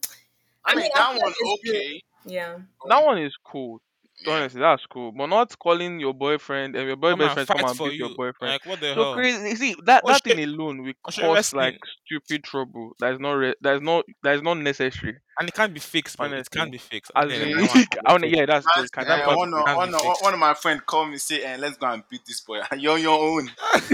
I 0.64 0.74
mean, 0.74 0.90
I 0.94 0.98
that 0.98 1.12
feel 1.12 1.20
one 1.22 1.26
like 1.30 1.36
it's 1.38 1.62
good. 1.64 1.76
okay. 1.76 2.00
Yeah. 2.28 2.58
that 2.88 3.04
one 3.04 3.18
is 3.18 3.34
cool. 3.44 3.80
Yeah. 4.24 4.34
Honestly, 4.34 4.60
that's 4.60 4.84
cool. 4.92 5.12
But 5.12 5.26
not 5.26 5.56
calling 5.58 6.00
your 6.00 6.14
boyfriend 6.14 6.76
and 6.76 6.86
your 6.86 6.96
boy 6.96 7.10
Come 7.10 7.14
best 7.14 7.24
and 7.24 7.34
friend 7.34 7.48
come 7.48 7.48
fight 7.48 7.64
and 7.64 7.76
for 7.76 7.82
beat 7.82 7.98
your 7.98 8.08
you. 8.08 8.10
boyfriend. 8.10 8.52
Like 8.52 8.66
what 8.66 8.80
the 8.80 8.94
So 8.94 8.96
hell? 8.96 9.06
crazy. 9.06 9.54
See 9.56 9.74
that 9.84 10.02
Oh, 10.02 10.06
that 10.06 10.12
shit. 10.12 10.24
thing 10.24 10.42
alone 10.42 10.82
will 10.82 10.92
Oh, 11.06 11.10
shit, 11.10 11.24
cause 11.24 11.52
like 11.52 11.78
stupid 12.04 12.44
trouble. 12.44 12.92
That 13.00 13.14
is 13.14 13.20
not 13.20 13.32
re- 13.32 13.54
that 13.62 13.76
is 13.76 13.82
not 13.82 14.04
that 14.22 14.36
is 14.36 14.42
not 14.42 14.58
necessary. 14.58 15.16
And 15.38 15.48
it 15.48 15.54
can't 15.54 15.74
be 15.74 15.80
fixed, 15.80 16.18
bro. 16.18 16.32
It 16.32 16.36
Honestly, 16.36 16.50
can't 16.50 16.72
be 16.72 16.78
fixed. 16.78 17.12
as 17.16 17.28
Yeah, 17.28 17.38
in, 17.38 17.50
that 17.56 17.68
one 17.68 17.86
I 18.06 18.12
wanna, 18.12 18.22
can't 18.22 18.32
be 18.32 18.36
yeah, 18.36 18.46
that's 18.46 18.66
true. 18.68 18.78
Last, 18.78 18.92
Can 18.92 19.06
That 19.06 19.08
that 19.08 19.24
part 19.24 19.24
part 19.24 19.36
one, 19.36 19.54
of, 19.54 19.66
can't 19.66 19.74
one, 19.74 19.94
of, 19.94 20.00
fixed. 20.00 20.20
one 20.20 20.34
of 20.34 20.40
my 20.40 20.54
friend 20.54 20.84
called 20.84 21.10
me 21.10 21.18
say, 21.18 21.42
eh, 21.42 21.56
"Let's 21.58 21.76
go 21.76 21.86
and 21.88 22.02
beat 22.10 22.24
this 22.26 22.40
boy. 22.40 22.60
You're 22.76 22.94
on 22.94 23.02
your 23.02 23.20
own. 23.20 23.50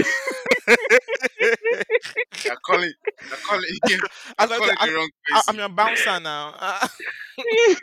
You're 2.43 2.55
calling. 2.65 2.93
You're 3.27 3.37
calling. 3.37 3.63
You're 3.87 3.99
I 4.37 4.45
was 4.45 4.57
calling 4.57 4.69
like, 4.69 4.81
I, 4.81 4.87
the 4.87 4.93
wrong 4.93 5.09
I, 5.31 5.35
I'm 5.35 5.41
person. 5.43 5.55
your 5.59 5.69
bouncer 5.69 6.19
now. 6.19 6.53
Like 7.37 7.79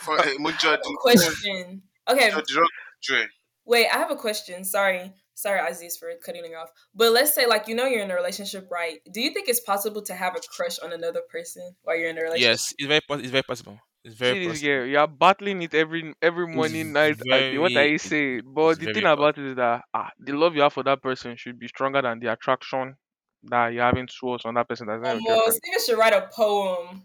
for 0.00 0.18
uh, 0.18 0.24
Mujo, 0.40 0.76
the 0.82 0.98
Question. 1.00 1.82
Okay. 2.08 2.30
Mujo, 2.30 2.46
the 2.46 2.60
wrong 2.60 2.68
Dre. 3.02 3.26
Wait, 3.66 3.86
I 3.92 3.98
have 3.98 4.10
a 4.10 4.16
question. 4.16 4.64
Sorry. 4.64 5.12
Sorry, 5.34 5.60
Azeez, 5.60 5.98
for 5.98 6.08
cutting 6.24 6.44
it 6.46 6.54
off. 6.54 6.70
But 6.94 7.12
let's 7.12 7.34
say, 7.34 7.46
like, 7.46 7.68
you 7.68 7.74
know, 7.74 7.84
you're 7.84 8.02
in 8.02 8.10
a 8.10 8.14
relationship, 8.14 8.68
right? 8.70 9.00
Do 9.12 9.20
you 9.20 9.32
think 9.32 9.48
it's 9.48 9.60
possible 9.60 10.00
to 10.02 10.14
have 10.14 10.34
a 10.34 10.40
crush 10.56 10.78
on 10.78 10.94
another 10.94 11.20
person 11.30 11.74
while 11.82 11.94
you're 11.96 12.08
in 12.08 12.16
a 12.16 12.22
relationship? 12.22 12.48
yes, 12.52 12.74
it's 12.78 12.88
very 12.88 13.00
pos- 13.06 13.20
it's 13.20 13.30
very 13.30 13.42
possible. 13.42 13.78
It's 14.06 14.14
very 14.14 14.34
See 14.34 14.40
this 14.46 14.48
possible. 14.60 14.68
girl, 14.68 14.86
you 14.86 14.98
are 14.98 15.06
battling 15.08 15.62
it 15.62 15.74
every 15.74 16.14
every 16.22 16.46
morning, 16.46 16.92
night, 16.92 17.18
and 17.20 17.28
day. 17.30 17.58
What 17.58 17.72
very- 17.72 17.84
are 17.84 17.88
you 17.88 17.94
it's- 17.96 18.42
But 18.46 18.78
the 18.78 18.84
very 18.84 18.94
thing 18.94 19.04
about 19.04 19.36
it 19.38 19.44
is 19.46 19.56
that 19.56 19.82
ah, 19.92 20.10
the 20.18 20.32
love 20.32 20.54
you 20.54 20.62
have 20.62 20.72
for 20.72 20.84
that 20.84 21.02
person 21.02 21.36
should 21.36 21.58
be 21.58 21.68
stronger 21.68 22.00
than 22.02 22.20
the 22.20 22.32
attraction 22.32 22.96
that 23.42 23.68
you're 23.74 23.84
having 23.84 24.06
towards 24.06 24.44
on 24.44 24.54
that 24.54 24.68
person 24.68 24.86
that's 24.86 25.02
not 25.02 25.16
Um, 25.16 25.20
your 25.20 25.28
well, 25.28 25.36
girlfriend. 25.46 25.60
Steven 25.64 25.80
should 25.84 25.98
write 25.98 26.12
a 26.14 26.28
poem. 26.32 27.02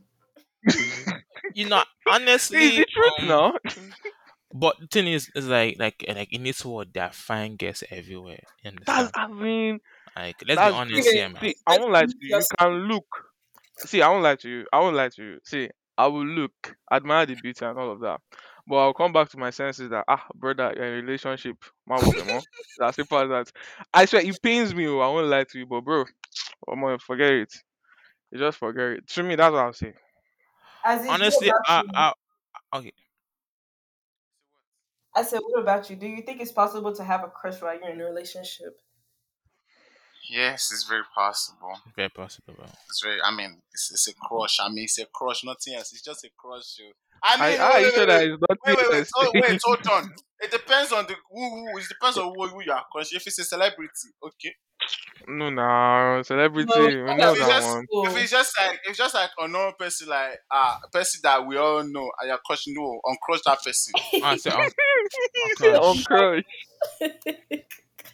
You 1.54 1.68
know, 1.68 1.82
See, 1.82 2.12
honestly, 2.12 2.68
it's 2.68 2.78
the 2.78 2.86
truth 2.94 3.20
um, 3.20 3.28
now. 3.28 3.54
But 4.54 4.76
the 4.80 4.88
thing 4.88 5.08
is, 5.08 5.30
is 5.36 5.48
like 5.48 5.78
like 5.80 6.04
like 6.08 6.32
in 6.32 6.44
this 6.44 6.64
world, 6.64 6.94
there 6.94 7.06
are 7.06 7.12
fine 7.14 7.56
girls 7.58 7.84
everywhere. 7.90 8.44
You 8.64 8.72
That's 8.86 9.12
understand? 9.12 9.12
I 9.16 9.28
mean, 9.44 9.80
Like 10.16 10.36
let's 10.48 10.60
that's 10.60 10.72
be 10.74 10.78
honest 10.78 11.04
true. 11.04 11.12
here, 11.14 11.30
man. 11.30 11.42
see, 11.42 11.56
I 11.68 11.78
won't 11.80 11.92
lie 11.92 12.06
to 12.06 12.14
you. 12.20 12.28
You 12.30 12.36
just- 12.38 12.54
can 12.60 12.72
look. 12.88 13.06
See, 13.78 14.02
I 14.02 14.10
won't 14.10 14.24
lie 14.24 14.36
to 14.36 14.50
you. 14.50 14.66
I 14.72 14.80
won't 14.80 14.96
lie 14.96 15.10
to 15.10 15.24
you. 15.24 15.40
See, 15.44 15.70
I 16.02 16.08
will 16.08 16.26
look, 16.26 16.76
admire 16.92 17.28
the 17.28 17.36
beauty 17.36 17.64
and 17.64 17.78
all 17.78 17.92
of 17.92 18.00
that. 18.00 18.22
But 18.66 18.76
I'll 18.78 18.94
come 18.94 19.14
back 19.14 19.30
to 19.30 19.38
my 19.38 19.52
senses 19.52 19.92
that 19.92 20.04
ah, 20.08 20.26
brother, 20.34 20.74
you're 20.76 20.86
in 20.86 20.94
a 20.94 20.96
relationship. 21.04 21.58
Man, 21.86 22.00
with 22.00 22.18
them, 22.18 22.38
oh. 22.38 22.42
That's 22.80 22.96
simple 22.96 23.20
as 23.20 23.30
that. 23.30 23.52
I 23.94 24.06
swear, 24.06 24.26
it 24.26 24.42
pains 24.42 24.74
me. 24.74 24.88
oh, 24.88 24.98
I 24.98 25.08
won't 25.10 25.28
lie 25.28 25.44
to 25.44 25.60
you, 25.60 25.68
but 25.68 25.82
bro, 25.82 26.06
I'm 26.68 26.82
gonna 26.82 26.98
forget 26.98 27.32
it. 27.32 27.54
You 28.32 28.40
just 28.40 28.58
forget 28.58 28.84
it. 28.86 29.08
To 29.10 29.22
me, 29.22 29.36
that's 29.36 29.52
what 29.52 29.64
I'll 29.64 29.74
say. 29.74 29.94
Azeez, 30.84 31.06
what 31.06 31.10
Honestly, 31.10 31.50
about 31.50 31.62
I, 31.68 31.82
you? 31.82 31.90
I 31.94 32.78
okay. 32.80 32.94
I 35.16 35.24
said, 35.24 35.42
what 35.46 35.62
about 35.62 35.88
you? 35.92 35.98
Do 35.98 36.08
you 36.08 36.24
think 36.24 36.42
it's 36.42 36.52
possible 36.52 36.96
to 36.96 37.04
have 37.04 37.24
a 37.24 37.28
crush 37.28 37.62
while 37.62 37.76
you're 37.80 37.92
in 37.92 38.02
a 38.02 38.06
relationship? 38.06 38.80
Yes, 40.32 40.72
it's 40.72 40.86
very 40.86 41.04
possible. 41.14 41.74
Very 41.94 42.08
possible, 42.08 42.54
bro. 42.56 42.66
It's 42.88 43.02
very. 43.04 43.22
I 43.22 43.36
mean, 43.36 43.58
it's, 43.74 43.92
it's 43.92 44.08
a 44.08 44.14
crush. 44.16 44.60
I 44.62 44.70
mean, 44.70 44.86
it's 44.86 44.98
a 44.98 45.06
crush. 45.14 45.44
Nothing 45.44 45.74
else. 45.74 45.92
It's 45.92 46.02
just 46.02 46.24
a 46.24 46.30
crush. 46.38 46.78
yo. 46.80 46.86
I 47.22 47.36
I, 47.36 47.52
mean, 47.52 47.60
I 47.60 47.70
wait, 47.74 47.80
you 47.80 47.86
wait, 47.86 47.94
said 47.94 48.00
wait, 48.00 48.06
that 48.08 48.24
it's 48.24 48.32
wait, 48.32 48.50
nothing 48.50 48.76
wait, 48.78 48.92
wait. 48.92 49.08
Oh, 49.18 49.32
wait, 49.36 49.62
hold 49.66 49.88
on. 49.88 50.16
It 50.40 50.52
depends 50.52 50.92
on 50.94 51.06
the 51.06 51.16
who. 51.30 51.50
who 51.50 51.78
it 51.78 51.86
depends 51.90 52.18
on 52.18 52.34
who, 52.34 52.48
who 52.48 52.64
you 52.64 52.72
are 52.72 52.86
crushing. 52.90 53.18
If 53.18 53.28
it's 53.28 53.40
a 53.40 53.44
celebrity, 53.44 53.92
okay. 54.26 54.56
no, 55.28 55.50
no, 55.50 56.22
celebrity. 56.24 56.72
No, 56.74 56.86
we 56.86 57.04
that's 57.04 57.20
know 57.20 57.34
If 57.34 57.38
it's 57.38 57.48
that 57.48 57.60
just 57.60 57.68
one. 57.68 57.86
If 58.08 58.18
it's 58.18 58.32
just 58.32 58.54
like 58.58 58.74
if 58.86 58.90
it's 58.90 58.98
just 58.98 59.14
like 59.14 59.30
a 59.38 59.48
normal 59.50 59.74
person, 59.74 60.08
like 60.08 60.40
uh, 60.50 60.78
a 60.82 60.90
person 60.92 61.20
that 61.24 61.46
we 61.46 61.58
all 61.58 61.84
know, 61.84 62.10
and 62.22 62.30
you're 62.30 62.40
crushing, 62.46 62.74
no, 62.74 63.02
uncrush 63.06 63.42
that 63.46 63.62
person. 63.62 63.94
I 64.24 64.38
say, 64.38 64.52
oh, 65.76 65.90
On 65.92 66.04
crush. 66.04 66.44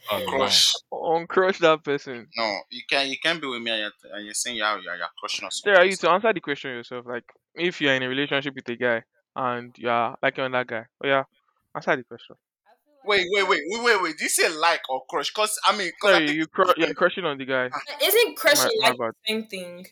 Oh, 0.09 0.23
crush, 0.27 0.73
oh. 0.91 0.97
Crush. 0.97 1.19
on 1.19 1.27
crush 1.27 1.59
that 1.59 1.83
person. 1.83 2.27
No, 2.37 2.59
you 2.69 2.81
can't. 2.89 3.09
you 3.09 3.17
can't 3.21 3.41
be 3.41 3.47
with 3.47 3.61
me 3.61 3.71
and 3.71 3.79
you're, 3.81 4.15
and 4.15 4.25
you're 4.25 4.33
saying 4.33 4.57
you're, 4.57 4.79
you're, 4.79 4.95
you're 4.95 5.07
crushing 5.19 5.45
on 5.45 5.51
Sarah, 5.51 5.85
you 5.85 5.95
to 5.95 6.09
answer 6.09 6.33
the 6.33 6.39
question 6.39 6.71
yourself, 6.71 7.05
like 7.07 7.25
if 7.55 7.81
you're 7.81 7.93
in 7.93 8.03
a 8.03 8.07
relationship 8.09 8.53
with 8.55 8.69
a 8.69 8.75
guy 8.75 9.03
and 9.35 9.75
you're 9.77 10.15
liking 10.21 10.43
on 10.45 10.51
that 10.51 10.67
guy, 10.67 10.85
oh 11.03 11.07
yeah, 11.07 11.23
answer 11.75 11.95
the 11.95 12.03
question. 12.03 12.35
Wait, 13.05 13.25
wait, 13.31 13.47
wait, 13.47 13.61
wait, 13.67 13.83
wait, 13.83 14.01
wait. 14.01 14.17
Did 14.17 14.23
you 14.23 14.29
say 14.29 14.49
like 14.49 14.81
or 14.89 15.01
crush? 15.09 15.31
Cause 15.31 15.57
I 15.65 15.77
mean, 15.77 15.91
cause 16.01 16.11
I 16.11 16.13
Sorry, 16.15 16.27
think 16.27 16.37
you 16.39 16.47
cru- 16.47 16.73
you're 16.75 16.93
crushing 16.93 17.23
on 17.23 17.37
the 17.37 17.45
guy. 17.45 17.69
Isn't 18.03 18.35
crushing 18.35 18.71
My, 18.81 18.89
my 18.89 18.89
like 18.89 18.97
bad. 18.99 19.11
the 19.25 19.33
same 19.33 19.43
thing? 19.47 19.85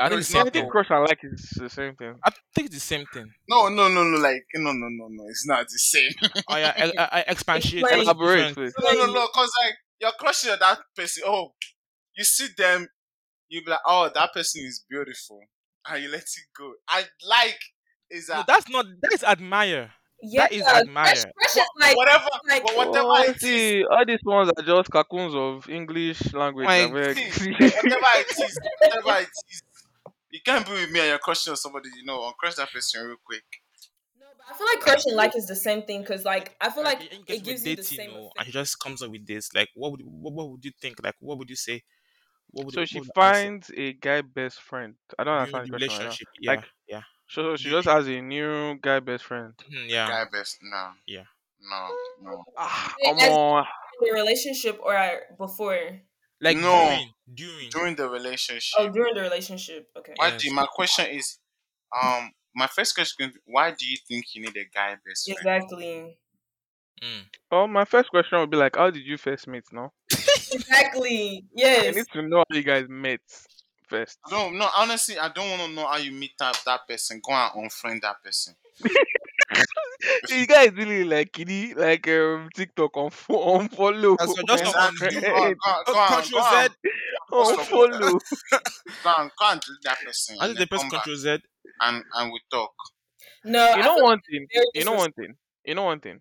I 0.00 0.08
think 0.08 0.20
it's 0.20 0.28
the 0.32 0.38
not 0.38 0.44
same 0.46 0.46
I 0.46 0.50
think 0.50 0.70
crush 0.72 0.86
and 0.90 1.00
like 1.08 1.18
is 1.22 1.50
the 1.56 1.68
same 1.70 1.94
thing. 1.96 2.14
I 2.24 2.30
think 2.54 2.66
it's 2.66 2.74
the 2.76 2.80
same 2.80 3.06
thing. 3.12 3.26
no, 3.48 3.68
no, 3.68 3.88
no, 3.88 4.02
no. 4.04 4.18
Like 4.18 4.42
no, 4.54 4.72
no, 4.72 4.88
no, 4.88 5.08
no. 5.10 5.24
It's 5.28 5.46
not 5.46 5.66
the 5.68 5.78
same. 5.78 6.10
Oh 6.48 6.56
yeah, 6.56 6.72
I, 6.76 6.92
I, 7.02 7.08
I 7.20 7.24
expatiate. 7.28 7.82
Explain. 7.82 8.00
it's 8.00 8.08
Elaborate, 8.08 8.48
different. 8.48 8.74
please. 8.74 8.84
no, 8.98 9.06
no, 9.06 9.12
no. 9.12 9.26
Cause 9.34 9.50
like 9.64 9.74
you're 10.00 10.12
crushing 10.18 10.50
that 10.58 10.78
person. 10.96 11.24
Oh, 11.26 11.52
you 12.16 12.24
see 12.24 12.48
them, 12.56 12.86
you 13.48 13.62
be 13.64 13.70
like, 13.70 13.80
oh, 13.86 14.10
that 14.14 14.32
person 14.32 14.62
is 14.64 14.84
beautiful, 14.88 15.40
and 15.88 16.02
you 16.02 16.10
let 16.10 16.20
it 16.22 16.46
go. 16.56 16.72
I 16.88 17.04
like 17.28 17.58
is 18.10 18.28
No, 18.28 18.36
that 18.36 18.46
that's 18.46 18.68
not. 18.68 18.86
That 19.02 19.12
is 19.12 19.24
admire. 19.24 19.92
Yeah, 20.22 20.42
That 20.42 20.52
is 20.52 20.62
crush, 20.62 20.76
admire. 20.82 21.14
crush 21.14 21.56
is 21.56 21.64
like 21.80 21.96
whatever, 21.96 22.26
like- 22.46 22.62
but 22.62 22.76
whatever 22.76 23.06
Oh, 23.08 23.22
it 23.22 23.42
is, 23.42 23.86
all 23.90 24.04
these 24.06 24.18
ones 24.22 24.50
are 24.54 24.62
just 24.62 24.90
cartoons 24.90 25.34
of 25.34 25.66
English 25.70 26.34
language. 26.34 26.66
Like, 26.66 26.90
abeg. 26.90 27.16
whatever 27.60 28.12
it 28.20 28.30
is, 28.30 28.58
whatever 28.80 29.22
it 29.22 29.28
is. 29.50 29.62
You 30.30 30.40
can't 30.44 30.66
be 30.66 30.72
with 30.72 30.90
me 30.90 31.00
and 31.00 31.08
you're 31.10 31.18
crushing 31.18 31.50
on 31.52 31.56
somebody, 31.56 31.90
you 31.96 32.04
know, 32.04 32.24
and 32.26 32.36
crush 32.36 32.54
that 32.56 32.70
person 32.72 33.06
real 33.06 33.16
quick. 33.24 33.44
No, 34.18 34.26
but 34.36 34.46
I 34.54 34.56
feel 34.56 34.66
like 34.66 34.80
crushing 34.80 35.14
like 35.14 35.36
is 35.36 35.46
the 35.46 35.56
same 35.56 35.82
thing 35.82 36.00
because 36.02 36.24
like 36.24 36.56
I 36.60 36.70
feel 36.70 36.84
like 36.84 37.00
you 37.02 37.08
it 37.26 37.42
gives 37.44 37.64
with 37.64 37.66
you 37.66 37.76
the 37.76 37.84
same. 37.84 38.10
you 38.10 38.16
know, 38.16 38.32
and 38.36 38.46
he 38.46 38.52
just 38.52 38.78
comes 38.78 39.02
up 39.02 39.10
with 39.10 39.26
this. 39.26 39.52
Like, 39.54 39.68
what 39.74 39.92
would 39.92 40.02
what, 40.04 40.32
what 40.32 40.50
would 40.50 40.64
you 40.64 40.72
think? 40.80 41.02
Like, 41.02 41.16
what 41.20 41.38
would 41.38 41.50
you 41.50 41.56
say? 41.56 41.82
What 42.50 42.66
would 42.66 42.74
so 42.74 42.80
what 42.80 42.88
she 42.88 43.00
would 43.00 43.06
the 43.06 43.26
answer 43.26 43.48
finds 43.48 43.70
a 43.76 43.92
guy 43.94 44.22
best 44.22 44.60
friend. 44.60 44.96
I 45.18 45.24
don't 45.24 45.34
during 45.36 45.54
understand 45.54 45.64
the 45.64 45.68
the 45.68 45.70
question 45.70 45.94
right 45.96 46.04
now. 46.04 46.18
relationship? 46.18 46.28
Yeah, 46.38 46.52
Like- 46.56 46.64
yeah, 46.88 47.02
So 47.28 47.56
she 47.56 47.70
just 47.70 47.88
has 47.88 48.08
a 48.08 48.20
new 48.22 48.76
guy 48.80 49.00
best 49.00 49.24
friend. 49.24 49.54
Mhm, 49.58 49.88
yeah. 49.88 50.08
Guy 50.08 50.24
best, 50.30 50.58
no. 50.62 50.94
Yeah. 51.06 51.24
No, 51.60 51.96
no. 52.22 52.44
Ah, 52.56 52.94
Wait, 52.98 53.04
come 53.04 53.18
on. 53.18 53.66
in 54.02 54.08
the 54.08 54.12
relationship 54.14 54.78
or 54.82 55.22
before? 55.36 56.00
Like 56.40 56.56
No. 56.56 56.72
during, 56.72 57.14
during. 57.34 57.70
During 57.70 57.94
the 57.96 58.08
relationship. 58.08 58.78
Oh, 58.78 58.88
during 58.88 59.14
the 59.14 59.22
relationship. 59.22 59.90
Okay. 59.96 60.14
Why 60.16 60.30
Yes. 60.30 60.40
do 60.42 60.48
you, 60.48 60.54
my 60.54 60.66
question 60.66 61.06
is, 61.06 61.38
um, 62.02 62.32
my 62.54 62.66
first 62.66 62.94
question: 62.94 63.32
Why 63.46 63.70
do 63.72 63.86
you 63.86 63.96
think 64.08 64.34
you 64.34 64.42
need 64.42 64.56
a 64.56 64.64
guy 64.64 64.96
best 65.06 65.26
friend? 65.26 65.38
Exactly. 65.38 66.18
Mm. 67.02 67.24
Well, 67.50 67.66
my 67.68 67.84
first 67.84 68.10
question 68.10 68.38
would 68.38 68.50
be 68.50 68.56
like, 68.56 68.76
how 68.76 68.90
did 68.90 69.04
you 69.04 69.16
first 69.16 69.46
meet? 69.48 69.64
No, 69.72 69.92
Exactly. 70.52 71.44
I 71.48 71.54
Yes. 71.54 71.96
need 71.96 72.06
to 72.12 72.22
know 72.22 72.38
how 72.48 72.56
you 72.56 72.62
guys 72.62 72.86
met 72.88 73.20
first. 73.88 74.18
No, 74.30 74.50
no. 74.50 74.68
Honestly, 74.76 75.18
I 75.18 75.28
don't 75.28 75.48
want 75.50 75.62
to 75.62 75.68
know 75.74 75.86
how 75.86 75.96
you 75.96 76.12
meet 76.12 76.32
that, 76.38 76.60
that 76.66 76.86
person. 76.88 77.20
Go 77.24 77.32
out 77.32 77.54
and 77.56 77.70
unfriend 77.70 78.02
that 78.02 78.22
person. 78.22 78.56
you 80.28 80.46
guys 80.46 80.72
really 80.72 81.04
like 81.04 81.32
kitty, 81.32 81.74
like 81.74 82.06
um 82.08 82.48
TikTok 82.54 82.96
on 82.96 83.10
fo- 83.10 83.34
on 83.54 83.68
follow, 83.68 84.16
That's 84.18 84.30
what- 84.32 84.46
just 84.46 84.64
on 84.64 84.74
on 84.82 84.90
Exactly. 84.94 85.20
do- 85.20 85.26
Go 85.26 85.34
on, 85.34 85.54
go 85.54 85.68
on, 85.70 85.84
Oh, 85.86 85.92
go 85.92 85.98
on, 85.98 86.22
Control 86.22 86.40
go 86.40 86.46
on, 86.46 86.68
Z. 86.68 86.74
on 87.32 87.44
Stop. 87.54 87.66
follow. 87.66 88.18
go 89.04 89.10
on, 89.10 89.30
go 89.38 89.50
and 89.50 89.60
delete 89.60 89.82
that 89.84 89.98
person, 90.04 90.36
I 90.40 90.46
and 90.46 90.56
think 90.56 90.58
then 90.58 90.62
the 90.62 90.66
press 90.68 90.80
come 90.82 90.90
back 90.90 91.02
control 91.04 91.16
Z. 91.16 91.38
and 91.80 92.04
and 92.14 92.32
we 92.32 92.40
talk. 92.50 92.72
No. 93.44 93.66
You 93.68 93.82
I 93.82 93.84
know 93.84 93.94
feel 93.96 94.04
one 94.04 94.20
thing. 94.30 94.46
very 94.52 94.66
You 94.74 94.84
know 94.84 94.92
one 94.94 95.12
thing. 95.12 95.34
You 95.64 95.74
know 95.74 95.84
one 95.84 96.00
thing. 96.00 96.20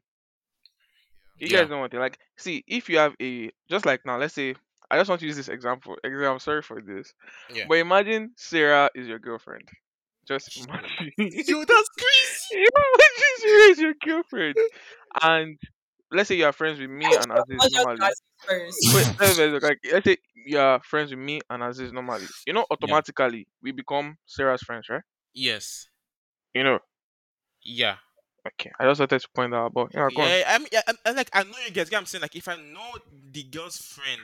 You 1.37 1.47
Yeah. 1.49 1.61
guys 1.61 1.69
know 1.69 1.79
one 1.79 1.89
thing. 1.89 1.99
Like, 1.99 2.17
see, 2.37 2.63
if 2.67 2.89
you 2.89 2.97
have 2.97 3.13
a 3.21 3.51
just 3.69 3.85
like 3.85 4.01
now, 4.05 4.17
let's 4.17 4.33
say 4.33 4.55
I 4.91 4.97
just 4.97 5.09
want 5.09 5.21
to 5.21 5.27
use 5.27 5.35
this 5.37 5.49
example. 5.49 5.95
Example. 6.03 6.31
I'm 6.33 6.39
sorry 6.39 6.61
for 6.61 6.81
this, 6.81 7.13
Yeah. 7.53 7.65
but 7.67 7.75
imagine 7.77 8.31
Sarah 8.37 8.89
is 8.95 9.07
your 9.07 9.19
girlfriend. 9.19 9.67
Just 10.27 10.55
imagine. 10.57 11.11
Yo, 11.17 11.63
that's 11.65 11.89
crazy. 11.97 12.65
Is 13.43 13.79
your 13.79 13.93
girlfriend, 14.03 14.55
and 15.21 15.57
let's 16.11 16.27
say 16.27 16.35
you 16.35 16.45
are 16.45 16.53
friends 16.53 16.79
with 16.79 16.89
me 16.89 17.05
and 17.05 17.31
Azeez 17.31 17.71
normally. 17.71 18.11
Wait, 18.47 19.07
let's, 19.19 19.63
like, 19.63 19.79
let's 19.91 20.05
say 20.05 20.17
you 20.45 20.59
are 20.59 20.81
friends 20.83 21.11
with 21.11 21.19
me 21.19 21.41
and 21.49 21.63
Azeez 21.63 21.91
normally. 21.93 22.27
You 22.45 22.53
know, 22.53 22.65
automatically 22.71 23.47
we 23.61 23.71
become 23.71 24.17
Sarah's 24.25 24.61
friends, 24.61 24.89
right? 24.89 25.03
Yes. 25.33 25.87
You 26.53 26.63
know. 26.63 26.79
Yeah. 27.61 27.97
Okay, 28.47 28.71
I 28.79 28.85
just 28.85 28.99
wanted 28.99 29.21
to 29.21 29.27
point 29.35 29.51
that 29.51 29.57
out. 29.57 29.73
But 29.73 29.93
yeah, 29.93 30.07
go. 30.15 30.25
Yeah, 30.25 30.43
I 30.47 30.57
mean, 30.57 30.67
yeah, 30.71 30.81
I, 30.87 30.93
I, 31.05 31.11
like 31.11 31.29
I 31.33 31.43
know 31.43 31.51
you 31.65 31.71
guys. 31.71 31.89
Get 31.89 31.97
I'm 31.97 32.05
saying, 32.05 32.21
like, 32.21 32.35
if 32.35 32.47
I 32.47 32.55
know 32.55 32.91
the 33.31 33.43
girl's 33.43 33.77
friend, 33.77 34.21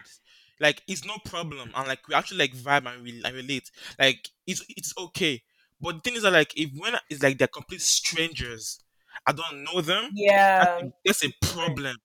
like, 0.59 0.81
it's 0.87 1.05
no 1.05 1.17
problem, 1.25 1.71
and 1.75 1.87
like 1.87 2.07
we 2.07 2.15
actually 2.15 2.39
like 2.39 2.55
vibe 2.55 2.91
and, 2.91 3.03
re- 3.03 3.21
and 3.23 3.35
relate. 3.35 3.69
Like, 3.99 4.29
it's 4.47 4.63
it's 4.69 4.93
okay. 4.97 5.43
But 5.81 5.95
the 5.95 6.01
thing 6.01 6.15
is 6.15 6.23
that 6.23 6.31
like 6.31 6.57
if 6.57 6.71
when 6.77 6.93
it's 7.09 7.21
like 7.21 7.37
they're 7.37 7.47
complete 7.49 7.81
strangers, 7.81 8.79
I 9.27 9.31
don't 9.31 9.63
know 9.63 9.81
them. 9.81 10.11
Yeah. 10.13 10.81
That's 11.05 11.23
a 11.25 11.31
problem. 11.41 11.95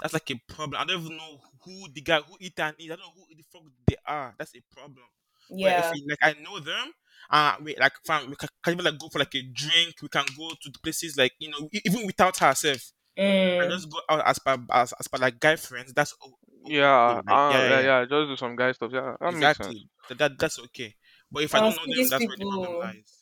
That's 0.00 0.12
like 0.14 0.30
a 0.30 0.40
problem. 0.52 0.80
I 0.80 0.84
don't 0.84 1.02
even 1.04 1.16
know 1.16 1.38
who 1.64 1.86
the 1.92 2.00
guy 2.00 2.20
who 2.20 2.36
Ethan 2.40 2.74
is. 2.78 2.86
I 2.90 2.96
don't 2.96 3.00
know 3.00 3.12
who 3.16 3.34
the 3.34 3.44
fuck 3.52 3.62
they 3.86 3.96
are. 4.06 4.34
That's 4.38 4.54
a 4.56 4.60
problem. 4.74 5.04
Yeah. 5.50 5.90
if 5.90 5.94
it- 5.96 6.04
like 6.08 6.36
I 6.36 6.40
know 6.42 6.58
them, 6.58 6.92
uh, 7.30 7.56
we 7.62 7.76
like 7.78 7.92
fam, 8.06 8.28
we 8.30 8.36
can, 8.36 8.48
can 8.62 8.72
even 8.74 8.84
like 8.84 8.98
go 8.98 9.08
for 9.08 9.18
like 9.20 9.34
a 9.34 9.42
drink. 9.42 9.94
We 10.02 10.08
can 10.08 10.24
go 10.36 10.48
to 10.50 10.70
the 10.70 10.78
places 10.82 11.16
like 11.16 11.32
you 11.38 11.50
know 11.50 11.68
even 11.84 12.06
without 12.06 12.36
herself. 12.38 12.92
And 13.16 13.70
Mm. 13.70 13.70
just 13.70 13.88
go 13.90 14.00
out 14.10 14.26
as 14.26 14.38
per 14.40 14.58
as, 14.72 14.92
as 14.98 15.06
per 15.06 15.18
like 15.18 15.38
guy 15.38 15.54
friends. 15.56 15.92
That's 15.92 16.14
o- 16.20 16.30
o- 16.30 16.38
Yeah, 16.66 17.20
okay, 17.20 17.22
like, 17.28 17.28
uh, 17.28 17.50
yeah, 17.52 17.68
yeah, 17.68 17.68
yeah, 17.68 18.00
yeah, 18.00 18.04
Just 18.06 18.28
do 18.30 18.36
some 18.36 18.56
guy 18.56 18.72
stuff. 18.72 18.90
Yeah, 18.92 19.14
that 19.20 19.32
makes 19.34 19.40
sense. 19.40 19.58
exactly. 19.58 19.88
That, 20.08 20.18
that 20.18 20.38
that's 20.38 20.58
okay. 20.58 20.94
But 21.30 21.44
if 21.44 21.54
I 21.54 21.58
Uh, 21.58 21.60
don't 21.62 21.76
know 21.76 21.82
them, 21.86 21.94
these 21.94 22.10
that's 22.10 22.26
where 22.26 22.36
the 22.36 22.44
problem 22.44 22.66
people- 22.66 22.80
lies. 22.80 23.12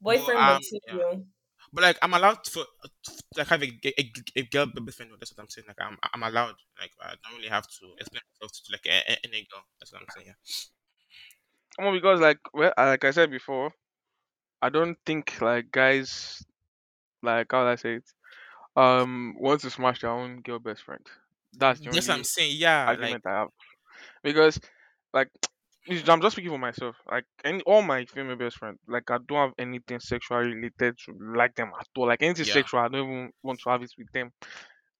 Boyfriend 0.00 0.40
um, 0.40 0.60
material. 0.60 1.26
But 1.72 1.82
like 1.82 1.98
I'm 2.02 2.14
allowed 2.14 2.46
for 2.46 2.64
to, 2.64 3.12
like 3.36 3.46
have 3.46 3.62
a 3.62 4.42
girl 4.50 4.66
best 4.66 4.96
friend. 4.96 5.12
That's 5.18 5.32
what 5.36 5.42
I'm 5.44 5.48
saying. 5.48 5.66
Like 5.68 5.80
I'm 5.80 5.96
I'm 6.02 6.22
allowed. 6.22 6.54
Like 6.80 6.90
I 7.00 7.14
don't 7.22 7.36
really 7.36 7.48
have 7.48 7.66
to 7.66 7.86
explain 7.98 8.22
myself 8.34 8.52
to 8.52 8.72
like 8.72 8.86
a, 8.86 9.12
a, 9.12 9.16
any 9.24 9.46
girl. 9.50 9.62
That's 9.78 9.92
what 9.92 10.02
I'm 10.02 10.08
saying. 10.14 10.26
Yeah. 10.28 11.84
Well, 11.84 11.92
because 11.92 12.20
like 12.20 12.38
well, 12.52 12.72
uh, 12.76 12.86
like 12.86 13.04
I 13.04 13.12
said 13.12 13.30
before, 13.30 13.72
I 14.60 14.68
don't 14.68 14.96
think 15.06 15.40
like 15.40 15.70
guys 15.70 16.44
like 17.22 17.48
how 17.52 17.66
I 17.66 17.76
say 17.76 17.96
it 17.96 18.04
um 18.76 19.34
want 19.38 19.60
to 19.60 19.70
smash 19.70 20.00
their 20.00 20.10
own 20.10 20.40
girl 20.40 20.58
best 20.58 20.82
friend. 20.82 21.04
That's 21.56 21.80
the 21.80 21.90
That's 21.90 22.08
what 22.08 22.14
I'm 22.14 22.18
only 22.18 22.24
saying. 22.24 22.56
Yeah. 22.58 22.86
Like 22.86 22.98
argument 22.98 23.26
I 23.26 23.30
have. 23.30 23.48
Because 24.22 24.60
like 25.12 25.28
this- 25.90 26.08
I'm 26.08 26.20
just 26.20 26.34
speaking 26.36 26.50
for 26.52 26.58
myself. 26.58 26.96
Like 27.10 27.24
any 27.44 27.62
all 27.62 27.82
my 27.82 28.04
female 28.06 28.36
best 28.36 28.58
friends, 28.58 28.78
like 28.88 29.10
I 29.10 29.18
don't 29.26 29.38
have 29.48 29.54
anything 29.58 30.00
sexually 30.00 30.54
related 30.54 30.98
to 31.06 31.12
like 31.36 31.54
them 31.54 31.72
at 31.78 31.86
all. 31.96 32.06
Like 32.08 32.22
anything 32.22 32.44
Yeah. 32.44 32.56
sexual, 32.58 32.80
I 32.80 32.88
don't 32.88 33.04
even 33.10 33.32
want 33.42 33.60
to 33.60 33.70
have 33.70 33.82
it 33.82 33.92
with 33.98 34.10
them. 34.12 34.30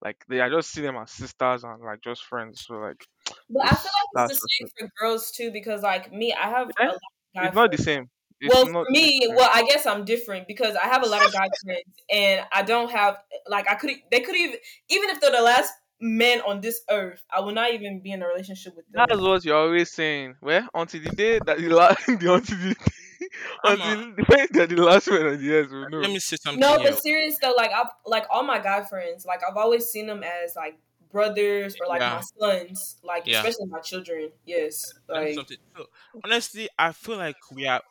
Like 0.05 0.18
they, 0.29 0.40
I 0.40 0.50
just 0.50 0.70
see 0.72 0.83
them 0.83 0.96
as 0.96 1.12
sisters 1.12 1.64
and 1.64 1.83
like 1.83 2.00
just 2.03 2.24
friends. 2.24 2.64
So 2.66 2.74
like 2.76 3.05
But 3.48 3.62
I 3.66 3.74
feel 3.76 3.92
like 4.00 4.09
that's 4.12 4.33
it's 4.37 4.40
the 4.40 4.48
just 4.59 4.59
same 4.59 4.68
for 4.79 4.88
girls 4.98 5.31
too, 5.33 5.50
because 5.53 5.83
like 5.83 6.12
me, 6.12 6.33
I 6.33 6.48
have 6.48 6.68
Yeah, 6.79 6.87
a 6.87 6.87
eh? 6.87 6.92
lot 6.92 6.96
of 6.96 7.35
guy 7.35 7.48
it's 7.48 7.55
not 7.55 7.70
the 7.70 7.79
friends. 7.79 7.79
same. 7.79 8.11
It's 8.40 8.64
well, 8.64 8.64
not 8.64 8.88
for 8.98 9.09
me, 9.09 9.20
the 9.26 9.26
same. 9.29 9.37
well, 9.37 9.50
I 9.53 9.64
guess 9.64 9.87
I'm 9.87 10.05
different 10.05 10.48
because 10.48 10.76
I 10.76 10.87
have 10.88 11.03
a 11.05 11.07
lot 11.07 11.24
of 11.24 11.33
guy 11.33 11.48
friends, 11.64 11.85
and 12.11 12.46
I 12.53 12.62
don't 12.62 12.90
have 12.90 13.22
like 13.48 13.68
I 13.70 13.76
could 13.76 13.92
they 14.11 14.20
could 14.20 14.37
even 14.37 14.59
even 14.90 15.11
if 15.11 15.20
they're 15.20 15.33
the 15.33 15.42
last 15.42 15.72
men 16.01 16.41
on 16.43 16.61
this 16.61 16.81
earth, 16.91 17.23
I 17.31 17.41
will 17.41 17.53
not 17.53 17.73
even 17.73 18.01
be 18.01 18.13
in 18.13 18.23
a 18.23 18.27
relationship 18.27 18.77
with 18.77 18.87
them. 18.91 19.05
That's 19.09 19.21
what 19.21 19.45
you're 19.45 19.57
always 19.57 19.91
saying. 19.91 20.37
Well, 20.41 20.69
until 20.75 21.03
the 21.03 21.11
day 21.11 21.39
that 21.45 21.59
the 21.59 21.69
last, 21.69 22.07
the, 22.07 22.35
until 22.35 22.59
the, 22.59 22.77
I'm 23.65 23.81
until 23.81 24.15
the 24.17 24.23
day 24.23 24.47
that 24.53 24.69
the 24.71 24.77
last 24.77 25.09
one 25.11 25.27
on 25.27 25.39
the 25.41 25.53
earth 25.53 25.71
will 25.71 25.89
know. 25.91 25.99
let 25.99 26.11
me 26.11 26.19
say 26.19 26.37
something. 26.37 26.61
No, 26.61 26.79
here. 26.79 26.91
but 26.91 27.03
serious 27.03 27.39
though, 27.39 27.55
like 27.57 27.71
I've 27.73 27.89
like 28.07 28.27
all 28.31 28.43
my 28.43 28.59
guy 28.59 28.83
friends, 28.83 29.27
like 29.27 29.41
I've 29.49 29.57
always 29.57 29.87
seen 29.87 30.07
them 30.07 30.23
as 30.23 30.57
like 30.57 30.79
brothers 31.13 31.77
or 31.81 31.87
like 31.87 32.01
Yeah. 32.01 32.15
my 32.17 32.23
sons, 32.39 32.97
like 33.03 33.27
Yeah. 33.27 33.39
especially 33.39 33.67
my 33.67 33.81
children. 33.81 34.31
Yes, 34.47 34.95
like 35.09 35.35
something. 35.35 35.59
So, 35.77 35.87
honestly, 36.25 36.69
I 36.79 36.93
feel 36.93 37.19
like 37.19 37.37
we 37.53 37.67
are, 37.67 37.83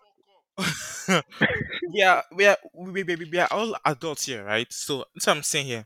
we 1.93 2.01
are, 2.01 2.23
we 2.35 2.45
are, 2.45 2.57
we, 2.73 3.03
we, 3.03 3.15
we, 3.15 3.29
we 3.31 3.39
are 3.39 3.47
all 3.51 3.75
adults 3.85 4.25
here, 4.25 4.43
right? 4.43 4.71
So 4.71 5.05
that's 5.13 5.27
what 5.27 5.37
I'm 5.37 5.43
saying 5.43 5.67
here. 5.67 5.85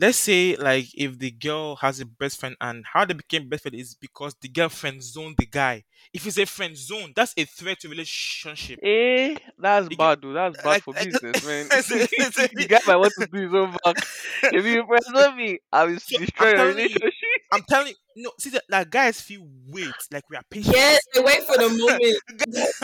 Let's 0.00 0.18
say, 0.18 0.54
like, 0.56 0.86
if 0.94 1.18
the 1.18 1.30
girl 1.32 1.74
has 1.76 1.98
a 2.00 2.06
best 2.06 2.38
friend, 2.38 2.54
and 2.60 2.84
how 2.92 3.04
they 3.04 3.14
became 3.14 3.48
best 3.48 3.62
friend 3.62 3.74
is 3.74 3.94
because 3.94 4.34
the 4.40 4.48
girlfriend 4.48 5.02
zoned 5.02 5.36
the 5.38 5.46
guy. 5.46 5.82
If 6.12 6.24
it's 6.26 6.38
a 6.38 6.46
friend 6.46 6.76
zone, 6.76 7.12
that's 7.16 7.34
a 7.36 7.44
threat 7.44 7.80
to 7.80 7.88
relationship. 7.88 8.78
Eh, 8.82 9.34
that's 9.58 9.88
get- 9.88 9.98
bad, 9.98 10.20
dude. 10.20 10.36
That's 10.36 10.56
bad 10.62 10.66
like- 10.66 10.82
for 10.84 10.94
like- 10.94 11.04
business, 11.04 11.44
man. 11.44 11.66
It's 11.72 11.90
a- 11.90 12.08
it's 12.12 12.38
a- 12.38 12.48
the 12.54 12.66
guy 12.68 12.78
might 12.86 12.96
want 12.96 13.12
to 13.18 13.26
do 13.26 13.42
his 13.42 13.54
own 13.54 13.72
back. 13.84 13.96
If 14.44 14.64
you 14.64 14.84
press 14.86 15.08
me, 15.34 15.58
I 15.72 15.84
will 15.84 15.98
So, 15.98 16.18
destroy 16.18 16.50
your 16.54 16.66
relationship. 16.68 17.12
I'm 17.52 17.62
telling 17.68 17.88
you, 17.88 18.24
no, 18.24 18.30
see 18.38 18.50
that 18.50 18.64
like 18.68 18.90
guys 18.90 19.20
feel 19.20 19.46
wait, 19.68 20.06
like 20.12 20.24
we 20.30 20.36
are 20.36 20.42
patient. 20.50 20.76
yes, 20.76 21.00
they 21.14 21.20
wait 21.20 21.42
for 21.44 21.56
the 21.56 21.68
moment. 21.78 22.16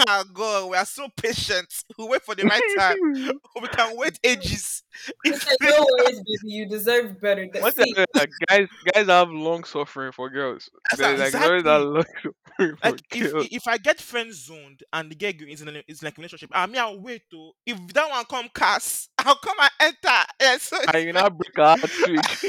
oh 0.08 0.24
God, 0.32 0.70
we 0.70 0.76
are 0.76 0.84
so 0.84 1.08
patient. 1.16 1.66
We 1.98 2.06
wait 2.06 2.22
for 2.22 2.34
the 2.34 2.44
right 2.44 2.64
time. 2.68 2.96
we 3.60 3.68
can 3.68 3.96
wait 3.96 4.18
ages. 4.24 4.82
They 5.24 5.32
If 5.32 5.36
say, 5.36 5.56
no 5.60 5.86
worries, 5.90 6.20
baby, 6.20 6.54
you 6.54 6.68
deserve 6.68 7.20
better. 7.20 7.46
That- 7.52 7.62
What 7.62 7.74
See, 7.74 7.84
the 7.94 8.06
like, 8.14 8.30
guys? 8.48 8.68
Guys 8.94 9.06
have 9.06 9.30
long 9.30 9.64
suffering 9.64 10.12
for 10.12 10.30
girls. 10.30 10.68
That's 10.90 11.20
like 11.20 11.34
always 11.40 11.64
that 11.64 11.78
exactly. 11.78 11.82
long 11.82 12.04
suffering 12.22 12.76
for 12.82 12.96
like 12.96 13.00
if 13.12 13.32
girls. 13.32 13.48
if 13.50 13.66
I 13.66 13.78
get 13.78 14.00
friend 14.00 14.32
zoned 14.32 14.82
and 14.92 15.10
the 15.10 15.14
girl 15.16 15.32
is 15.48 15.62
in 15.62 15.68
a, 15.68 15.82
is 15.88 16.02
like 16.02 16.16
relationship, 16.16 16.50
I 16.52 16.66
mean 16.66 16.78
I'll 16.78 17.00
wait 17.00 17.22
to 17.30 17.52
if 17.66 17.78
that 17.94 18.10
one 18.10 18.24
come 18.26 18.48
cast, 18.54 19.10
I'll 19.18 19.36
come 19.36 19.56
and 19.60 19.70
enter. 19.80 20.24
Yeah, 20.40 20.56
so 20.58 20.78
And 20.92 21.04
you 21.06 21.12
now 21.12 21.28
break 21.30 21.56
her 21.56 21.76
heart 21.76 21.92
switch. 21.94 22.44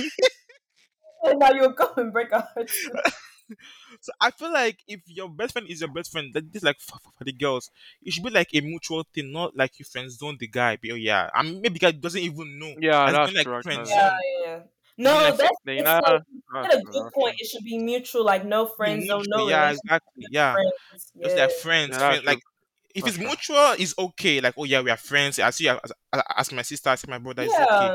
And 1.25 1.39
now 1.39 1.51
you'll 1.51 1.73
come 1.73 1.93
and 1.97 2.13
break 2.13 2.31
our 2.33 2.47
hearts. 2.53 2.87
so 4.01 4.11
I 4.19 4.31
feel 4.31 4.51
like 4.51 4.79
if 4.87 5.01
your 5.07 5.29
best 5.29 5.53
friend 5.53 5.67
is 5.69 5.81
your 5.81 5.89
best 5.91 6.11
friend, 6.11 6.33
that 6.33 6.51
this 6.51 6.63
like 6.63 6.79
for, 6.79 6.97
for 7.17 7.23
the 7.23 7.31
girls, 7.31 7.71
it 8.01 8.13
should 8.13 8.23
be 8.23 8.29
like 8.29 8.49
a 8.53 8.61
mutual 8.61 9.03
thing, 9.13 9.31
not 9.31 9.55
like 9.55 9.79
you 9.79 9.85
friend 9.85 10.11
zone 10.11 10.37
the 10.39 10.47
guy. 10.47 10.77
But 10.77 10.91
oh 10.91 10.95
yeah, 10.95 11.29
I 11.33 11.43
mean 11.43 11.61
maybe 11.61 11.79
guy 11.79 11.91
doesn't 11.91 12.21
even 12.21 12.59
know. 12.59 12.75
yeah, 12.77 13.11
That's 13.11 13.19
that's 13.19 13.33
like, 13.35 13.47
true. 13.47 13.55
friend 13.61 13.85
actually. 13.85 13.85
zone. 13.85 13.95
Yeah, 13.95 14.19
yeah. 14.43 14.63
No, 14.97 15.11
like, 15.21 15.37
that's, 15.37 15.57
Then 15.65 15.77
you 15.77 15.83
know, 15.83 16.01
like, 16.05 16.21
that's 16.53 16.73
that's 16.73 16.75
a 16.75 16.83
good 16.83 17.11
point. 17.13 17.35
It 17.39 17.47
should 17.47 17.63
be 17.63 17.77
mutual, 17.77 18.23
like 18.23 18.45
no 18.45 18.65
friends, 18.65 19.09
no, 19.09 19.21
no 19.27 19.49
yeah, 19.49 19.71
exactly. 19.71 20.27
Yeah. 20.29 20.59
friends. 20.89 21.11
Just 21.23 21.37
Yeah. 21.37 21.37
like 21.37 21.51
friends, 21.51 21.97
Yeah, 21.97 21.99
friends 22.03 22.23
like 22.25 22.39
true. 22.39 22.51
if 22.95 23.05
That's 23.05 23.07
it's 23.07 23.19
mutual, 23.19 23.73
it's 23.79 23.97
okay. 23.97 24.41
Like, 24.41 24.55
oh 24.57 24.65
yeah, 24.65 24.81
we 24.81 24.91
are 24.91 24.97
friends. 24.97 25.39
I 25.39 25.49
see 25.51 25.65
you 25.65 25.71
as, 25.83 25.91
as, 26.13 26.23
as 26.37 26.51
my 26.53 26.61
sister, 26.63 26.89
I 26.89 26.95
see 26.95 27.09
my 27.09 27.19
brother, 27.19 27.43
it's 27.43 27.59
okay. 27.59 27.93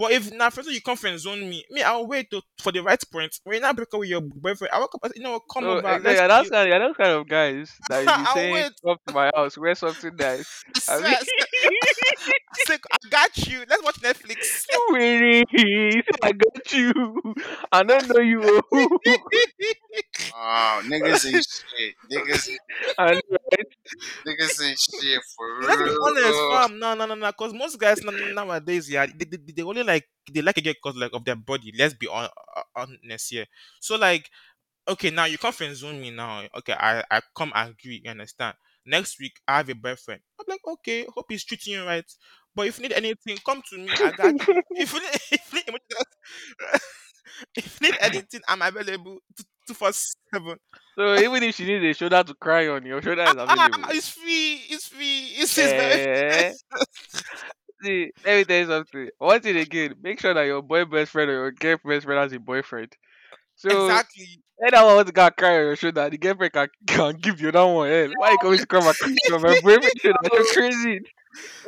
Yeah. 0.00 0.08
But 0.08 0.12
if 0.12 0.32
now, 0.32 0.50
first 0.50 0.70
you 0.70 0.80
come 0.80 0.96
friend 0.96 1.18
zone 1.18 1.40
me, 1.40 1.64
me, 1.70 1.82
I'll 1.82 2.06
wait 2.06 2.30
to, 2.30 2.42
for 2.60 2.72
the 2.72 2.80
right 2.80 3.02
point. 3.12 3.38
When 3.44 3.56
you 3.56 3.60
now 3.60 3.72
break 3.72 3.92
up 3.92 4.00
with 4.00 4.08
your 4.08 4.20
boyfriend, 4.22 4.72
I 4.72 4.78
will 4.80 4.88
come, 4.88 5.10
you 5.14 5.22
know, 5.22 5.40
come 5.40 5.64
So, 5.64 5.70
over. 5.70 5.86
Eh, 5.86 5.96
exactly, 5.96 6.14
yeah, 6.14 6.26
that's 6.28 6.50
kind 6.50 6.62
of, 6.62 6.72
yeah, 6.72 6.78
that's 6.78 6.96
kind 6.96 7.10
of 7.10 7.28
guys 7.28 7.80
that 7.88 8.04
you 8.06 8.14
be 8.14 8.24
I'll 8.24 8.34
saying, 8.34 8.52
wait. 8.52 8.72
come 8.84 8.96
to 9.06 9.12
my 9.14 9.30
house, 9.34 9.58
wear 9.58 9.74
something 9.74 10.16
nice. 10.16 10.64
I 10.88 10.96
I 10.96 11.00
mean, 11.00 11.14
I 11.14 11.24
I 12.70 12.78
got 13.10 13.36
you. 13.46 13.64
Let's 13.68 13.82
watch 13.82 14.00
Netflix. 14.00 14.66
really, 14.90 15.44
I 16.22 16.32
got 16.32 16.72
you. 16.72 16.92
I 17.72 17.82
don't 17.82 18.08
know 18.08 18.20
you. 18.20 18.62
Oh, 20.34 20.82
niggas 20.84 21.26
ain't 21.26 21.44
shit. 21.44 21.94
Niggas, 22.10 22.48
I 22.98 23.14
know, 23.14 23.20
right? 23.52 23.66
niggas 24.26 24.62
ain't 24.62 24.78
shit 24.78 25.20
for 25.36 25.46
Let's 25.60 25.82
be 25.82 25.90
honest, 26.06 26.26
real. 26.28 26.50
fam. 26.50 26.78
No, 26.78 26.94
no, 26.94 27.06
no, 27.06 27.14
no. 27.14 27.26
Because 27.28 27.52
most 27.54 27.78
guys 27.78 28.00
nowadays, 28.02 28.90
yeah, 28.90 29.06
they, 29.06 29.24
they, 29.24 29.52
they 29.52 29.62
only 29.62 29.82
like 29.90 30.08
they 30.32 30.42
like 30.42 30.58
a 30.58 30.62
girl 30.62 30.74
because 30.74 30.96
like 30.96 31.12
of 31.14 31.24
their 31.24 31.36
body. 31.36 31.72
Let's 31.76 31.94
be 31.94 32.06
hon- 32.06 32.30
uh, 32.56 32.62
honest 32.76 33.30
here. 33.30 33.46
So 33.80 33.96
like, 33.96 34.30
okay, 34.88 35.10
now 35.10 35.24
you 35.26 35.38
come 35.38 35.52
friend 35.52 35.76
zone 35.76 36.00
me 36.00 36.10
now. 36.10 36.44
Okay, 36.58 36.74
I 36.74 37.04
I 37.10 37.20
come 37.36 37.52
agree. 37.54 38.02
You 38.04 38.10
understand? 38.10 38.56
Next 38.86 39.18
week 39.20 39.40
I 39.48 39.58
have 39.58 39.68
a 39.70 39.74
boyfriend. 39.74 40.22
I'm 40.40 40.46
like, 40.48 40.60
okay, 40.66 41.06
hope 41.14 41.26
he's 41.28 41.44
treating 41.44 41.74
you 41.74 41.84
right. 41.84 42.10
But 42.54 42.66
if 42.68 42.78
you 42.78 42.84
need 42.84 42.92
anything, 42.92 43.38
come 43.44 43.62
to 43.70 43.78
me. 43.78 43.98
I 44.00 44.12
got 44.12 44.34
you. 44.40 44.46
If 44.74 44.92
you 44.94 45.00
need, 45.00 45.10
if 45.32 45.52
you 45.52 45.60
need, 45.72 45.80
if 47.56 47.80
you 47.80 47.88
need 47.88 47.96
anything, 48.00 48.40
I'm 48.48 48.62
available 48.62 49.18
two 49.66 49.74
four 49.74 49.92
seven. 49.92 50.58
So 50.98 51.16
even 51.16 51.42
if 51.42 51.54
she 51.56 51.64
needs 51.66 51.84
a 51.84 51.98
shoulder 51.98 52.22
to 52.24 52.34
cry 52.34 52.68
on, 52.68 52.84
your 52.86 53.02
shoulder 53.02 53.24
is 53.24 53.36
available. 53.36 53.90
It's 53.90 54.08
free. 54.08 54.62
It's 54.70 54.88
free. 54.88 55.26
It's, 55.36 55.56
very 55.72 55.98
Eh? 56.32 56.54
See, 57.82 58.10
let 58.24 58.36
me 58.36 58.44
tell 58.44 58.58
you 58.58 58.66
something. 58.66 59.08
One 59.18 59.40
thing 59.40 59.56
again, 59.56 59.94
make 60.02 60.20
sure 60.20 60.34
that 60.34 60.42
your 60.42 60.62
boy 60.62 60.84
best 60.84 61.12
friend 61.12 61.30
or 61.30 61.34
your 61.34 61.52
girl 61.52 61.78
best 61.84 62.04
friend 62.04 62.20
has 62.20 62.32
a 62.32 62.38
boyfriend. 62.38 62.94
So 63.56 63.86
exactly. 63.86 64.42
anyone 64.66 64.94
want 64.96 65.06
to 65.06 65.12
go 65.12 65.26
and 65.26 65.36
cry 65.36 65.56
on 65.56 65.64
your 65.66 65.76
shoulder, 65.76 66.08
the 66.08 66.18
girlfriend 66.18 66.52
can, 66.52 66.68
can 66.86 67.14
give 67.16 67.40
you 67.40 67.52
that 67.52 67.62
one. 67.62 67.90
Eh? 67.90 68.08
Why 68.16 68.30
you 68.32 68.38
coming 68.38 68.58
to 68.58 68.66
come 68.66 68.86
and 68.86 68.96
cry 68.96 69.36
on 69.36 69.42
my 69.42 69.60
boyfriend 69.60 69.92
shoulder? 69.98 70.18
You're 70.32 70.44
crazy. 70.52 71.00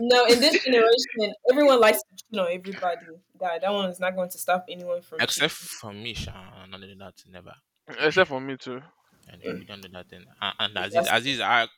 No, 0.01 0.25
in 0.25 0.41
this 0.41 0.65
generation, 0.65 1.35
everyone 1.51 1.81
likes 1.81 1.99
to 1.99 2.05
cheat 2.17 2.41
on 2.41 2.49
everybody. 2.51 3.07
That 3.41 3.61
that 3.61 3.73
one 3.73 3.91
is 3.91 4.01
not 4.01 4.15
going 4.17 4.31
to 4.31 4.39
stop 4.39 4.67
anyone 4.69 5.03
from 5.03 5.21
Except 5.21 5.55
cheating. 5.55 5.69
for 5.81 5.93
me, 5.93 6.15
Sha, 6.15 6.33
none 6.71 6.83
of 6.83 6.99
that 6.99 7.15
never. 7.31 7.53
Except 8.01 8.29
for 8.29 8.41
me 8.41 8.57
too. 8.57 8.81
And 9.29 9.41
we 9.45 9.65
don't 9.65 9.81
do 9.81 9.89
that 9.93 10.09
thing. 10.09 10.25
And, 10.41 10.55
and 10.59 10.77
Azeez, 10.77 10.93
That's 10.93 11.11
Azeez, 11.11 11.41
I 11.41 11.69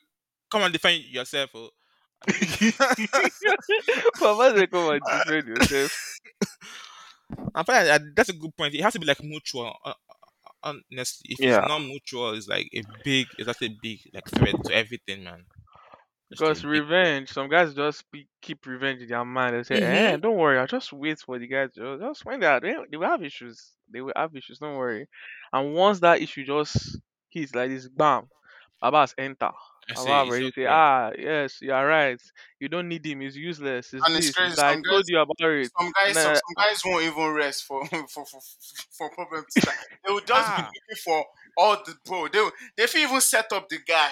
come 0.49 0.63
and 0.63 0.73
defend 0.73 1.03
yourself. 1.03 1.51
Oh. 1.53 1.69
Say 4.57 4.67
come 4.67 4.89
and 4.91 5.05
defend 5.09 5.47
yourself. 5.47 5.91
I 7.53 7.59
like 7.59 7.67
that, 7.67 8.01
that's 8.15 8.29
a 8.29 8.33
good 8.33 8.55
point. 8.55 8.73
It 8.75 8.81
has 8.81 8.93
to 8.93 8.99
be 8.99 9.05
like 9.05 9.23
mutual. 9.23 9.75
Uh, 9.83 9.93
uh, 10.63 10.73
honestly, 10.91 11.31
if 11.33 11.45
it's 11.45 11.59
not 11.61 11.79
mutual, 11.79 12.33
it's 12.33 12.47
like 12.47 12.69
a 12.73 12.83
big, 13.03 13.27
it's 13.37 13.47
like 13.47 13.61
a 13.61 13.69
big 13.69 13.99
like 14.13 14.29
threat 14.29 14.57
to 14.65 14.73
everything, 14.73 15.23
man. 15.23 15.45
Because 16.29 16.63
revenge, 16.63 17.29
some 17.29 17.49
guys 17.49 17.73
just 17.73 17.99
speak, 17.99 18.27
keep 18.41 18.65
revenge 18.65 19.01
in 19.01 19.09
their 19.09 19.23
mind. 19.25 19.55
They 19.55 19.63
say, 19.63 19.79
Mhm. 19.79 20.13
"Eh, 20.13 20.17
don't 20.17 20.37
worry, 20.37 20.57
I'll 20.59 20.67
just 20.67 20.91
wait 20.93 21.19
for 21.19 21.37
the 21.39 21.47
guys. 21.47 21.71
Just, 21.75 22.01
just 22.01 22.25
when 22.25 22.39
they 22.39 22.47
are, 22.47 22.59
they, 22.59 22.75
they 22.89 22.97
will 22.97 23.07
have 23.09 23.23
issues. 23.23 23.73
They 23.89 24.01
will 24.01 24.13
have 24.15 24.35
issues. 24.35 24.59
Don't 24.59 24.75
worry." 24.77 25.07
And 25.53 25.73
once 25.73 25.99
that 26.01 26.21
issue 26.21 26.43
just 26.45 26.99
hits 27.29 27.53
like 27.55 27.69
this, 27.69 27.87
bam, 27.87 28.29
Abbas 28.81 29.15
enter. 29.17 29.51
I 29.91 29.93
say 29.95 30.21
it's 30.21 30.31
ready 30.31 30.43
say, 30.45 30.61
okay. 30.61 30.65
"Ah, 30.67 31.11
yes, 31.17 31.61
you 31.61 31.71
are 31.73 31.85
right. 31.85 32.19
You 32.59 32.69
don't 32.69 32.87
need 32.87 33.05
him. 33.05 33.21
He's 33.21 33.35
useless. 33.37 33.93
It's 33.93 34.05
And 34.05 34.15
this. 34.15 34.27
it's 34.29 34.35
crazy, 34.35 34.51
It's 34.53 34.61
that. 34.61 34.65
I 34.67 34.73
some 34.73 34.83
told 34.83 35.01
guys- 35.01 35.09
you 35.09 35.19
about 35.19 35.35
it." 35.41 35.71
Some 35.79 35.91
guys, 35.91 36.15
Nah, 36.15 36.21
some, 36.21 36.35
some 36.35 36.55
guys 36.57 36.81
won't 36.85 37.03
even 37.05 37.27
rest 37.33 37.63
for 37.65 37.85
for 38.09 38.25
for, 38.25 38.39
for 38.97 39.09
problem 39.11 39.45
to 39.53 39.61
start. 39.61 39.77
They 40.05 40.11
will 40.11 40.19
just 40.21 40.29
be 40.57 40.63
Ah. 40.63 40.69
looking 40.73 41.01
for 41.03 41.25
all 41.57 41.77
the 41.85 41.95
bro. 42.05 42.27
They 42.27 42.39
will- 42.41 42.51
they 42.77 42.85
even 43.01 43.21
set 43.21 43.51
up 43.53 43.69
the 43.69 43.77
guy. 43.87 44.11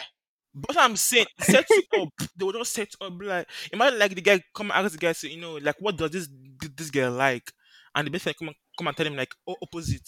But 0.56 0.78
I'm 0.78 0.96
saying, 0.96 1.26
set 1.40 1.66
you 1.72 1.82
up. 2.02 2.10
They 2.38 2.46
will 2.46 2.54
just 2.54 2.74
set 2.74 2.90
up. 3.02 3.14
Like, 3.20 3.48
imagine 3.72 3.98
like 3.98 4.14
the 4.14 4.22
guy 4.22 4.44
come 4.54 4.70
and 4.70 4.86
ask 4.86 4.92
the 4.94 5.00
guy, 5.00 5.14
say, 5.14 5.30
you 5.30 5.42
know, 5.42 5.56
like, 5.56 5.78
what 5.80 5.98
does 5.98 6.12
this 6.12 6.30
this 6.78 6.92
girl 6.92 7.12
like? 7.12 7.52
And 7.96 8.06
the 8.06 8.12
best 8.12 8.24
friend 8.24 8.36
come 8.38 8.48
and, 8.50 8.58
come 8.78 8.88
and 8.88 8.96
tell 8.98 9.08
him 9.08 9.16
like, 9.16 9.34
oh, 9.48 9.56
opposite. 9.64 10.08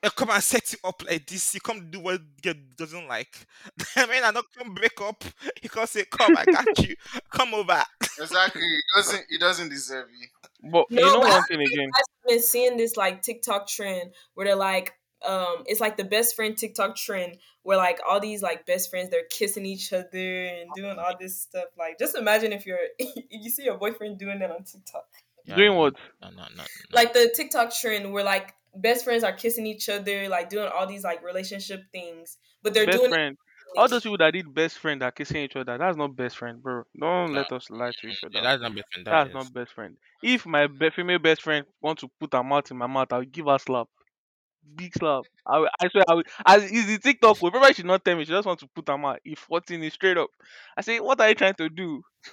Uh, 0.00 0.10
come 0.10 0.30
and 0.30 0.42
set 0.42 0.72
you 0.72 0.78
up 0.84 1.02
like 1.08 1.26
this. 1.26 1.54
You 1.54 1.60
come 1.60 1.90
do 1.90 1.98
what 2.00 2.20
the 2.20 2.52
girl 2.52 2.62
doesn't 2.76 3.08
like. 3.08 3.46
I 3.96 4.06
mean, 4.06 4.22
I 4.22 4.30
don't 4.30 4.46
come 4.56 4.74
break 4.74 5.00
up. 5.00 5.24
He 5.60 5.68
can 5.68 5.86
say, 5.88 6.04
come, 6.04 6.36
I 6.36 6.44
got 6.44 6.78
you. 6.86 6.94
Come 7.30 7.52
over. 7.52 7.82
Exactly. 8.20 8.62
He 8.62 8.80
doesn't 8.94 9.24
he 9.28 9.38
doesn't 9.38 9.68
deserve 9.70 10.06
you. 10.10 10.70
But 10.70 10.86
you 10.90 11.00
No, 11.00 11.14
know 11.14 11.20
but 11.20 11.30
one 11.30 11.42
thing 11.44 11.60
again. 11.60 11.90
I've 11.96 12.28
been 12.28 12.40
seeing 12.42 12.76
this 12.76 12.96
like 12.96 13.22
TikTok 13.22 13.66
trend 13.66 14.12
where 14.34 14.46
they're 14.46 14.54
like, 14.56 14.92
um, 15.26 15.64
it's 15.66 15.80
like 15.80 15.96
the 15.96 16.04
best 16.04 16.36
friend 16.36 16.56
TikTok 16.56 16.94
trend 16.96 17.38
where 17.64 17.76
like 17.76 17.98
all 18.08 18.20
these 18.20 18.40
like 18.40 18.66
best 18.66 18.90
friends 18.90 19.10
they're 19.10 19.24
kissing 19.30 19.66
each 19.66 19.92
other 19.92 20.44
and 20.46 20.70
doing 20.76 20.96
all 20.98 21.14
this 21.18 21.42
stuff. 21.42 21.66
Like, 21.76 21.98
just 21.98 22.16
imagine 22.16 22.52
if 22.52 22.66
you're 22.66 22.78
if 22.98 23.24
you 23.30 23.50
see 23.50 23.64
your 23.64 23.78
boyfriend 23.78 24.18
doing 24.18 24.38
that 24.38 24.50
on 24.52 24.62
TikTok. 24.62 25.06
Doing 25.56 25.76
what? 25.76 25.94
No, 26.22 26.30
no, 26.30 26.36
no. 26.36 26.56
no. 26.58 26.64
Like 26.92 27.14
the 27.14 27.32
TikTok 27.34 27.72
trend 27.74 28.12
where 28.12 28.24
like 28.24 28.54
best 28.80 29.04
friends 29.04 29.24
are 29.24 29.32
kissing 29.32 29.66
each 29.66 29.88
other, 29.88 30.28
like 30.28 30.48
doing 30.48 30.68
all 30.74 30.86
these 30.86 31.04
like 31.04 31.22
relationship 31.22 31.82
things, 31.92 32.38
but 32.62 32.74
they're 32.74 32.86
Best 32.86 33.06
doing 33.06 33.12
friend. 33.12 33.36
All 33.76 33.88
those 33.88 34.02
people 34.04 34.16
that 34.18 34.32
did 34.32 34.54
best 34.54 34.78
friend 34.78 35.02
are 35.02 35.12
kissing 35.12 35.42
each 35.42 35.54
other. 35.56 35.76
That's 35.76 35.96
not 35.98 36.16
best 36.16 36.38
friend, 36.38 36.62
bro. 36.62 36.84
Don't 36.98 37.34
let 37.34 37.52
us 37.52 37.68
lie 37.70 37.92
to 37.98 38.06
each 38.06 38.24
Yeah, 38.30 38.40
other. 38.40 38.42
that's 38.42 38.62
not 38.62 38.74
best 38.74 38.86
friend. 38.92 39.06
That 39.06 39.20
That's 39.20 39.32
is. 39.32 39.34
not 39.34 39.52
best 39.52 39.72
friend. 39.74 39.98
If 40.22 40.46
my 40.46 40.66
be- 40.66 40.90
female 40.90 41.18
best 41.20 41.42
friend 41.42 41.66
want 41.80 42.00
to 42.00 42.08
put 42.20 42.32
her 42.34 42.44
mouth 42.44 42.70
in 42.70 42.78
my 42.78 42.86
mouth, 42.88 43.12
I'll 43.12 43.24
give 43.24 43.46
her 43.46 43.58
slap. 43.58 43.88
Big 44.74 44.92
slap. 44.94 45.24
I, 45.46 45.58
will- 45.58 45.68
I 45.80 45.88
swear 45.88 46.04
I 46.08 46.14
will. 46.14 46.22
As 46.46 46.70
is 46.70 46.86
the 46.86 46.98
TikTok, 46.98 47.40
way, 47.42 47.50
probably 47.50 47.72
she 47.74 47.82
not 47.82 48.04
tell 48.04 48.16
me. 48.16 48.24
She 48.24 48.30
just 48.32 48.46
want 48.46 48.60
to 48.60 48.68
put 48.68 48.88
her 48.88 48.98
mouth. 48.98 49.18
If 49.24 49.38
14 49.40 49.82
is 49.82 49.94
straight 49.94 50.16
up. 50.18 50.30
I 50.76 50.82
say, 50.82 51.00
what 51.00 51.20
are 51.20 51.28
you 51.28 51.34
trying 51.34 51.54
to 51.54 51.68
do? 51.68 52.02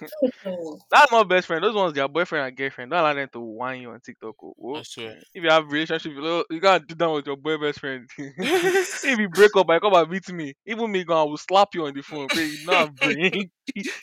That's 0.90 1.12
not 1.12 1.28
best 1.28 1.46
friend. 1.46 1.62
Those 1.64 1.74
ones, 1.74 1.94
their 1.94 2.08
boyfriend 2.08 2.46
and 2.48 2.56
girlfriend. 2.56 2.90
Don't 2.90 3.00
allow 3.00 3.14
them 3.14 3.28
to 3.32 3.40
whine 3.40 3.80
you 3.82 3.90
on 3.90 4.00
TikTok. 4.00 4.34
Oh, 4.42 4.54
oh. 4.62 4.76
I 4.76 4.82
swear. 4.82 5.16
If 5.34 5.42
you 5.42 5.50
have 5.50 5.70
relationship, 5.70 6.12
you, 6.12 6.20
know, 6.22 6.44
you 6.50 6.60
gotta 6.60 6.84
do 6.84 6.94
that 6.94 7.10
with 7.10 7.26
your 7.26 7.36
boy 7.36 7.58
best 7.58 7.80
friend. 7.80 8.08
if 8.18 9.04
you 9.18 9.28
break 9.28 9.56
up, 9.56 9.70
I 9.70 9.78
come 9.78 9.94
and 9.94 10.10
beat 10.10 10.30
me. 10.32 10.54
Even 10.66 10.90
me, 10.90 11.04
gone, 11.04 11.18
I 11.18 11.24
will 11.30 11.36
slap 11.36 11.68
you 11.74 11.86
on 11.86 11.94
the 11.94 12.02
phone. 12.02 12.24
Okay, 12.26 12.46
you 12.46 12.66
not 12.66 12.94
brain. 12.96 13.50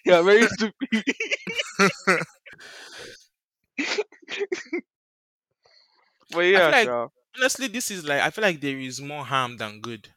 you 0.05 0.13
are 0.13 0.23
very 0.23 0.47
stupid. 0.47 1.03
but 6.29 6.41
yeah, 6.41 6.67
like-. 6.69 6.93
Honestly, 7.37 7.67
this 7.67 7.91
is 7.91 8.05
like 8.05 8.21
I 8.21 8.29
feel 8.29 8.43
like 8.43 8.61
there 8.61 8.79
is 8.79 9.01
more 9.01 9.25
harm 9.25 9.57
than 9.57 9.81
good. 9.81 10.13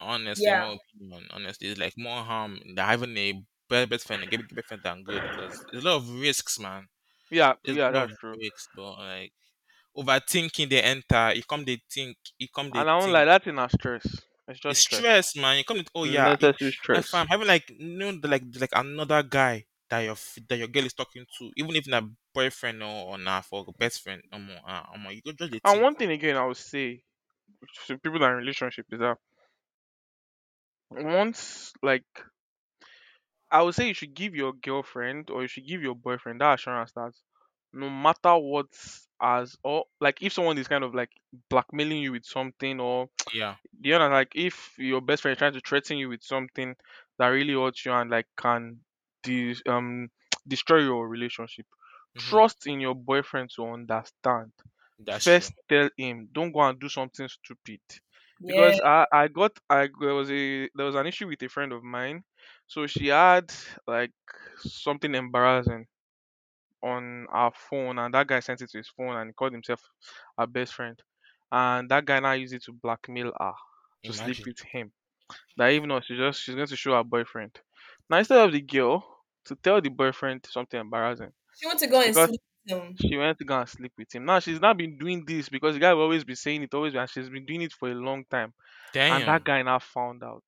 Honestly, 0.00 0.52
Yeah. 0.52 0.54
my 0.54 0.76
opinion, 0.76 1.26
honestly, 1.30 1.68
it's 1.68 1.80
like 1.80 1.94
more 1.96 2.22
harm 2.22 2.60
than 2.74 2.76
having 2.86 3.16
a 3.16 3.32
best 3.68 3.90
best 3.90 4.06
friend, 4.06 4.24
a 4.24 4.36
best 4.36 4.68
friend 4.68 4.82
than 4.82 5.04
good 5.04 5.24
because 5.24 5.66
there's 5.70 5.84
a 5.84 5.88
lot 5.88 5.96
of 5.96 6.10
risks, 6.20 6.58
man. 6.58 6.88
yeah, 7.30 7.54
There's 7.64 7.76
yeah, 7.76 7.90
a 7.90 7.94
lot 7.94 8.04
that's 8.04 8.12
of 8.12 8.18
true. 8.18 8.38
risks, 8.40 8.68
but 8.74 8.98
like 8.98 9.32
overthinking, 9.96 10.70
they 10.70 10.82
enter. 10.82 11.34
You 11.34 11.44
come, 11.44 11.64
they 11.64 11.80
think. 11.90 12.18
You 12.38 12.48
come, 12.54 12.72
they 12.72 12.82
And 12.82 12.88
I 12.88 12.96
won't 12.96 13.12
think. 13.12 13.12
like 13.12 13.26
that 13.26 13.46
in 13.46 13.58
our 13.58 13.68
stress. 13.68 14.22
It's 14.46 14.60
just 14.60 14.78
it's 14.78 14.80
stress. 14.80 15.04
stress, 15.04 15.36
man. 15.36 15.58
You 15.58 15.64
come, 15.64 15.78
with, 15.78 15.90
oh 15.94 16.04
yeah, 16.04 16.34
it- 16.38 16.40
Unnecessary 16.40 16.72
like 16.92 17.04
stress. 17.04 17.10
fam, 17.10 17.26
having 17.28 17.46
like 17.46 17.68
you 17.70 17.96
know 17.98 18.12
the, 18.18 18.28
like 18.28 18.42
like 18.60 18.70
another 18.72 19.22
guy 19.22 19.66
that 19.90 20.00
your 20.00 20.16
that 20.48 20.58
your 20.58 20.68
girl 20.68 20.84
is 20.86 20.94
talking 20.94 21.26
to, 21.38 21.50
even 21.56 21.76
if 21.76 21.86
not 21.86 22.04
boyfriend 22.34 22.82
or, 22.82 23.06
or 23.12 23.18
not 23.18 23.44
for 23.46 23.64
best 23.78 24.02
friend, 24.02 24.22
um, 24.32 24.50
uh, 24.66 24.84
um, 24.94 25.06
you 25.10 25.22
go 25.22 25.32
just 25.32 25.52
dey 25.52 25.60
And 25.64 25.80
think. 25.80 25.84
one 25.84 25.94
thing 25.94 26.10
again, 26.10 26.36
I 26.36 26.44
would 26.46 26.56
say 26.56 27.04
to 27.86 27.98
people 27.98 28.20
that 28.20 28.26
are 28.26 28.32
in 28.32 28.38
relationship 28.38 28.86
is 28.92 29.00
that 29.00 29.18
once, 30.90 31.72
like, 31.82 32.04
I 33.50 33.62
would 33.62 33.74
say 33.74 33.88
you 33.88 33.94
should 33.94 34.14
give 34.14 34.34
your 34.34 34.52
girlfriend 34.52 35.30
or 35.30 35.42
you 35.42 35.48
should 35.48 35.66
give 35.66 35.82
your 35.82 35.94
boyfriend 35.94 36.40
that 36.40 36.54
assurance 36.54 36.92
that 36.92 37.12
no 37.72 37.90
matter 37.90 38.36
what, 38.38 38.66
as 39.20 39.56
or 39.64 39.84
like 40.00 40.22
if 40.22 40.32
someone 40.32 40.58
is 40.58 40.68
kind 40.68 40.84
of 40.84 40.94
like 40.94 41.10
blackmailing 41.50 41.98
you 42.02 42.12
with 42.12 42.24
something 42.24 42.80
or 42.80 43.08
Yeah, 43.32 43.56
you 43.80 43.98
know 43.98 44.08
like 44.08 44.32
if 44.36 44.78
your 44.78 45.00
best 45.02 45.22
friend 45.22 45.34
is 45.34 45.38
trying 45.38 45.54
to 45.54 45.60
threaten 45.60 45.98
you 45.98 46.08
with 46.10 46.22
something 46.22 46.76
that 47.18 47.28
really 47.28 47.54
hurts 47.54 47.84
you 47.86 47.92
and 47.92 48.10
like 48.10 48.26
can 48.38 48.80
dis- 49.28 49.62
um 49.68 50.08
destroy 50.46 50.80
your 50.90 51.08
relationship. 51.08 51.66
Mhm, 52.14 52.38
trust 52.38 52.66
in 52.66 52.80
your 52.80 52.94
boyfriend 52.94 53.50
to 53.56 53.62
understand. 53.76 54.52
That's 54.98 55.26
first 55.26 55.52
true. 55.52 55.54
tell 55.70 55.88
him 55.96 56.28
don't 56.32 56.52
go 56.52 56.60
and 56.62 56.78
do 56.80 56.88
something 56.88 57.28
stupid. 57.28 57.80
Yeah. 58.40 58.76
because 58.76 58.80
I, 58.80 59.06
I 59.12 59.28
got 59.28 59.52
I 59.70 59.88
there 60.00 60.14
was 60.14 60.30
a 60.30 60.68
there 60.76 60.86
was 60.86 60.96
an 60.96 61.06
issue 61.06 61.28
with 61.28 61.42
a 61.42 61.48
friend 61.48 61.72
of 61.72 61.82
mine. 61.82 62.24
So 62.66 62.86
she 62.86 63.08
had 63.08 63.52
like 63.86 64.12
something 64.58 65.14
embarrassing 65.14 65.86
on 66.82 67.26
her 67.32 67.50
phone 67.54 67.98
and 67.98 68.14
that 68.14 68.26
guy 68.26 68.40
sent 68.40 68.62
it 68.62 68.70
to 68.70 68.78
his 68.78 68.88
phone 68.88 69.16
and 69.16 69.30
he 69.30 69.34
called 69.34 69.52
himself 69.52 69.82
her 70.38 70.46
best 70.46 70.74
friend. 70.74 71.02
And 71.50 71.88
that 71.90 72.04
guy 72.04 72.20
now 72.20 72.32
used 72.32 72.54
it 72.54 72.62
to 72.64 72.72
blackmail 72.72 73.32
her 73.40 73.54
to 74.04 74.12
sleep 74.12 74.40
with 74.46 74.60
him. 74.60 74.92
That 75.56 75.70
even 75.72 75.90
though 75.90 76.00
she 76.00 76.16
just 76.16 76.42
she's 76.42 76.54
going 76.56 76.68
to 76.68 76.76
show 76.76 76.94
her 76.94 77.04
boyfriend. 77.04 77.60
Now 78.10 78.18
instead 78.18 78.44
of 78.46 78.52
the 78.52 78.62
girl 78.62 79.04
to 79.48 79.56
tell 79.56 79.80
the 79.80 79.88
boyfriend 79.90 80.46
something 80.46 80.80
embarrassing 80.80 81.32
she 81.56 81.66
went 81.66 81.78
to 81.80 81.86
go 81.88 82.00
and 82.02 82.14
because 82.14 82.28
sleep 82.28 82.40
with 82.66 82.78
him. 82.78 82.96
she 83.00 83.16
went 83.16 83.38
to 83.38 83.44
go 83.44 83.58
and 83.60 83.68
sleep 83.68 83.92
with 83.98 84.14
him. 84.14 84.24
Now 84.24 84.38
she's 84.40 84.60
not 84.60 84.76
been 84.76 84.98
doing 84.98 85.24
this 85.26 85.48
because 85.48 85.74
the 85.74 85.80
guy 85.80 85.94
will 85.94 86.02
always 86.02 86.24
be 86.24 86.34
saying 86.34 86.62
it 86.62 86.74
always, 86.74 86.94
and 86.94 87.08
she's 87.10 87.28
been 87.28 87.46
doing 87.46 87.62
it 87.62 87.72
for 87.72 87.90
a 87.90 87.94
long 87.94 88.24
time. 88.30 88.54
Damn. 88.92 89.18
And 89.20 89.28
that 89.28 89.44
guy 89.44 89.62
now 89.62 89.78
found 89.78 90.22
out. 90.22 90.44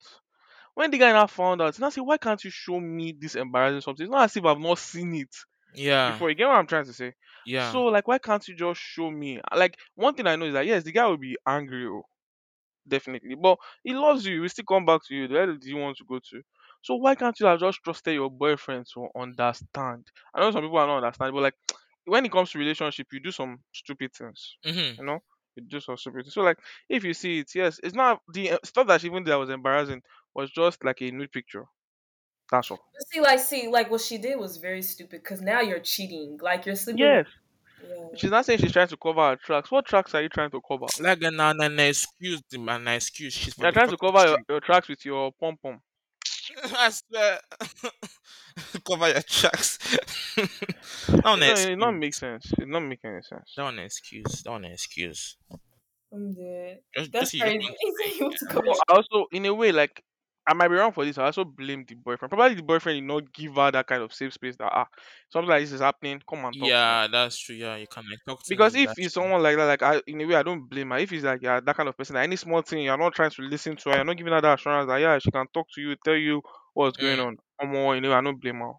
When 0.74 0.90
the 0.90 0.98
guy 0.98 1.12
now 1.12 1.26
found 1.26 1.62
out, 1.62 1.78
now 1.78 1.90
say, 1.90 2.00
why 2.00 2.18
can't 2.18 2.42
you 2.44 2.50
show 2.50 2.80
me 2.80 3.12
this 3.18 3.34
embarrassing 3.34 3.82
something? 3.82 4.04
It's 4.06 4.12
not 4.12 4.24
as 4.24 4.36
if 4.36 4.44
I've 4.44 4.58
not 4.60 4.78
seen 4.78 5.14
it 5.14 5.34
Yeah. 5.74 6.12
before. 6.12 6.30
You 6.30 6.36
get 6.36 6.46
what 6.48 6.56
I'm 6.56 6.66
trying 6.66 6.86
to 6.86 6.92
say? 6.92 7.14
Yeah. 7.46 7.70
So 7.72 7.84
like, 7.84 8.06
why 8.08 8.18
can't 8.18 8.46
you 8.48 8.54
just 8.56 8.80
show 8.80 9.10
me? 9.10 9.40
Like 9.54 9.76
one 9.94 10.14
thing 10.14 10.26
I 10.26 10.36
know 10.36 10.46
is 10.46 10.54
that 10.54 10.66
yes, 10.66 10.84
the 10.84 10.92
guy 10.92 11.06
will 11.06 11.16
be 11.18 11.36
angry, 11.46 11.86
oh, 11.86 12.02
definitely, 12.86 13.34
but 13.34 13.58
he 13.82 13.94
loves 13.94 14.26
you. 14.26 14.34
He 14.34 14.40
will 14.40 14.48
still 14.48 14.64
come 14.68 14.84
back 14.84 15.00
to 15.08 15.14
you. 15.14 15.28
Where 15.28 15.46
do 15.46 15.68
you 15.68 15.76
want 15.76 15.96
to 15.98 16.04
go 16.04 16.18
to? 16.30 16.42
So 16.82 16.96
why 16.96 17.14
can't 17.14 17.38
you 17.40 17.46
have 17.46 17.60
just 17.60 17.80
trusted 17.84 18.14
your 18.14 18.30
boyfriend 18.30 18.86
to 18.94 19.08
understand? 19.16 20.06
I 20.34 20.40
know 20.40 20.50
some 20.50 20.62
people 20.62 20.78
are 20.78 20.86
not 20.86 20.98
understanding, 21.04 21.34
but 21.34 21.42
like 21.42 21.54
when 22.04 22.24
it 22.24 22.32
comes 22.32 22.50
to 22.52 22.58
relationship, 22.58 23.08
you 23.12 23.20
do 23.20 23.30
some 23.32 23.62
stupid 23.72 24.14
things. 24.14 24.56
hmm 24.64 24.96
You 24.98 25.04
know, 25.04 25.20
you 25.56 25.64
do 25.66 25.80
some 25.80 25.96
stupid 25.96 26.24
things. 26.24 26.34
So 26.34 26.42
like 26.42 26.58
if 26.88 27.04
you 27.04 27.14
see 27.14 27.40
it, 27.40 27.54
yes, 27.54 27.80
it's 27.82 27.94
not 27.94 28.22
the 28.32 28.52
uh, 28.52 28.58
stuff 28.64 28.86
that 28.88 29.00
she 29.00 29.08
even 29.08 29.24
did 29.24 29.30
that 29.32 29.36
was 29.38 29.50
embarrassing 29.50 30.02
was 30.34 30.50
just 30.50 30.84
like 30.84 31.00
a 31.02 31.10
nude 31.10 31.32
picture. 31.32 31.66
That's 32.50 32.70
all. 32.70 32.80
But 32.92 33.08
see, 33.08 33.20
like, 33.20 33.40
see, 33.40 33.68
like 33.68 33.90
what 33.90 34.00
she 34.00 34.18
did 34.18 34.38
was 34.38 34.56
very 34.56 34.82
stupid 34.82 35.22
because 35.22 35.40
now 35.40 35.60
you're 35.60 35.80
cheating. 35.80 36.38
Like 36.38 36.66
you're 36.66 36.76
sleeping. 36.76 37.18
Yes, 37.18 37.26
Yeah. 37.82 38.08
she's 38.16 38.30
not 38.30 38.46
saying 38.46 38.60
she's 38.60 38.72
trying 38.72 38.88
to 38.88 38.96
cover 38.98 39.20
her 39.30 39.36
tracks. 39.36 39.70
What 39.70 39.86
tracks 39.86 40.14
are 40.14 40.22
you 40.22 40.28
trying 40.30 40.50
to 40.52 40.60
cover? 40.66 40.90
Like 40.98 41.22
an 41.22 41.40
an, 41.40 41.62
an 41.62 41.80
excuse, 41.80 42.42
the 42.50 42.58
man, 42.58 42.82
an 42.88 42.96
excuse. 42.96 43.34
She's 43.34 43.54
You're 43.56 43.70
trying 43.72 43.88
to 43.90 43.96
cover 43.98 44.26
your, 44.26 44.38
your 44.48 44.60
tracks 44.60 44.88
with 44.88 45.04
your 45.04 45.32
pom 45.32 45.56
pom. 45.58 45.82
I 46.76 46.90
swear. 46.90 47.40
Cover 48.86 49.08
your 49.08 49.22
tracks. 49.22 49.78
that 50.36 51.24
one 51.24 51.42
an 51.42 51.42
It 51.42 51.46
don't, 51.46 51.68
it 51.68 51.76
don't 51.78 51.98
excuse. 51.98 52.00
make 52.00 52.14
sense. 52.14 52.52
It 52.58 52.66
don't 52.70 52.88
make 52.88 53.04
any 53.04 53.22
sense. 53.22 53.52
That 53.56 53.64
one 53.64 53.78
an 53.78 53.84
excuse. 53.84 54.42
That 54.42 54.50
one 54.50 54.64
an 54.64 54.72
excuse. 54.72 55.36
I'm 56.12 56.34
dead. 56.34 56.82
Just, 56.96 57.12
That's 57.12 57.32
just 57.32 57.34
you 57.34 57.42
just 57.42 57.58
crazy. 57.58 57.60
want 57.60 57.76
He 57.80 57.92
said 57.96 58.12
he 58.12 58.22
wants 58.22 58.38
to 58.40 58.46
cover. 58.46 58.70
I 58.88 58.94
also, 58.94 59.26
in 59.32 59.46
a 59.46 59.54
way, 59.54 59.72
like 59.72 60.02
I 60.50 60.54
might 60.54 60.68
be 60.68 60.74
wrong 60.74 60.92
for 60.92 61.04
this. 61.04 61.18
I 61.18 61.24
also 61.26 61.44
blame 61.44 61.84
the 61.86 61.94
boyfriend. 61.94 62.30
Probably 62.30 62.54
the 62.56 62.62
boyfriend 62.62 62.96
did 62.98 63.04
not 63.06 63.32
give 63.32 63.54
her 63.56 63.70
that 63.70 63.86
kind 63.86 64.02
of 64.02 64.12
safe 64.14 64.32
space 64.34 64.56
that 64.56 64.72
ah 64.72 64.88
something 65.30 65.48
like 65.48 65.62
this 65.62 65.72
is 65.72 65.80
happening. 65.80 66.20
Come 66.28 66.44
and 66.44 66.58
talk 66.58 66.76
to 66.78 66.88
me. 66.88 66.98
Yeah, 66.98 67.06
that's 67.08 67.38
true. 67.38 67.56
Yeah, 67.56 67.76
you 67.76 67.86
can 67.88 68.04
like 68.08 68.20
talk 68.26 68.44
to 68.46 68.54
Because 68.54 68.74
me. 68.74 68.74
if 68.74 68.90
That's 68.90 68.98
it's 68.98 69.14
true. 69.14 69.14
someone 69.14 69.42
like 69.42 69.56
that, 69.56 69.64
like 69.66 69.82
I 69.82 70.02
in 70.06 70.20
a 70.20 70.26
way 70.26 70.34
I 70.34 70.42
don't 70.42 70.68
blame 70.68 70.90
her. 70.90 70.98
If 70.98 71.10
it's 71.12 71.24
like 71.24 71.40
yeah, 71.42 71.60
that 71.60 71.76
kind 71.76 71.88
of 71.88 71.96
person, 71.96 72.16
like 72.16 72.24
any 72.24 72.36
small 72.36 72.60
thing, 72.62 72.82
you're 72.84 72.96
not 72.98 73.14
trying 73.14 73.30
to 73.30 73.42
listen 73.42 73.76
to 73.76 73.90
her, 73.90 73.96
you're 73.96 74.04
not 74.04 74.16
giving 74.16 74.32
her 74.32 74.40
that 74.40 74.58
assurance 74.58 74.88
that 74.88 74.96
yeah, 74.98 75.18
she 75.18 75.30
can 75.30 75.46
talk 75.54 75.66
to 75.74 75.80
you, 75.80 75.96
tell 76.04 76.16
you 76.16 76.42
what's 76.74 76.96
going 76.98 77.18
Mm, 77.18 77.20
on. 77.20 77.36
Come 77.60 77.74
on, 77.76 77.94
you 77.96 78.00
know, 78.02 78.12
I 78.12 78.20
don't 78.20 78.40
blame 78.40 78.58
her. 78.60 78.72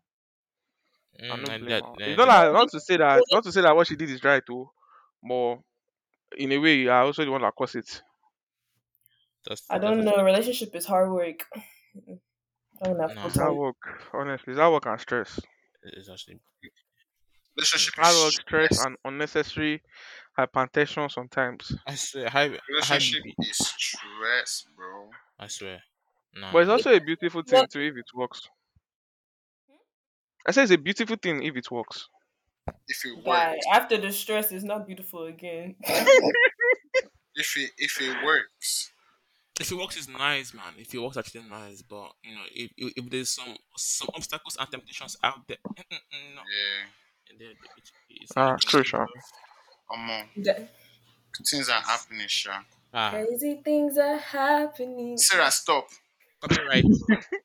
I 1.29 1.35
mm, 1.35 1.41
don't 1.41 1.55
and 1.55 1.65
blame 1.65 1.67
that, 1.67 1.83
her. 1.83 1.95
It's 2.05 2.17
that, 2.17 2.19
not 2.19 2.27
like, 2.27 2.51
not 2.53 2.69
to 2.71 2.79
say 2.79 2.97
that 2.97 3.23
not 3.31 3.43
to 3.45 3.51
say 3.51 3.61
that 3.61 3.75
what 3.75 3.87
she 3.87 3.95
did 3.95 4.09
is 4.09 4.23
right 4.23 4.43
too, 4.45 4.69
but 5.27 5.57
in 6.37 6.51
a 6.53 6.59
way, 6.59 6.89
I 6.89 7.01
also 7.01 7.25
the 7.25 7.31
one 7.31 7.41
that 7.43 7.55
caused 7.55 7.75
it. 7.77 8.03
That's 9.45 9.71
I 9.71 9.79
don't 9.79 10.03
actually 10.03 10.05
know. 10.05 10.23
Relationship 10.23 10.75
is 10.75 10.85
hard 10.85 11.11
work. 11.11 11.47
I 12.81 12.87
don't 12.89 12.99
have 12.99 13.15
nah. 13.15 13.27
It's 13.27 13.35
hard 13.37 13.55
work, 13.55 13.77
honestly. 14.13 14.51
It's 14.53 14.59
hard 14.59 14.73
work 14.73 14.85
and 14.87 14.99
stress. 14.99 15.39
It's 15.83 16.09
actually 16.09 16.41
Relationship 17.55 17.93
Hard 17.95 18.17
work, 18.17 18.41
stress, 18.41 18.69
stress. 18.69 18.77
and 18.77 18.97
unnecessary 19.05 19.81
hypertension 20.37 21.11
sometimes. 21.11 21.73
I 21.85 21.93
swear 21.93 22.27
high 22.29 22.59
high 22.79 22.97
Relationship 22.97 23.23
BP. 23.23 23.35
is 23.39 23.57
stress, 23.57 24.65
bro. 24.75 25.11
I 25.37 25.47
swear. 25.47 25.83
Nah, 26.33 26.53
But 26.53 26.63
it's 26.63 26.69
also 26.71 26.93
a 26.93 26.99
beautiful 26.99 27.43
thing 27.43 27.65
What? 27.65 27.69
too 27.69 27.81
if 27.81 27.97
it 27.97 28.05
works. 28.13 28.49
Hmm? 29.67 29.77
I 30.45 30.51
say 30.51 30.61
it's 30.61 30.71
a 30.71 30.77
beautiful 30.77 31.15
thing 31.15 31.41
if 31.41 31.55
it 31.55 31.71
works. 31.71 32.07
If 32.87 33.05
it 33.05 33.23
Guy, 33.23 33.55
works, 33.55 33.65
after 33.71 33.97
the 33.97 34.11
stress, 34.11 34.51
it's 34.51 34.63
not 34.63 34.85
beautiful 34.87 35.25
again. 35.25 35.75
if 37.35 37.57
it 37.57 37.71
if 37.77 38.01
it 38.01 38.23
works, 38.23 38.91
If 39.59 39.71
it 39.71 39.75
works, 39.75 39.97
it's 39.97 40.07
nice, 40.07 40.53
man. 40.53 40.73
If 40.77 40.93
it 40.93 40.99
works, 40.99 41.17
actually 41.17 41.43
nice. 41.49 41.81
But 41.81 42.11
you 42.23 42.35
know, 42.35 42.43
if 42.53 42.71
if, 42.77 42.93
if 42.97 43.09
there's 43.09 43.29
some 43.29 43.55
some 43.77 44.09
obstacles 44.15 44.57
and 44.59 44.69
temptations 44.71 45.17
out 45.23 45.47
there, 45.47 45.57
mm, 45.67 45.83
mm, 45.91 45.97
mm, 46.13 46.35
no, 46.35 46.41
yeah, 46.41 46.85
There- 47.37 47.37
there- 47.37 47.71
it- 47.77 47.91
it's 48.09 48.31
Ah, 48.35 48.55
true, 48.57 48.83
sure. 48.83 49.07
bro. 49.87 50.23
The- 50.35 50.67
things 51.49 51.69
are 51.69 51.81
happening, 51.81 52.27
sure. 52.27 52.65
Ah, 52.93 53.11
Crazy 53.11 53.61
things 53.63 53.97
are 53.97 54.17
happening. 54.17 55.17
Sarah, 55.17 55.51
stop. 55.51 55.87
copyright. 56.41 56.85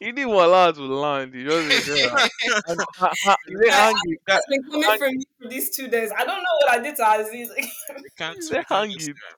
You 0.00 0.12
didn't 0.12 0.30
allow 0.32 0.66
her 0.66 0.72
to 0.72 0.82
land. 0.82 1.34
You 1.34 1.44
just 1.44 1.86
say, 1.86 2.08
"Ah, 2.12 2.28
and 2.66 2.80
ha- 2.96 3.12
ha- 3.24 3.36
you 3.46 3.58
say 3.58 3.70
Guys, 3.70 3.94
hang 3.94 4.00
it. 4.04 4.20
That's 4.26 4.46
been 4.46 4.62
coming 4.64 4.98
from 4.98 5.16
me 5.16 5.24
for 5.40 5.48
these 5.48 5.74
two 5.74 5.88
days. 5.88 6.10
I 6.16 6.24
don't 6.24 6.42
know 6.42 6.56
what 6.60 6.70
I 6.72 6.78
did 6.82 6.96
to 6.96 7.02
Azeez. 7.02 7.48
We 8.00 8.08
can't. 8.16 8.38
They 8.50 8.58
we 8.58 8.64
can't 8.64 8.88
hang 8.90 8.90
use 8.90 9.08
it. 9.08 9.16
that, 9.20 9.36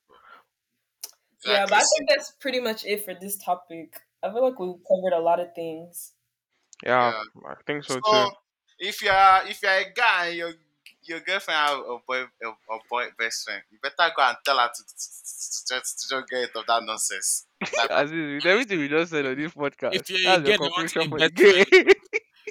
bro. 1.46 1.54
yeah, 1.54 1.66
but 1.68 1.74
I 1.74 1.84
think 1.96 2.08
that's 2.08 2.30
pretty 2.32 2.60
much 2.60 2.84
it 2.84 3.04
for 3.04 3.14
this 3.14 3.36
topic. 3.36 4.00
I 4.22 4.30
feel 4.30 4.42
like 4.42 4.58
we 4.58 4.66
covered 4.66 5.16
a 5.16 5.20
lot 5.20 5.40
of 5.40 5.54
things. 5.54 6.12
Yeah, 6.84 7.12
Yeah. 7.12 7.50
I 7.50 7.54
think 7.66 7.84
so 7.84 7.94
too. 7.94 8.00
So 8.04 8.30
if 8.78 9.02
you're 9.02 9.40
if 9.46 9.62
you're 9.62 9.72
a 9.72 9.92
guy 9.94 10.26
and 10.26 10.36
your 10.36 10.52
your 11.04 11.20
girlfriend 11.20 11.58
have 11.58 11.78
a 11.78 11.98
boy 12.06 12.22
a, 12.42 12.48
a 12.48 12.78
boy 12.90 13.06
best 13.18 13.44
friend, 13.44 13.62
you 13.70 13.78
better 13.82 14.12
go 14.16 14.22
and 14.22 14.36
tell 14.44 14.58
her 14.58 14.68
to, 14.74 14.82
to, 14.82 14.94
to, 14.94 15.74
just 15.74 16.00
to 16.00 16.08
just 16.08 16.28
get 16.28 16.36
rid 16.36 16.56
of 16.56 16.66
that 16.66 16.82
nonsense. 16.84 17.46
Like, 17.76 17.90
As 17.90 18.10
in, 18.12 18.34
with 18.34 18.46
everything 18.46 18.80
we 18.80 18.88
just 18.88 19.12
said 19.12 19.24
on 19.24 19.36
this 19.36 19.52
podcast, 19.52 19.94
If 19.94 20.10
you're 20.10 20.20
a 20.30 20.40
that's 20.40 20.48
your 20.48 20.58
girl, 20.58 20.66
you 20.66 20.72
want 20.76 20.92
conclusion 20.92 21.02
a 21.02 21.08
for 21.08 21.18
the 21.18 21.30
best 21.30 21.34
day. 21.34 21.92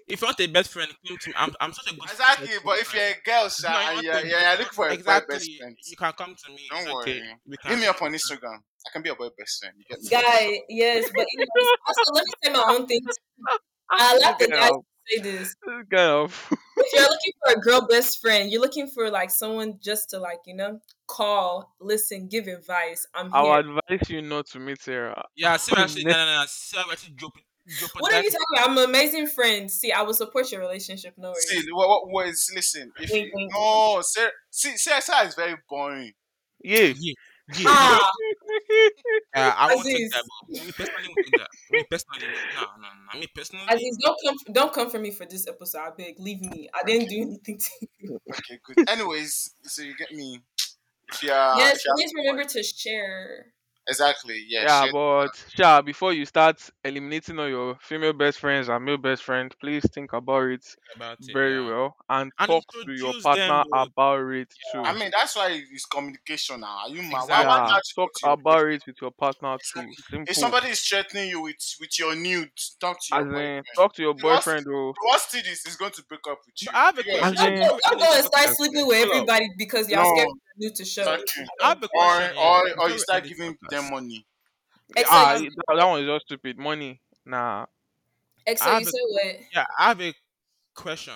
If 0.07 0.21
you 0.21 0.27
want 0.27 0.39
a 0.39 0.47
best 0.47 0.71
friend, 0.71 0.89
come 1.07 1.17
to 1.17 1.29
me. 1.29 1.33
I'm, 1.37 1.51
I'm 1.59 1.73
such 1.73 1.91
a 1.91 1.95
good 1.95 2.03
exactly, 2.09 2.47
friend. 2.47 2.61
but 2.63 2.77
if 2.79 2.93
you're 2.93 3.03
a 3.03 3.15
girl, 3.25 3.49
sir, 3.49 3.69
No, 3.69 3.75
and 3.77 3.93
want 3.95 4.05
you're, 4.05 4.13
a- 4.13 4.21
you're, 4.27 4.39
you're 4.39 4.51
looking 4.51 4.65
for 4.73 4.87
a 4.89 4.97
best 4.97 5.51
friend, 5.57 5.77
you 5.85 5.97
can 5.97 6.13
come 6.13 6.35
to 6.45 6.51
me. 6.51 6.67
Don't 6.69 6.81
It's 6.81 6.89
okay. 6.91 7.19
worry. 7.19 7.35
We 7.47 7.55
hit 7.63 7.79
me 7.79 7.87
up 7.87 8.01
on 8.01 8.13
Instagram. 8.13 8.57
I 8.87 8.89
can 8.93 9.01
be 9.01 9.09
a 9.09 9.15
boy 9.15 9.29
best 9.37 9.59
friend. 9.59 9.73
You 9.77 9.85
get 9.89 10.01
me? 10.03 10.09
Guy, 10.09 10.59
yes, 10.69 11.09
but 11.15 11.25
anyways, 11.35 11.67
also 11.87 12.13
let 12.13 12.23
me 12.25 12.31
say 12.43 12.51
my 12.53 12.65
own 12.75 12.85
thing. 12.85 13.01
I 13.89 14.17
like 14.17 14.37
the 14.37 14.45
This 14.47 14.51
guys 14.51 14.59
kind 14.59 14.71
who 14.73 14.77
of- 14.79 14.85
say 15.07 15.21
this. 15.21 15.39
this 15.39 15.55
kind 15.91 16.31
If 16.77 16.93
you're 16.93 17.01
looking 17.03 17.33
for 17.43 17.53
a 17.53 17.59
girl 17.61 17.87
best 17.87 18.21
friend, 18.21 18.51
you're 18.51 18.61
looking 18.61 18.87
for 18.87 19.09
like 19.09 19.31
someone 19.31 19.79
just 19.81 20.09
to 20.11 20.19
like, 20.19 20.39
you 20.45 20.55
know, 20.55 20.79
call, 21.07 21.73
listen, 21.81 22.27
give 22.27 22.47
advice. 22.47 23.07
I'm 23.15 23.33
I 23.33 23.41
here. 23.41 23.51
would 23.51 23.81
advise 23.89 24.09
you 24.09 24.21
not 24.21 24.45
to 24.47 24.59
meet 24.59 24.81
Sarah. 24.81 25.23
Yeah, 25.35 25.57
seriously, 25.57 26.03
no, 26.03 26.11
Ne- 26.11 26.17
no, 26.17 26.25
no. 26.41 26.43
Seriously, 26.47 27.13
drop 27.15 27.37
it. 27.37 27.43
Drop 27.67 27.91
it. 27.95 28.01
What 28.01 28.13
are 28.13 28.21
you 28.21 28.29
talking 28.29 28.45
about? 28.55 28.69
I'm 28.69 28.77
an 28.77 28.83
amazing 28.85 29.27
friend. 29.27 29.71
See, 29.71 29.91
I 29.91 30.01
will 30.03 30.13
support 30.13 30.51
your 30.51 30.61
relationship. 30.61 31.15
No 31.17 31.29
worries. 31.29 31.47
See, 31.47 31.65
what, 31.71 31.87
what, 31.89 32.09
what 32.09 32.27
is, 32.27 32.51
listen, 32.53 32.91
if 32.99 33.11
you, 33.11 33.31
no, 33.53 34.01
Sarah, 34.01 34.31
see, 34.51 34.77
Sarah, 34.77 35.01
Sarah 35.01 35.27
is 35.27 35.35
very 35.35 35.55
boring. 35.69 36.13
Yeah. 36.63 36.79
Yeah, 36.79 36.93
yeah. 36.99 37.13
Ah, 37.67 38.09
Uh, 39.35 39.53
I 39.55 39.75
won't 39.75 39.85
take 39.85 40.09
that. 40.11 40.23
But 40.49 40.65
me 40.65 40.71
personally 40.71 41.07
won't 41.09 41.27
take 41.27 41.39
that. 41.39 41.49
Me 41.71 41.83
personally, 41.91 42.27
no, 42.55 42.61
no, 42.81 42.87
no. 43.13 43.19
Me 43.19 43.27
personally, 43.35 43.65
Azeez, 43.67 43.97
don't 44.01 44.17
come, 44.25 44.35
don't 44.53 44.73
come 44.73 44.89
for 44.89 44.97
me 44.99 45.11
for 45.11 45.25
this 45.25 45.47
episode. 45.47 45.79
I 45.79 45.89
beg, 45.95 46.19
leave 46.19 46.41
me. 46.41 46.69
I 46.73 46.83
didn't 46.83 47.09
do 47.09 47.21
anything 47.21 47.59
to 47.59 47.87
you. 47.99 48.19
Okay, 48.31 48.59
good. 48.63 48.89
Anyways, 48.89 49.51
so 49.63 49.83
you 49.83 49.95
get 49.95 50.11
me. 50.11 50.39
If 51.13 51.21
you're, 51.21 51.33
yes, 51.33 51.83
please 51.95 52.11
remember 52.15 52.45
to 52.45 52.63
share. 52.63 53.47
Exactly, 53.87 54.43
yeah, 54.47 54.63
Yeah, 54.63 54.83
share- 54.83 54.91
but 54.93 55.45
Sha, 55.55 55.81
before 55.81 56.13
you 56.13 56.25
start 56.25 56.61
eliminating 56.83 57.39
all 57.39 57.47
your 57.49 57.77
female 57.81 58.13
best 58.13 58.39
friends 58.39 58.69
and 58.69 58.83
male 58.83 58.97
best 58.97 59.23
friends, 59.23 59.53
please 59.59 59.85
think 59.91 60.13
about 60.13 60.43
it 60.49 60.65
about 60.95 61.17
it, 61.19 61.33
very 61.33 61.61
yeah. 61.61 61.67
well 61.69 61.95
and, 62.09 62.31
And 62.39 62.47
talk 62.47 62.63
to 62.71 62.77
your 62.91 63.13
introduce 63.13 63.23
them, 63.23 63.35
partner 63.49 63.63
bro. 63.69 63.81
about 63.83 64.29
it 64.33 64.53
too. 64.71 64.79
I 64.79 64.93
mean, 64.93 65.11
that's 65.17 65.35
why 65.35 65.49
it's 65.71 65.85
communication 65.85 66.61
now. 66.61 66.77
Are 66.83 66.89
you 66.89 67.01
mad? 67.03 67.11
Why, 67.11 67.21
Exactly. 67.23 67.47
why 67.47 67.57
yeah, 67.57 67.67
can't 67.69 67.83
you 67.85 68.03
talk 68.03 68.11
go 68.21 68.27
your 68.27 68.33
about 68.33 68.67
it 68.67 68.83
with 68.87 68.95
your 69.01 69.11
partner 69.11 69.57
too. 69.57 69.79
Exactly. 69.79 69.95
Simple. 70.09 70.31
If 70.31 70.35
somebody 70.37 70.69
is 70.69 70.81
threatening 70.81 71.29
you 71.29 71.41
with 71.41 71.55
with 71.79 71.99
your 71.99 72.15
nudes, 72.15 72.75
talk 72.79 72.97
to 73.01 73.15
your 73.15 73.19
As 73.19 73.25
in, 73.25 73.31
boyfriend. 73.31 73.65
talk 73.75 73.93
to 73.95 74.01
your 74.01 74.13
The 74.15 74.25
worst- 74.25 74.45
boyfriend 74.45 74.65
though. 74.65 74.93
The 74.99 75.07
worst 75.11 75.29
thing 75.31 75.43
is 75.45 75.61
he's 75.63 75.75
going 75.75 75.91
to 75.91 76.03
break 76.09 76.21
up 76.29 76.39
with 76.45 76.55
you. 76.61 76.67
But 76.71 76.75
I 76.75 76.85
have 76.85 76.97
a 76.99 77.03
Yeah. 77.05 77.17
question. 77.19 77.35
As 77.37 77.43
Don't 77.43 77.53
in- 77.53 77.59
go, 77.67 77.79
don't 77.83 77.99
go 77.99 78.13
and 78.15 78.25
start 78.25 78.47
Podcast. 78.47 78.55
sleeping 78.55 78.87
with 78.87 78.97
Chill 78.97 79.05
out. 79.11 79.15
everybody 79.15 79.49
because 79.57 79.89
y'all 79.89 80.03
No. 80.03 80.15
scared 80.15 80.27
of 80.29 80.35
the 80.35 80.65
new 80.65 80.73
to 80.75 80.85
show. 80.85 81.01
Exactly. 81.13 81.45
I 81.61 81.67
have 81.69 81.83
a 81.83 81.85
Or, 81.85 81.89
question. 81.89 82.37
or, 82.37 82.67
yeah. 82.67 82.73
or 82.73 82.75
Before 82.75 82.87
you 82.89 82.93
we 82.95 82.99
start 82.99 83.23
end 83.23 83.31
this 83.31 83.37
giving 83.37 83.53
podcast. 83.55 83.69
Them 83.81 83.91
money. 83.91 84.25
Exo, 84.97 85.05
Ah, 85.09 85.35
you, 85.37 85.49
that, 85.49 85.75
that 85.77 85.85
one 85.85 86.01
is 86.01 86.07
just 86.07 86.25
stupid. 86.25 86.57
Money. 86.57 87.01
Nah. 87.25 87.65
Exo, 88.47 88.61
I 88.67 88.73
have 88.75 88.81
you 88.83 88.87
a- 88.89 89.13
what? 89.13 89.35
Yeah, 89.53 89.65
I 89.79 89.87
have 89.89 90.01
a 90.01 90.13
question. 90.75 91.13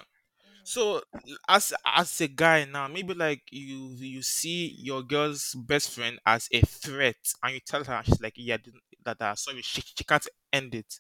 So, 0.63 1.01
as 1.47 1.73
as 1.85 2.21
a 2.21 2.27
guy 2.27 2.65
now, 2.65 2.87
maybe 2.87 3.13
like 3.15 3.41
you 3.51 3.95
you 3.97 4.21
see 4.21 4.75
your 4.79 5.01
girl's 5.01 5.55
best 5.55 5.89
friend 5.91 6.19
as 6.25 6.47
a 6.51 6.61
threat, 6.61 7.15
and 7.41 7.53
you 7.55 7.59
tell 7.65 7.83
her, 7.83 8.01
she's 8.05 8.21
like, 8.21 8.33
"Yeah, 8.35 8.57
th- 8.57 8.75
that 9.03 9.17
that 9.19 9.39
sorry, 9.39 9.61
she, 9.63 9.81
she 9.81 10.03
can't 10.03 10.27
end 10.53 10.75
it." 10.75 10.93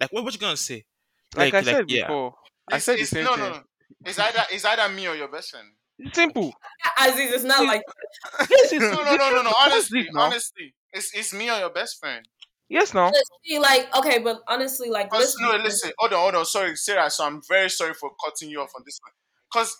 Like, 0.00 0.12
what 0.12 0.24
what 0.24 0.32
you 0.34 0.40
gonna 0.40 0.56
say? 0.56 0.84
Like, 1.36 1.54
I 1.54 1.62
said 1.62 1.84
yeah. 1.88 2.06
before, 2.06 2.34
I 2.70 2.76
It's- 2.76 2.84
said 2.84 2.92
the 2.98 3.02
it's- 3.02 3.10
same 3.10 3.24
no, 3.24 3.34
thing. 3.36 3.44
no, 3.44 3.50
no. 3.50 3.62
It's 4.04 4.18
either 4.18 4.44
it's 4.50 4.64
either 4.64 4.88
me 4.92 5.06
or 5.06 5.14
your 5.14 5.28
best 5.28 5.50
friend. 5.50 5.68
Simple. 6.12 6.52
Azeez, 6.98 7.32
it's 7.32 7.44
not 7.44 7.64
like 7.64 7.82
Yes, 8.50 8.72
it's 8.72 8.80
No, 8.80 9.04
no, 9.04 9.16
no, 9.16 9.30
no, 9.30 9.42
no. 9.42 9.52
Honestly, 9.56 10.06
honestly, 10.16 10.74
it's 10.96 11.14
it's 11.14 11.32
me 11.34 11.50
or 11.50 11.58
your 11.58 11.70
best 11.70 11.98
friend. 12.00 12.26
Yes, 12.68 12.92
now. 12.94 13.12
see, 13.44 13.58
like 13.60 13.94
okay, 13.96 14.18
but 14.18 14.40
honestly, 14.48 14.90
like 14.90 15.10
Cause, 15.10 15.20
let's 15.20 15.40
no, 15.40 15.62
listen, 15.62 15.92
hold 15.98 16.12
on, 16.12 16.18
hold 16.20 16.34
on. 16.34 16.44
Sorry, 16.44 16.74
Sarah. 16.74 17.08
So 17.10 17.24
I'm 17.24 17.40
very 17.48 17.70
sorry 17.70 17.94
for 17.94 18.10
cutting 18.24 18.50
you 18.50 18.60
off 18.60 18.72
on 18.76 18.82
this 18.84 18.98
one. 19.02 19.12
Cause, 19.52 19.76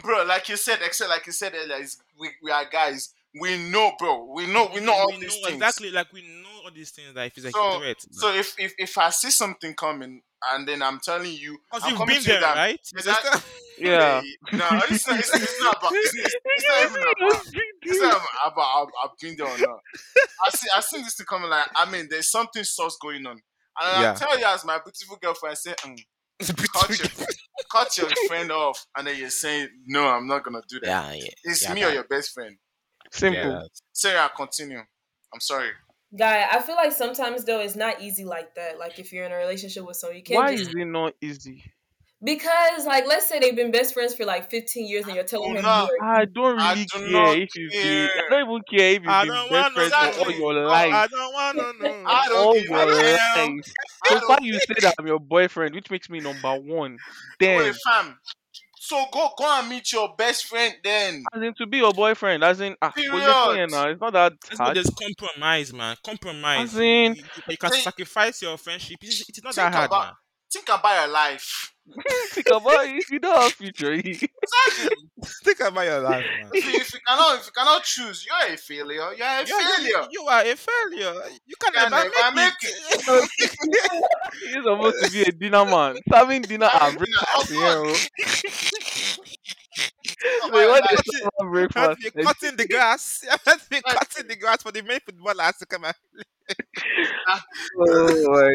bro, 0.02 0.24
like 0.24 0.48
you 0.48 0.56
said, 0.56 0.78
except 0.84 1.10
like 1.10 1.26
you 1.26 1.32
said 1.32 1.52
earlier, 1.54 1.76
is 1.82 1.98
we, 2.18 2.30
we 2.42 2.50
are 2.50 2.64
guys. 2.70 3.12
We 3.40 3.56
know, 3.70 3.92
bro. 3.98 4.30
We 4.34 4.46
know, 4.46 4.70
we 4.74 4.80
know 4.80 4.92
all 4.92 5.08
we 5.10 5.20
these 5.20 5.34
things. 5.36 5.54
exactly. 5.54 5.90
Like 5.90 6.12
we 6.12 6.20
know 6.22 6.64
all 6.64 6.70
these 6.74 6.90
things. 6.90 7.14
That 7.14 7.26
if 7.26 7.36
it's 7.36 7.46
like 7.46 7.54
So- 7.54 7.76
a 7.76 7.80
threat, 7.80 7.96
So 8.10 8.32
if, 8.34 8.54
if 8.58 8.74
if 8.78 8.98
I 8.98 9.08
see 9.10 9.30
something 9.30 9.74
coming 9.74 10.20
and 10.52 10.68
then 10.68 10.82
I'm 10.82 11.00
telling 11.00 11.32
you, 11.32 11.58
because 11.70 11.88
you've 11.90 12.06
been 12.06 12.22
there, 12.24 12.40
that- 12.40 12.56
right? 12.56 12.80
You 12.92 12.98
Exactly. 12.98 13.40
Yeah. 13.78 14.20
Hey, 14.50 14.56
no, 14.58 14.68
it's 14.90 15.08
not. 15.08 15.18
It's, 15.18 15.34
it's 15.34 15.60
not 15.62 15.76
about. 15.78 15.92
It's, 15.94 16.14
it's, 16.14 16.34
it's 16.44 16.68
not 16.68 16.90
even 16.90 17.02
about. 17.02 17.46
It's 17.82 18.00
not 18.00 18.12
about. 18.16 18.52
about 18.52 18.82
I've, 18.82 18.88
I've 19.10 19.18
been 19.20 19.36
there 19.36 19.46
or 19.46 19.58
not. 19.58 19.80
I 20.44 20.50
see. 20.50 20.68
I 20.74 20.80
seen 20.80 21.02
this 21.02 21.16
to 21.16 21.24
come 21.24 21.42
like. 21.44 21.66
I 21.74 21.90
mean, 21.90 22.06
there's 22.10 22.30
something 22.30 22.64
sauce 22.64 22.96
going 23.00 23.26
on, 23.26 23.32
and 23.80 24.02
Yeah. 24.02 24.12
I 24.12 24.14
tell 24.14 24.38
you 24.38 24.46
as 24.46 24.64
my 24.64 24.78
beautiful 24.84 25.16
girlfriend, 25.20 25.52
I 25.52 25.54
say, 25.54 25.72
mm, 25.72 25.98
cut 26.72 26.88
your 26.98 27.26
cut 27.70 27.96
your 27.98 28.08
friend 28.28 28.50
off, 28.52 28.86
and 28.96 29.06
then 29.06 29.16
you're 29.18 29.30
saying, 29.30 29.68
no, 29.86 30.06
I'm 30.06 30.26
not 30.26 30.44
gonna 30.44 30.62
do 30.68 30.80
that. 30.80 30.86
yeah, 30.88 31.12
yeah. 31.14 31.30
It's 31.44 31.62
yeah, 31.62 31.74
me 31.74 31.84
or 31.84 31.90
your 31.90 32.04
best 32.04 32.32
friend. 32.32 32.56
Simple. 33.10 33.42
Yeah, 33.42 33.62
Sarah, 33.92 34.30
continue. 34.34 34.78
I'm 35.34 35.40
sorry. 35.40 35.70
guy. 36.16 36.46
I 36.50 36.60
feel 36.62 36.76
like 36.76 36.92
sometimes 36.92 37.44
though 37.44 37.60
it's 37.60 37.76
not 37.76 38.00
easy 38.00 38.24
like 38.24 38.54
that. 38.54 38.78
Like 38.78 38.98
if 38.98 39.12
you're 39.12 39.24
in 39.24 39.32
a 39.32 39.36
relationship 39.36 39.86
with 39.86 39.96
someone, 39.96 40.16
you 40.18 40.22
can't 40.22 40.38
Why 40.38 40.56
just 40.56 40.70
is 40.70 40.74
it 40.74 40.84
not 40.86 41.14
easy? 41.20 41.64
Because 42.24 42.86
like 42.86 43.06
let's 43.06 43.26
say 43.28 43.38
they've 43.38 43.56
been 43.56 43.70
best 43.70 43.94
friends 43.94 44.14
for 44.14 44.24
like 44.24 44.50
15 44.50 44.86
years 44.86 45.06
and 45.06 45.14
you're 45.14 45.24
telling 45.24 45.56
him 45.56 45.62
no. 45.62 45.88
I 46.02 46.24
don't 46.26 46.58
I 46.58 46.72
really 46.72 46.84
do 46.86 47.10
care 47.10 47.36
if 47.42 47.48
you've 47.56 47.72
been. 47.72 47.82
care. 47.82 48.08
I 48.08 48.30
don't 48.30 48.50
even 48.50 48.62
care 48.70 48.90
if 48.90 49.02
you've 49.02 49.08
I 49.08 49.24
been 49.24 49.32
best 49.34 49.50
wanna 49.50 49.90
friends 49.90 50.16
for 50.16 50.24
all 50.24 50.30
your 50.54 50.66
life. 50.66 50.92
I 50.94 51.06
don't 51.08 51.32
wanna 51.32 51.72
know. 51.80 52.04
I 52.06 52.28
don't 52.28 52.36
all 52.38 52.56
your 52.56 52.68
damn. 52.68 53.56
life. 53.56 53.72
I 54.04 54.08
So 54.08 54.14
don't 54.20 54.26
far, 54.26 54.38
you 54.42 54.54
say 54.60 54.74
that 54.80 54.94
I'm 54.98 55.06
your 55.06 55.20
boyfriend, 55.20 55.74
which 55.74 55.90
makes 55.90 56.08
me 56.10 56.20
number 56.20 56.54
one. 56.56 56.96
Then 57.40 57.58
Wait, 57.58 57.74
fam. 57.86 58.18
So 58.84 59.04
go 59.12 59.30
go 59.38 59.44
and 59.60 59.68
meet 59.68 59.92
your 59.92 60.14
best 60.18 60.46
friend 60.46 60.74
then. 60.82 61.22
As 61.32 61.40
in 61.42 61.54
to 61.54 61.66
be 61.66 61.78
your 61.78 61.92
boyfriend, 61.92 62.42
as 62.42 62.60
in 62.60 62.74
ah, 62.82 62.90
Period. 62.90 63.12
position 63.12 63.54
here 63.54 63.66
now. 63.68 63.88
It's 63.88 64.00
not 64.00 64.12
that 64.12 64.32
That's 64.42 64.58
why 64.58 64.64
hard. 64.66 64.76
there's 64.76 64.90
compromise, 64.90 65.72
man. 65.72 65.96
Compromise. 66.04 66.74
As 66.74 66.78
in- 66.80 67.14
you, 67.14 67.22
you- 67.22 67.42
you 67.50 67.56
can 67.56 67.70
Think- 67.70 67.84
sacrifice 67.84 68.42
your 68.42 68.58
friendship. 68.58 68.98
It's, 69.00 69.24
it's 69.28 69.42
not 69.42 69.54
Think 69.54 69.66
that 69.70 69.74
hard, 69.74 69.86
about- 69.86 70.04
man. 70.06 70.12
Think 70.52 70.68
about 70.68 71.04
your 71.04 71.12
life. 71.12 71.71
Think 72.30 72.46
about 72.46 72.86
it. 72.86 73.04
You 73.10 73.18
don't 73.18 73.36
have 73.42 73.52
future. 73.52 73.92
Exactly. 73.92 74.28
Think 75.44 75.60
about 75.60 75.84
your 75.84 76.00
life, 76.00 76.24
man. 76.40 76.50
if, 76.54 76.64
you, 76.64 76.72
if 76.80 76.94
you 76.94 77.00
cannot 77.06 77.38
if 77.40 77.46
you 77.46 77.52
cannot 77.56 77.82
choose, 77.82 78.24
you're 78.26 78.54
a 78.54 78.56
failure. 78.56 78.94
You're 78.94 79.26
a 79.26 79.44
You're- 79.46 79.64
failure. 79.64 80.06
you, 80.10 80.10
you 80.10 80.22
are 80.28 80.40
a 80.42 80.54
failure. 80.56 81.14
You 81.46 81.54
can 81.60 81.72
Can 81.72 81.90
never 81.90 82.08
never 82.08 82.34
make, 82.36 82.46
make 82.46 82.54
it. 82.62 83.28
You're 84.54 84.62
supposed 84.76 85.04
to 85.04 85.10
be 85.10 85.22
a 85.22 85.32
dinner 85.32 85.64
man. 85.64 85.96
Serving 86.10 86.42
dinner 86.42 86.68
Serving 86.70 86.70
at 86.70 86.98
dinner, 86.98 87.00
breakfast. 87.20 87.36
of 87.36 87.50
Yeah, 87.50 87.74
course. 87.74 88.08
Oh. 88.18 88.22
bro. 90.50 90.52
Wait, 90.52 90.64
about 90.64 90.68
what 90.68 90.90
your 90.90 90.92
is 90.92 90.98
life. 91.22 91.32
serve 91.40 91.56
at 91.74 91.74
You 91.74 91.80
have 91.82 91.98
to 91.98 92.10
be 92.12 92.22
cutting 92.22 92.56
the 92.56 92.66
grass. 92.68 93.20
You 93.24 93.30
have 93.30 93.42
to 93.62 93.68
be 93.70 93.80
cutting 93.82 94.28
the 94.28 94.36
grass 94.36 94.62
for 94.62 94.72
the 94.72 94.82
main 94.82 95.00
footballers 95.00 95.56
to 95.58 95.66
come 95.66 95.84
out. 95.84 95.94
Oh 97.78 98.30
my 98.30 98.50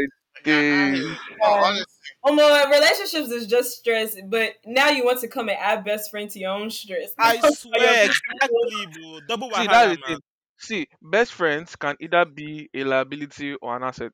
Yeah, 0.45 0.55
I- 0.55 0.91
days. 0.91 1.17
oh, 1.41 1.53
honestly, 1.53 1.85
Oh 2.29 2.33
no, 2.33 2.69
relationships 2.69 3.29
is 3.31 3.47
just 3.47 3.77
stress, 3.77 4.17
but 4.27 4.55
now 4.65 4.89
you 4.89 5.05
want 5.05 5.21
to 5.21 5.27
come 5.29 5.47
and 5.47 5.57
add 5.57 5.85
best 5.85 6.11
friend 6.11 6.29
to 6.31 6.39
your 6.39 6.51
own 6.51 6.69
stress. 6.69 7.11
I 7.17 7.37
swear, 7.51 8.05
exactly, 8.05 8.87
bro. 9.01 9.19
Double 9.29 9.49
See, 9.49 9.55
wahala, 9.55 9.67
that's 9.69 10.01
the 10.01 10.09
man. 10.09 10.19
See, 10.57 10.87
best 11.01 11.33
friends 11.33 11.75
can 11.77 11.95
either 12.01 12.25
be 12.25 12.69
a 12.73 12.83
liability 12.83 13.53
or 13.55 13.77
an 13.77 13.83
asset. 13.83 14.11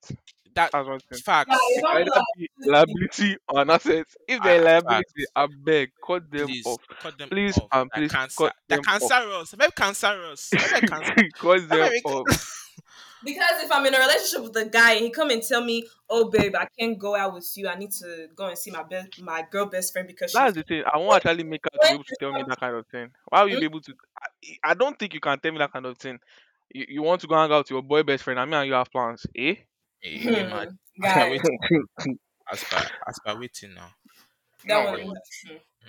That 0.55 0.69
That's 0.71 0.87
one 0.87 0.99
thing. 0.99 1.19
facts. 1.25 1.49
Yeah, 1.49 1.57
it's 1.69 1.81
They 1.81 1.87
either 2.01 2.21
be 2.37 2.49
a 2.63 2.69
liability 2.71 3.37
or 3.47 3.61
an 3.61 3.69
asset. 3.71 4.05
If 4.27 4.43
they're 4.43 4.61
a 4.61 4.63
liability, 4.63 5.25
I 5.35 5.47
beg, 5.65 5.89
cut 6.05 6.29
them 6.29 6.45
Please 6.47 6.65
off. 6.67 6.81
cut 7.01 7.17
them 7.17 7.29
Please 7.29 7.57
off. 7.57 7.67
and 7.71 7.89
They're 7.95 8.01
please 8.03 8.11
cancer. 8.11 8.35
cut 8.37 8.55
They're 8.69 8.77
them 8.77 8.85
off. 9.01 9.09
cancerous. 9.09 9.51
Very 9.57 9.71
cancerous. 9.71 10.49
Very 10.53 10.81
cancer. 10.87 11.15
cut 11.39 11.69
them 11.69 11.91
off. 12.05 12.62
Because 13.23 13.63
if 13.63 13.71
I'm 13.71 13.85
in 13.85 13.93
a 13.95 13.99
relationship 13.99 14.43
with 14.43 14.55
a 14.57 14.69
guy 14.69 14.93
and 14.93 15.05
he 15.05 15.09
come 15.11 15.29
and 15.29 15.41
tell 15.43 15.63
me, 15.63 15.87
"Oh, 16.09 16.29
babe, 16.29 16.55
I 16.55 16.67
can't 16.77 16.97
go 16.97 17.15
out 17.15 17.33
with 17.33 17.49
you. 17.55 17.67
I 17.67 17.75
need 17.75 17.91
to 17.93 18.27
go 18.35 18.47
and 18.47 18.57
see 18.57 18.71
my 18.71 18.83
best, 18.83 19.21
my 19.21 19.45
girl 19.49 19.65
best 19.65 19.93
friend 19.93 20.07
because 20.07 20.33
That's 20.33 20.55
the 20.55 20.63
thing. 20.63 20.83
I 20.91 20.97
won't 20.97 21.15
actually 21.15 21.43
make 21.43 21.61
her 21.65 21.79
to 21.79 21.87
be 21.87 21.93
able 21.93 22.03
to 22.05 22.15
tell 22.19 22.33
me 22.33 22.43
that 22.43 22.59
kind 22.59 22.75
of 22.75 22.87
thing. 22.87 23.11
Why 23.29 23.43
will 23.43 23.49
you 23.49 23.57
be 23.57 23.65
able 23.65 23.81
to? 23.81 23.93
I, 24.19 24.71
I 24.71 24.73
don't 24.73 24.97
think 24.97 25.13
you 25.13 25.19
can 25.19 25.39
tell 25.39 25.51
me 25.51 25.59
that 25.59 25.71
kind 25.71 25.85
of 25.85 25.97
thing. 25.97 26.19
You, 26.73 26.85
you 26.89 27.03
want 27.03 27.21
to 27.21 27.27
go 27.27 27.35
hang 27.35 27.51
out 27.51 27.59
with 27.65 27.71
your 27.71 27.83
boy 27.83 28.03
best 28.03 28.23
friend, 28.23 28.39
I 28.39 28.45
mean, 28.45 28.65
you 28.67 28.73
have 28.73 28.91
plans, 28.91 29.27
eh? 29.35 29.55
Hey, 30.01 30.17
Hmm, 30.21 30.33
hey, 30.33 30.43
man. 30.43 30.77
guy. 31.01 31.39
As 32.51 32.63
per, 32.63 32.77
as 33.07 33.19
per 33.25 33.37
waiting 33.39 33.73
now. 33.73 33.91
That 34.67 34.77
No 34.77 34.83
one, 34.85 34.93
way. 34.93 35.03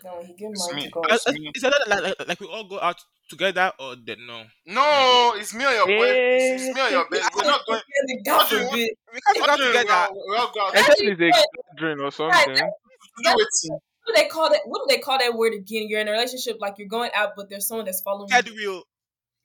that 0.03 0.14
one, 0.14 0.24
he 0.26 0.35
give 0.35 0.51
It's 0.53 0.72
mine 0.72 0.82
to 0.82 0.89
go. 0.91 1.05
It's 1.09 1.28
me. 1.28 1.51
Like, 1.87 2.03
like, 2.03 2.28
like 2.28 2.41
we 2.41 2.47
all 2.47 2.68
go 2.68 2.80
out 2.80 2.97
together 3.29 3.72
or 3.79 3.97
the, 3.97 4.16
no? 4.27 4.43
No, 4.66 5.35
it's 5.37 5.55
me 5.55 5.64
or 5.64 5.72
your 5.72 5.87
boy. 5.87 6.07
It's, 6.07 6.62
it's 6.64 6.75
me 6.75 6.81
or 6.83 6.89
your 6.91 7.09
best. 7.09 7.31
We're 7.37 7.45
not 7.45 7.61
going. 7.66 7.81
What 8.25 8.49
do 8.51 8.57
you 8.57 8.64
forbid. 8.68 8.91
We 9.12 9.20
can't 9.20 9.37
go 9.39 9.53
What 9.53 9.59
we 9.61 9.66
together. 9.66 9.93
all, 9.93 10.27
we 10.31 10.37
all 10.37 10.53
go 10.55 10.61
out. 10.66 10.75
Except 10.75 11.01
it's 11.01 11.20
a 11.20 11.47
gathering 11.77 12.01
or 12.01 12.11
something. 12.12 12.55
Do 12.57 12.62
it. 12.62 12.68
What 13.27 14.16
do 14.16 14.22
they 14.22 14.29
call 14.29 14.51
that? 14.51 14.61
What 14.66 14.83
do 14.89 14.95
they 14.95 15.01
call 15.01 15.18
that 15.18 15.35
word 15.35 15.55
again? 15.55 15.87
You're 15.89 16.01
in 16.01 16.09
a 16.09 16.12
relationship, 16.12 16.59
like 16.61 16.75
you're 16.79 16.89
going 16.89 17.11
out, 17.14 17.31
but 17.37 17.49
there's 17.49 17.66
someone 17.66 17.87
that's 17.87 18.03
following 18.03 18.29
Head 18.31 18.47
you. 18.49 18.55
wheel. 18.55 18.83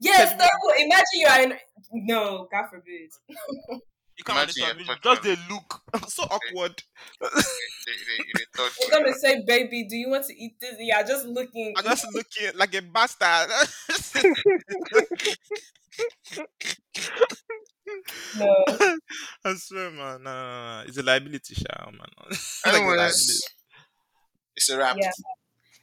Yes, 0.02 0.32
Head 0.32 0.40
that. 0.40 0.52
Imagine 0.80 1.06
you're 1.14 1.42
in. 1.44 2.06
No, 2.08 2.48
God 2.52 2.66
forbid. 2.70 3.12
You 4.20 4.26
can't 4.26 4.38
Imagine 4.38 4.64
understand. 4.64 4.86
you're 4.86 4.96
Just 4.98 5.24
fucking- 5.24 5.38
the 5.48 5.54
look. 5.54 5.82
so 6.10 6.24
awkward. 6.24 6.84
They, 7.22 7.28
they, 7.30 8.24
they 8.36 8.46
thought 8.54 8.72
They're 8.92 9.00
gonna 9.00 9.14
say, 9.14 9.44
"Baby, 9.48 9.88
do 9.90 9.96
you 9.96 10.10
want 10.10 10.26
to 10.26 10.36
eat 10.38 10.60
this?" 10.60 10.76
Yeah, 10.78 11.02
just 11.04 11.26
looking. 11.26 11.74
I'm 11.78 11.86
just 11.86 12.06
looking 12.14 12.52
like 12.56 12.76
a 12.76 12.82
bastard. 12.82 13.50
No. 18.38 18.56
I 19.46 19.54
swear, 19.56 19.90
man. 19.92 20.24
No, 20.24 20.32
no, 20.32 20.82
no. 20.82 20.84
It's 20.88 20.98
a 20.98 21.04
liability, 21.04 21.56
Sha, 21.56 21.86
oh, 21.88 21.92
man. 21.92 22.02
It's 22.30 22.62
like 22.66 22.76
a 22.76 22.78
liability. 22.78 22.94
Anyways, 23.02 23.50
it's 24.56 24.70
a 24.70 24.78
wrap. 24.78 24.98
Yeah. 25.00 25.12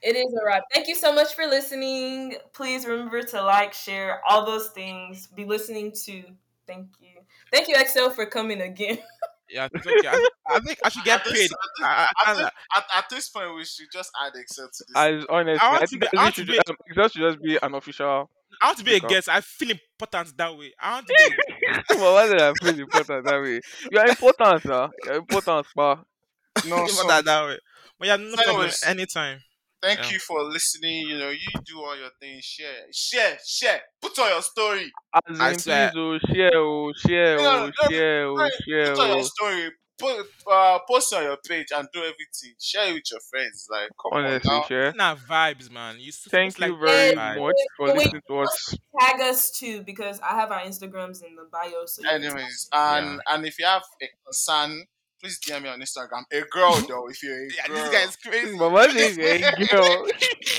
It 0.03 0.15
is 0.15 0.33
a 0.41 0.45
wrap. 0.47 0.63
Thank 0.73 0.89
you 0.89 0.95
so 0.95 1.13
much 1.13 1.35
for 1.35 1.47
listening. 1.47 2.37
Please 2.53 2.87
remember 2.87 3.23
to 3.23 3.43
like, 3.43 3.73
share, 3.73 4.21
all 4.29 4.47
those 4.47 4.69
things. 4.69 5.27
Be 5.35 5.45
listening 5.45 5.93
to. 6.05 6.23
Thank 6.67 6.89
you. 7.01 7.21
Thank 7.53 7.69
you, 7.69 7.75
Excel, 7.79 8.11
for 8.11 8.27
coming 8.27 8.61
again. 8.61 8.99
Yeah, 9.49 9.69
it's 9.73 9.87
okay. 9.87 10.09
I, 10.09 10.29
I 10.57 10.59
think 10.59 10.77
I 10.85 10.89
should 10.89 11.05
get 11.05 11.23
this- 11.23 11.33
paid. 11.33 11.45
at 11.45 11.49
this- 11.79 11.87
I, 11.87 11.87
I, 11.87 12.03
At, 12.03 12.09
can't 12.25 12.37
this, 12.39 12.45
lie. 12.47 12.51
at, 12.79 12.85
at 12.99 13.09
this 13.11 13.29
point, 13.29 13.55
we 13.55 13.65
should 13.65 13.87
just 13.93 14.11
add 14.21 14.33
Excel 14.35 14.67
to 14.67 14.85
this. 14.89 14.97
As 14.97 15.25
honestly, 15.31 15.61
I 15.61 15.69
I, 15.69 15.71
want 15.71 15.81
to 15.83 15.87
think 15.87 16.01
be- 16.03 16.09
that 16.13 16.21
I 16.21 16.31
should, 16.31 16.47
be- 16.49 16.59
um, 16.59 16.77
Excel 16.89 17.09
should 17.11 17.23
just 17.31 17.41
be 17.41 17.57
an 17.63 17.75
official. 17.77 18.29
I 18.61 18.67
want 18.67 18.79
to 18.79 18.85
be 18.85 18.95
a 18.97 18.99
guest. 18.99 19.29
I 19.29 19.41
feel 19.43 19.71
important 19.71 20.37
that 20.37 20.59
way. 20.59 20.73
I 20.81 20.95
want 20.95 21.07
to 21.07 21.15
be. 21.17 21.69
A, 21.69 21.83
but 21.91 21.99
why 22.01 22.27
did 22.27 22.43
I 22.43 22.53
feel 22.61 22.81
important 22.81 23.25
that 23.25 23.41
way? 23.41 23.61
You 23.93 23.99
are 24.01 24.09
important, 24.09 24.63
sir. 24.65 24.89
You 25.05 25.11
are 25.13 25.17
important, 25.19 25.67
pa. 25.77 25.95
no, 26.67 26.77
feel 26.87 26.89
so 26.89 27.03
important 27.03 27.27
that 27.27 27.47
way. 27.47 27.59
But 28.01 28.09
yeah, 28.09 28.17
no 28.17 28.31
So 28.35 28.43
problem. 28.43 28.71
Anytime. 28.85 29.39
Thank 29.83 30.01
Yeah. 30.01 30.11
you 30.11 30.19
for 30.19 30.43
listening. 30.43 31.09
You 31.09 31.19
know, 31.19 31.31
you 31.31 31.47
do 31.65 31.83
all 31.83 31.97
your 31.97 32.11
things. 32.21 32.45
Share, 32.45 32.87
share, 32.93 33.39
share. 33.47 33.83
Put 34.01 34.19
on 34.19 34.29
your 34.31 34.43
story. 34.43 34.93
As 35.29 35.41
I 35.41 35.53
in, 35.53 35.59
swear. 35.59 35.91
please, 35.93 35.97
oh, 35.97 36.19
share, 36.35 36.57
oh, 36.59 36.93
share, 37.07 37.41
Yeah, 37.41 37.71
oh, 37.81 37.89
share, 37.89 38.27
oh, 38.29 38.49
share, 38.67 38.95
Put 38.95 39.01
on 39.01 39.09
your 39.09 39.19
oh. 39.19 39.23
story. 39.23 39.71
Put, 39.99 40.27
uh, 40.47 40.79
post 40.87 41.15
on 41.15 41.23
your 41.23 41.39
page 41.39 41.69
and 41.75 41.89
do 41.91 42.01
everything. 42.01 42.53
Share 42.61 42.91
it 42.91 42.95
with 42.95 43.11
your 43.11 43.21
friends. 43.31 43.67
Like, 43.71 43.89
come 43.99 44.13
Honestly, 44.13 44.51
on 44.51 44.61
now. 44.61 44.67
share. 44.67 44.93
Nah, 44.95 45.15
vibes, 45.17 45.71
man. 45.71 45.99
You 45.99 46.13
supposed 46.13 46.33
Thank 46.33 46.59
like 46.59 46.71
you 46.71 46.77
very 46.79 47.17
vibes. 47.17 47.41
much 47.41 47.55
for 47.79 47.87
Wait, 47.87 47.97
listening 47.97 48.23
to 48.29 48.39
us. 48.41 48.75
Tag 49.01 49.21
us 49.23 49.51
too 49.53 49.83
because 49.85 50.21
I 50.21 50.35
have 50.39 50.51
our 50.53 50.61
Instagrams 50.61 51.25
in 51.25 51.35
the 51.35 51.49
bio. 51.51 51.87
So 51.87 52.07
Anyways, 52.07 52.69
and 52.75 53.23
and 53.27 53.47
if 53.47 53.59
you 53.59 53.65
have 53.65 53.85
a 54.03 54.07
concern, 54.27 54.85
please 55.27 55.41
DM 55.41 55.63
me 55.63 55.69
on 55.69 55.81
Instagram. 55.81 56.23
A 56.33 56.41
girl 56.51 56.75
though, 56.89 57.09
if 57.09 57.23
you're 57.23 57.37
a 57.37 57.49
Yeah, 57.57 57.67
girl. 57.67 57.77
this 57.77 57.91
guy 57.91 58.03
is 58.09 58.17
crazy. 58.17 58.57
Mama 58.57 58.91
says, 58.91 59.17
hey, 59.17 59.41
girl. 59.41 60.07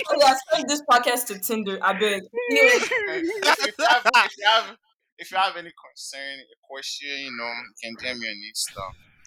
Oh, 0.09 0.15
yeah, 0.18 0.34
send 0.51 0.70
this 0.70 0.82
podcast 0.89 1.26
to 1.28 1.39
Tinder. 1.39 1.80
I 1.82 1.93
beg. 1.93 2.22
Anyway, 2.51 2.70
if, 2.74 3.68
if 3.68 3.78
you 3.78 3.86
have, 3.86 4.01
if 4.05 4.38
you 4.38 4.45
have 4.47 4.78
if 5.20 5.32
you 5.32 5.38
have 5.38 5.55
any 5.57 5.72
concern, 5.86 6.39
a 6.39 6.57
question, 6.70 7.09
you 7.09 7.32
know, 7.38 7.51
you 7.84 7.95
can 7.97 8.15
DM 8.15 8.20
me 8.20 8.28
on 8.28 8.36
Insta 8.36 8.82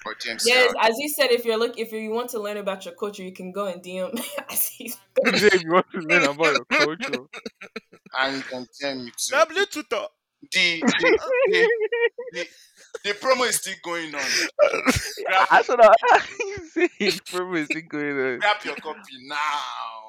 or 0.06 0.14
James. 0.22 0.44
yes, 0.46 0.70
Scott. 0.70 0.88
as 0.88 0.98
you 0.98 1.08
said, 1.08 1.30
if 1.30 1.44
you're 1.44 1.58
look, 1.58 1.78
if 1.78 1.92
you 1.92 2.10
want 2.10 2.30
to 2.30 2.40
learn 2.40 2.58
about 2.58 2.84
your 2.84 2.94
culture, 2.94 3.22
you 3.22 3.32
can 3.32 3.50
go 3.52 3.66
and 3.66 3.82
DM. 3.82 4.12
Azeez. 4.50 4.96
if 5.16 5.64
you 5.64 5.72
want 5.72 5.86
to 5.92 6.00
learn 6.00 6.24
about 6.24 6.54
your 6.54 6.64
culture. 6.66 7.24
and 8.18 8.36
you 8.36 8.42
can 8.42 8.66
DM 8.80 9.04
me 9.04 9.12
too. 9.16 9.36
W 9.36 9.66
tutor. 9.66 10.06
The 10.52 10.80
the, 10.80 11.18
the, 11.50 11.68
the, 12.32 12.46
the 13.04 13.10
promo 13.12 13.48
is 13.48 13.56
still 13.56 13.74
going 13.82 14.14
on. 14.14 14.20
Grab, 15.26 15.48
I 15.50 15.62
saw 15.62 15.76
that. 15.76 15.96
You 16.40 16.68
say 16.68 16.88
his 16.98 17.20
promo 17.20 17.58
is 17.58 17.66
still 17.66 17.82
going 17.88 18.18
on. 18.18 18.38
grab 18.38 18.56
your 18.64 18.74
copy 18.76 19.00
now. 19.22 19.36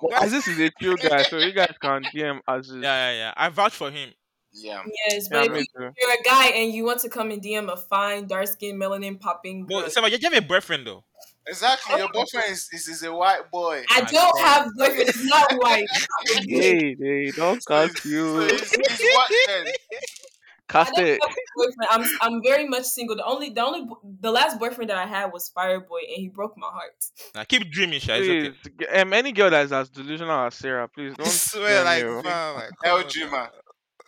But 0.01 0.23
as 0.23 0.31
this 0.31 0.47
is 0.47 0.59
a 0.59 0.71
chill 0.79 0.95
guy, 0.95 1.23
so 1.23 1.37
you 1.37 1.53
guys 1.53 1.73
can 1.79 2.03
DM 2.15 2.39
as 2.47 2.69
Yeah, 2.69 2.81
yeah, 2.81 3.11
yeah. 3.11 3.33
I 3.37 3.49
vouch 3.49 3.73
for 3.73 3.91
him. 3.91 4.09
Yeah. 4.53 4.81
yes, 5.09 5.29
Yeah, 5.31 5.43
but 5.47 5.53
me 5.53 5.59
if 5.61 5.67
you're 5.75 5.89
a 5.89 6.23
guy 6.23 6.47
and 6.49 6.73
you 6.73 6.83
want 6.83 6.99
to 7.01 7.09
come 7.09 7.31
and 7.31 7.41
DM 7.41 7.71
a 7.71 7.77
fine, 7.77 8.27
dark 8.27 8.47
skinned 8.47 8.81
melanin 8.81 9.19
popping 9.19 9.65
girl, 9.65 9.81
But 9.83 9.93
Seba, 9.93 10.09
you 10.11 10.17
have 10.21 10.33
a 10.33 10.41
boyfriend 10.41 10.85
though. 10.85 11.03
Exactly. 11.47 11.97
Your 11.97 12.07
oh. 12.07 12.11
boyfriend 12.13 12.51
is, 12.51 12.67
is, 12.73 12.87
is 12.87 13.03
a 13.03 13.13
white 13.13 13.49
boy. 13.49 13.83
I 13.89 14.01
my 14.01 14.11
don't 14.11 14.33
God. 14.35 14.41
have 14.41 14.67
boyfriend. 14.77 15.09
It's 15.09 15.23
not 15.25 15.51
white. 15.53 15.87
Hey, 16.47 16.95
hey, 16.99 17.31
don't 17.31 17.63
So 17.63 17.73
cast 17.73 18.05
it's- 18.05 18.13
so 18.13 18.39
it's, 18.41 18.73
it's 18.73 19.15
what 19.15 19.31
then? 20.72 20.86
I 20.95 20.95
don't 20.95 21.22
have 21.22 21.32
a 21.32 21.57
boyfriend. 21.57 21.88
I'm 21.89 22.17
I'm 22.22 22.43
very 22.43 22.67
much 22.67 22.84
single. 22.84 23.15
The 23.15 23.26
only 23.26 23.49
the 23.49 23.63
only 23.63 23.88
the 24.19 24.32
last 24.32 24.59
boyfriend 24.59 24.89
that 24.89 24.97
I 24.97 25.05
had 25.05 25.32
was 25.32 25.51
Fireboy, 25.55 26.07
and 26.07 26.17
he 26.17 26.30
broke 26.30 26.57
my 26.57 26.67
heart. 26.67 26.93
Nah, 27.36 27.43
keep 27.43 27.72
dreaming, 27.72 27.99
Sha. 27.99 28.13
It's 28.15 28.57
okay. 28.67 29.01
Um, 29.01 29.13
any 29.13 29.32
girl 29.32 29.49
that 29.49 29.65
is 29.65 29.72
as 29.72 29.89
delusional 29.89 30.45
as 30.45 30.55
Sarah, 30.55 30.88
please 30.88 31.13
don't. 31.15 31.28
I 31.28 31.30
swear, 31.32 31.84
DM 31.84 31.86
like, 31.86 32.03
me, 32.03 32.09
oh. 32.09 32.22
fam, 32.22 32.55
like, 32.55 32.69
El 32.84 32.97
come 32.97 33.03
on, 33.03 33.11
Dreamer. 33.11 33.49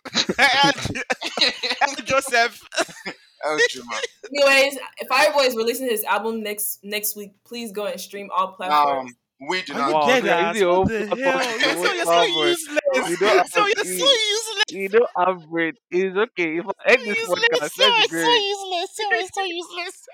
El 1.82 2.04
Joseph. 2.04 2.62
El 3.46 3.58
Dreamer. 3.70 4.00
Anyways, 4.32 4.78
Fireboy 5.10 5.46
is 5.46 5.56
releasing 5.56 5.88
his 5.88 6.04
album 6.04 6.42
next 6.42 6.80
next 6.82 7.16
week. 7.16 7.32
Please 7.44 7.72
go 7.72 7.86
and 7.86 8.00
stream 8.00 8.30
all 8.34 8.52
platforms. 8.52 9.10
Um, 9.10 9.16
we 9.48 9.62
do 9.62 9.74
not. 9.74 9.88
you 9.88 9.94
Wow, 9.94 10.06
dead 10.06 10.24
yeah, 10.24 10.36
ass? 10.36 10.56
is 10.56 10.62
it 10.62 10.66
all 10.66 10.84
What 10.84 10.88
the 10.88 11.06
platform 11.06 11.20
hell? 11.20 11.58
You're 11.60 11.74
so, 11.74 11.80
watch 11.80 11.94
you're 11.96 12.04
so 12.04 12.22
useless. 12.22 12.80
You 13.10 13.16
don't 13.16 13.48
So 13.48 13.60
have- 13.60 13.68
you're 13.76 13.84
so 13.84 13.90
you- 13.90 13.96
useless. 14.36 14.64
You 14.70 14.88
don't 14.88 15.10
have 15.16 15.48
brain. 15.50 15.72
It's 15.90 16.16
okay. 16.16 16.58
If 16.58 16.66
I 16.66 16.90
end 16.92 17.00
this 17.02 17.18
Useless. 17.18 17.38
podcast, 17.50 17.70
So, 17.72 17.84
that's 17.90 18.10
so 18.10 18.34
useless. 18.34 18.90
So, 18.96 19.04
so 19.34 19.42
useless. 19.44 20.06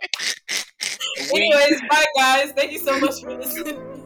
Anyways, 1.34 1.80
bye 1.88 2.04
guys. 2.16 2.52
Thank 2.52 2.72
you 2.72 2.78
so 2.78 2.98
much 3.00 3.20
for 3.22 3.36
listening. 3.36 3.99